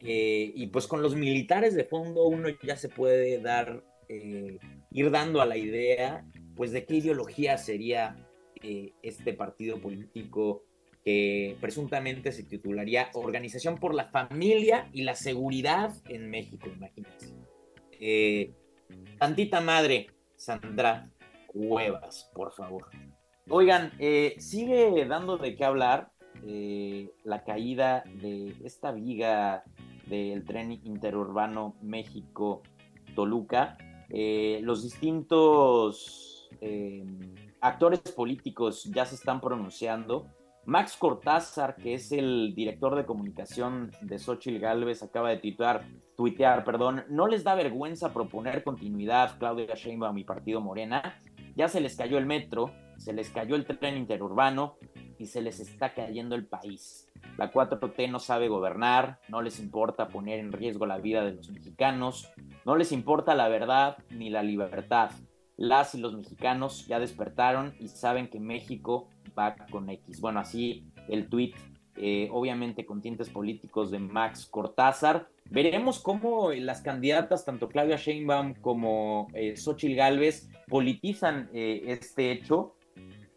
eh, 0.00 0.52
y 0.54 0.66
pues 0.66 0.86
con 0.86 1.02
los 1.02 1.14
militares 1.14 1.74
de 1.74 1.84
fondo 1.84 2.24
uno 2.24 2.48
ya 2.62 2.76
se 2.76 2.88
puede 2.88 3.40
dar, 3.40 3.84
eh, 4.08 4.58
ir 4.90 5.10
dando 5.10 5.40
a 5.40 5.46
la 5.46 5.56
idea, 5.56 6.26
pues 6.56 6.72
de 6.72 6.84
qué 6.84 6.96
ideología 6.96 7.58
sería 7.58 8.16
este 9.02 9.34
partido 9.34 9.78
político 9.78 10.64
que 11.04 11.56
presuntamente 11.60 12.32
se 12.32 12.44
titularía 12.44 13.10
Organización 13.12 13.76
por 13.76 13.94
la 13.94 14.06
Familia 14.06 14.88
y 14.92 15.02
la 15.02 15.14
Seguridad 15.14 15.92
en 16.08 16.30
México, 16.30 16.70
imagínense. 16.74 17.34
Eh, 18.00 18.52
tantita 19.18 19.60
madre, 19.60 20.06
Sandra 20.36 21.10
Cuevas, 21.46 22.30
por 22.34 22.52
favor. 22.52 22.88
Oigan, 23.48 23.92
eh, 23.98 24.36
sigue 24.38 25.04
dando 25.06 25.36
de 25.36 25.54
qué 25.54 25.64
hablar 25.64 26.10
eh, 26.46 27.12
la 27.24 27.44
caída 27.44 28.04
de 28.20 28.54
esta 28.64 28.90
viga 28.92 29.64
del 30.06 30.44
tren 30.44 30.72
interurbano 30.72 31.76
México-Toluca. 31.82 33.76
los 34.10 34.82
distintos 34.82 36.48
actores 37.60 38.00
políticos 38.00 38.84
ya 38.84 39.04
se 39.04 39.14
están 39.16 39.40
pronunciando 39.40 40.26
Max 40.66 40.96
Cortázar, 40.96 41.76
que 41.76 41.94
es 41.94 42.10
el 42.12 42.54
director 42.54 42.94
de 42.94 43.04
comunicación 43.04 43.90
de 44.00 44.18
Xochitl 44.18 44.58
Galvez, 44.58 45.02
acaba 45.02 45.30
de 45.30 45.36
tuitear, 45.36 45.84
tuitear, 46.16 46.64
perdón, 46.64 47.04
no 47.10 47.26
les 47.26 47.44
da 47.44 47.54
vergüenza 47.54 48.12
proponer 48.12 48.64
continuidad 48.64 49.38
Claudia 49.38 49.74
Sheinbaum 49.74 50.16
y 50.16 50.24
Partido 50.24 50.60
Morena. 50.60 51.20
Ya 51.54 51.68
se 51.68 51.80
les 51.80 51.96
cayó 51.96 52.16
el 52.16 52.26
metro, 52.26 52.72
se 52.96 53.12
les 53.12 53.30
cayó 53.30 53.56
el 53.56 53.66
tren 53.66 53.96
interurbano 53.96 54.76
y 55.18 55.26
se 55.26 55.42
les 55.42 55.60
está 55.60 55.94
cayendo 55.94 56.34
el 56.34 56.46
país. 56.46 57.10
La 57.38 57.52
4T 57.52 58.10
no 58.10 58.18
sabe 58.18 58.48
gobernar, 58.48 59.18
no 59.28 59.42
les 59.42 59.58
importa 59.60 60.08
poner 60.08 60.38
en 60.38 60.52
riesgo 60.52 60.86
la 60.86 60.98
vida 60.98 61.24
de 61.24 61.32
los 61.32 61.50
mexicanos, 61.50 62.30
no 62.64 62.76
les 62.76 62.92
importa 62.92 63.34
la 63.34 63.48
verdad 63.48 63.96
ni 64.10 64.30
la 64.30 64.42
libertad. 64.42 65.10
Las 65.56 65.94
y 65.94 66.00
los 66.00 66.16
mexicanos 66.16 66.86
ya 66.86 66.98
despertaron 66.98 67.74
y 67.78 67.88
saben 67.88 68.28
que 68.28 68.40
México 68.40 69.08
va 69.38 69.54
con 69.70 69.88
X. 69.88 70.20
Bueno, 70.20 70.40
así 70.40 70.84
el 71.08 71.28
tweet, 71.28 71.54
eh, 71.96 72.28
obviamente 72.32 72.84
con 72.84 73.00
tintes 73.00 73.30
políticos 73.30 73.90
de 73.90 73.98
Max 74.00 74.46
Cortázar. 74.46 75.28
Veremos 75.50 76.00
cómo 76.00 76.50
las 76.52 76.80
candidatas, 76.80 77.44
tanto 77.44 77.68
Claudia 77.68 77.96
Sheinbaum 77.96 78.54
como 78.54 79.28
eh, 79.34 79.56
Xochitl 79.56 79.94
Galvez, 79.94 80.48
politizan 80.68 81.50
eh, 81.52 81.82
este 81.86 82.32
hecho, 82.32 82.73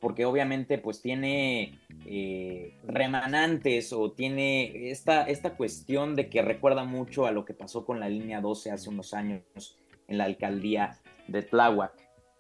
porque 0.07 0.23
obviamente 0.23 0.77
pues 0.77 1.01
tiene 1.01 1.81
eh, 2.05 2.77
remanentes 2.85 3.91
o 3.91 4.13
tiene 4.13 4.89
esta, 4.89 5.23
esta 5.23 5.57
cuestión 5.57 6.15
de 6.15 6.29
que 6.29 6.41
recuerda 6.41 6.85
mucho 6.85 7.25
a 7.25 7.31
lo 7.31 7.43
que 7.43 7.53
pasó 7.53 7.85
con 7.85 7.99
la 7.99 8.07
línea 8.07 8.39
12 8.39 8.71
hace 8.71 8.87
unos 8.87 9.13
años 9.13 9.77
en 10.07 10.17
la 10.17 10.23
alcaldía 10.23 10.97
de 11.27 11.41
Tláhuac. 11.41 11.91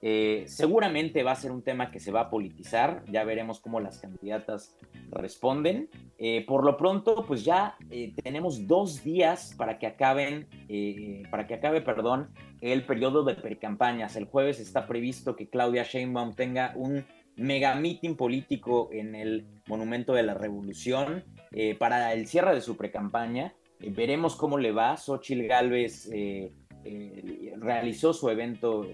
Eh, 0.01 0.43
seguramente 0.47 1.23
va 1.23 1.31
a 1.31 1.35
ser 1.35 1.51
un 1.51 1.61
tema 1.61 1.91
que 1.91 1.99
se 1.99 2.09
va 2.09 2.21
a 2.21 2.29
politizar, 2.29 3.03
ya 3.11 3.25
veremos 3.25 3.59
cómo 3.59 3.81
las 3.81 3.97
candidatas 3.97 4.73
responden. 5.09 5.89
Eh, 6.19 6.45
por 6.47 6.63
lo 6.63 6.77
pronto, 6.77 7.25
pues 7.27 7.43
ya 7.43 7.75
eh, 7.89 8.13
tenemos 8.23 8.65
dos 8.65 9.03
días 9.03 9.55
para 9.57 9.77
que 9.77 9.87
acaben, 9.87 10.47
para 11.29 11.47
que 11.47 11.55
acabe, 11.55 11.81
perdón, 11.81 12.29
el 12.61 12.85
periodo 12.85 13.23
de 13.23 13.35
precampañas. 13.35 14.15
El 14.15 14.25
jueves 14.25 14.61
está 14.61 14.87
previsto 14.87 15.35
que 15.35 15.49
Claudia 15.49 15.83
Sheinbaum 15.83 16.33
tenga 16.33 16.71
un 16.77 17.05
mega 17.37 17.75
meeting 17.75 18.15
político 18.15 18.89
en 18.91 19.15
el 19.15 19.45
Monumento 19.67 20.13
de 20.13 20.23
la 20.23 20.33
Revolución 20.33 21.23
para 21.79 22.13
el 22.13 22.27
cierre 22.27 22.53
de 22.53 22.61
su 22.61 22.75
precampaña. 22.75 23.53
veremos 23.79 24.35
cómo 24.35 24.57
le 24.57 24.71
va. 24.71 24.97
Xochitl 24.97 25.47
Galvez 25.47 26.09
realizó 27.57 28.13
su 28.13 28.29
evento 28.29 28.85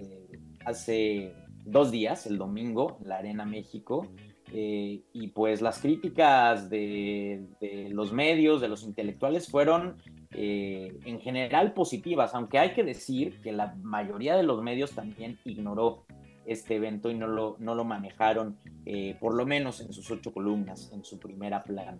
hace 0.65 1.33
dos 1.65 1.91
días, 1.91 2.25
el 2.25 2.37
domingo, 2.37 2.97
en 3.01 3.09
la 3.09 3.17
Arena 3.17 3.45
México. 3.45 4.07
Eh, 4.55 5.01
y 5.13 5.27
pues 5.29 5.61
las 5.61 5.79
críticas 5.79 6.69
de, 6.69 7.47
los 7.89 8.13
medios, 8.13 8.61
de 8.61 8.67
los 8.67 8.83
intelectuales, 8.83 9.49
fueron 9.49 9.97
eh, 10.31 10.95
en 11.05 11.19
general 11.21 11.73
positivas, 11.73 12.35
aunque 12.35 12.59
hay 12.59 12.73
que 12.73 12.83
decir 12.83 13.41
que 13.41 13.51
la 13.51 13.75
mayoría 13.81 14.35
de 14.35 14.43
los 14.43 14.61
medios 14.61 14.91
también 14.91 15.39
ignoró 15.43 16.05
este 16.45 16.75
evento 16.75 17.09
y 17.09 17.15
no 17.15 17.27
lo, 17.27 17.55
no 17.59 17.75
lo 17.75 17.83
manejaron, 17.83 18.57
eh, 18.85 19.17
por 19.19 19.35
lo 19.35 19.45
menos 19.45 19.81
en 19.81 19.93
sus 19.93 20.09
ocho 20.11 20.33
columnas, 20.33 20.91
en 20.93 21.03
su 21.03 21.19
primera 21.19 21.63
plana. 21.63 21.99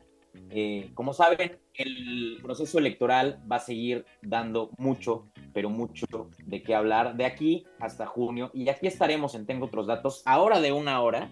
Eh, 0.50 0.92
como 0.94 1.14
saben, 1.14 1.58
el 1.76 2.40
proceso 2.42 2.80
electoral 2.80 3.42
va 3.52 3.58
a 3.58 3.60
seguir 3.60 4.06
dando 4.22 4.72
mucho, 4.78 5.28
pero 5.54 5.70
mucho 5.70 6.06
de 6.46 6.64
qué 6.64 6.76
hablar 6.76 7.16
de 7.16 7.26
aquí 7.26 7.66
hasta 7.80 8.06
junio. 8.06 8.50
Y 8.54 8.68
aquí 8.70 8.88
estaremos 8.88 9.36
en 9.36 9.46
Tengo 9.46 9.66
otros 9.66 9.88
datos, 9.88 10.24
ahora 10.26 10.60
de 10.60 10.72
una 10.72 11.02
hora, 11.02 11.30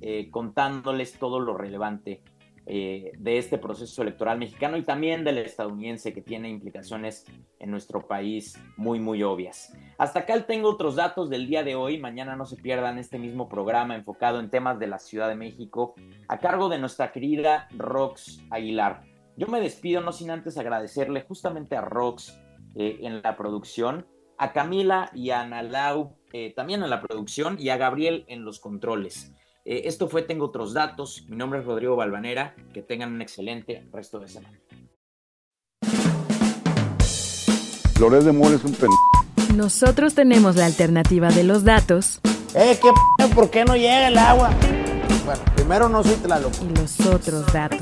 eh, 0.00 0.30
contándoles 0.30 1.18
todo 1.18 1.40
lo 1.40 1.56
relevante 1.56 2.22
eh, 2.66 3.12
de 3.18 3.38
este 3.38 3.58
proceso 3.58 4.02
electoral 4.02 4.38
mexicano 4.38 4.76
y 4.76 4.82
también 4.82 5.24
del 5.24 5.38
estadounidense 5.38 6.12
que 6.12 6.22
tiene 6.22 6.48
implicaciones 6.48 7.24
en 7.58 7.70
nuestro 7.70 8.06
país 8.06 8.58
muy, 8.76 9.00
muy 9.00 9.22
obvias. 9.22 9.72
Hasta 9.98 10.20
acá 10.20 10.40
tengo 10.46 10.68
otros 10.68 10.96
datos 10.96 11.30
del 11.30 11.46
día 11.46 11.64
de 11.64 11.74
hoy. 11.74 11.98
Mañana 11.98 12.36
no 12.36 12.46
se 12.46 12.56
pierdan 12.56 12.98
este 12.98 13.18
mismo 13.18 13.48
programa 13.48 13.96
enfocado 13.96 14.38
en 14.40 14.50
temas 14.50 14.78
de 14.78 14.86
la 14.86 14.98
Ciudad 14.98 15.28
de 15.28 15.36
México 15.36 15.94
a 16.28 16.38
cargo 16.38 16.68
de 16.68 16.78
nuestra 16.78 17.12
querida 17.12 17.68
Rox 17.76 18.40
Aguilar. 18.50 19.02
Yo 19.36 19.46
me 19.48 19.60
despido 19.60 20.00
no 20.02 20.12
sin 20.12 20.30
antes 20.30 20.58
agradecerle 20.58 21.22
justamente 21.22 21.76
a 21.76 21.80
Rox 21.80 22.38
eh, 22.76 22.98
en 23.02 23.22
la 23.22 23.36
producción, 23.36 24.06
a 24.38 24.52
Camila 24.52 25.10
y 25.14 25.30
a 25.30 25.40
Analau 25.40 26.16
eh, 26.32 26.52
también 26.54 26.82
en 26.82 26.90
la 26.90 27.00
producción 27.00 27.56
y 27.58 27.70
a 27.70 27.76
Gabriel 27.76 28.24
en 28.28 28.44
los 28.44 28.60
controles. 28.60 29.34
Eh, 29.70 29.82
esto 29.84 30.08
fue 30.08 30.22
Tengo 30.22 30.46
otros 30.46 30.74
datos. 30.74 31.24
Mi 31.28 31.36
nombre 31.36 31.60
es 31.60 31.64
Rodrigo 31.64 31.94
Balvanera. 31.94 32.56
Que 32.74 32.82
tengan 32.82 33.12
un 33.12 33.22
excelente 33.22 33.86
resto 33.92 34.18
de 34.18 34.26
semana. 34.26 34.58
Flores 37.94 38.24
de 38.24 38.32
Mora 38.32 38.56
es 38.56 38.64
un 38.64 38.72
pen... 38.72 38.90
Nosotros 39.54 40.14
tenemos 40.14 40.56
la 40.56 40.66
alternativa 40.66 41.28
de 41.28 41.44
los 41.44 41.62
datos. 41.62 42.20
¡Eh, 42.54 42.80
qué 42.82 42.88
p 43.18 43.34
¿Por 43.34 43.50
qué 43.50 43.64
no 43.64 43.76
llega 43.76 44.08
el 44.08 44.18
agua? 44.18 44.50
Bueno, 45.24 45.40
primero 45.54 45.88
no 45.88 46.02
soy 46.02 46.16
Tlaloc. 46.16 46.52
Y 46.62 46.74
los 46.76 46.98
otros 47.06 47.52
datos. 47.52 47.80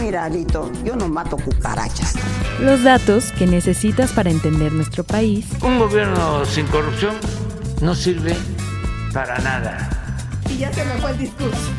mira, 0.00 0.26
Alito, 0.26 0.70
yo 0.84 0.94
no 0.94 1.08
mato 1.08 1.36
cucarachas. 1.36 2.14
Los 2.60 2.84
datos 2.84 3.32
que 3.32 3.46
necesitas 3.46 4.12
para 4.12 4.30
entender 4.30 4.72
nuestro 4.72 5.02
país. 5.02 5.46
Un 5.64 5.78
gobierno 5.78 6.44
sin 6.44 6.66
corrupción 6.66 7.16
no 7.80 7.94
sirve 7.96 8.36
para 9.12 9.38
nada. 9.38 9.88
Y 10.48 10.58
ya 10.58 10.72
se 10.72 10.84
me 10.84 10.92
fue 10.94 11.12
el 11.12 11.18
discurso. 11.18 11.70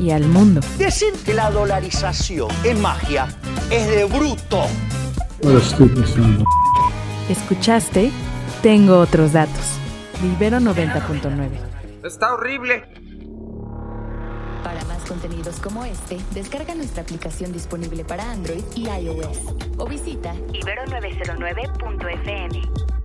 Y 0.00 0.10
al 0.10 0.26
mundo. 0.26 0.60
Decir 0.78 1.12
que 1.24 1.34
la 1.34 1.50
dolarización 1.50 2.48
es 2.64 2.78
magia 2.78 3.28
es 3.70 3.88
de 3.88 4.04
bruto. 4.04 4.64
Escuchaste 7.28 8.10
Tengo 8.62 8.98
otros 8.98 9.32
datos. 9.32 9.78
Libero 10.22 10.58
90.9. 10.58 11.50
Está 12.04 12.34
horrible. 12.34 12.84
Para 14.62 14.84
más 14.86 15.04
contenidos 15.06 15.60
como 15.60 15.84
este, 15.84 16.18
descarga 16.32 16.74
nuestra 16.74 17.02
aplicación 17.02 17.52
disponible 17.52 18.04
para 18.04 18.30
Android 18.30 18.64
y 18.74 18.88
iOS 18.88 19.38
o 19.76 19.86
visita 19.86 20.34
ibero909.fm. 20.52 22.95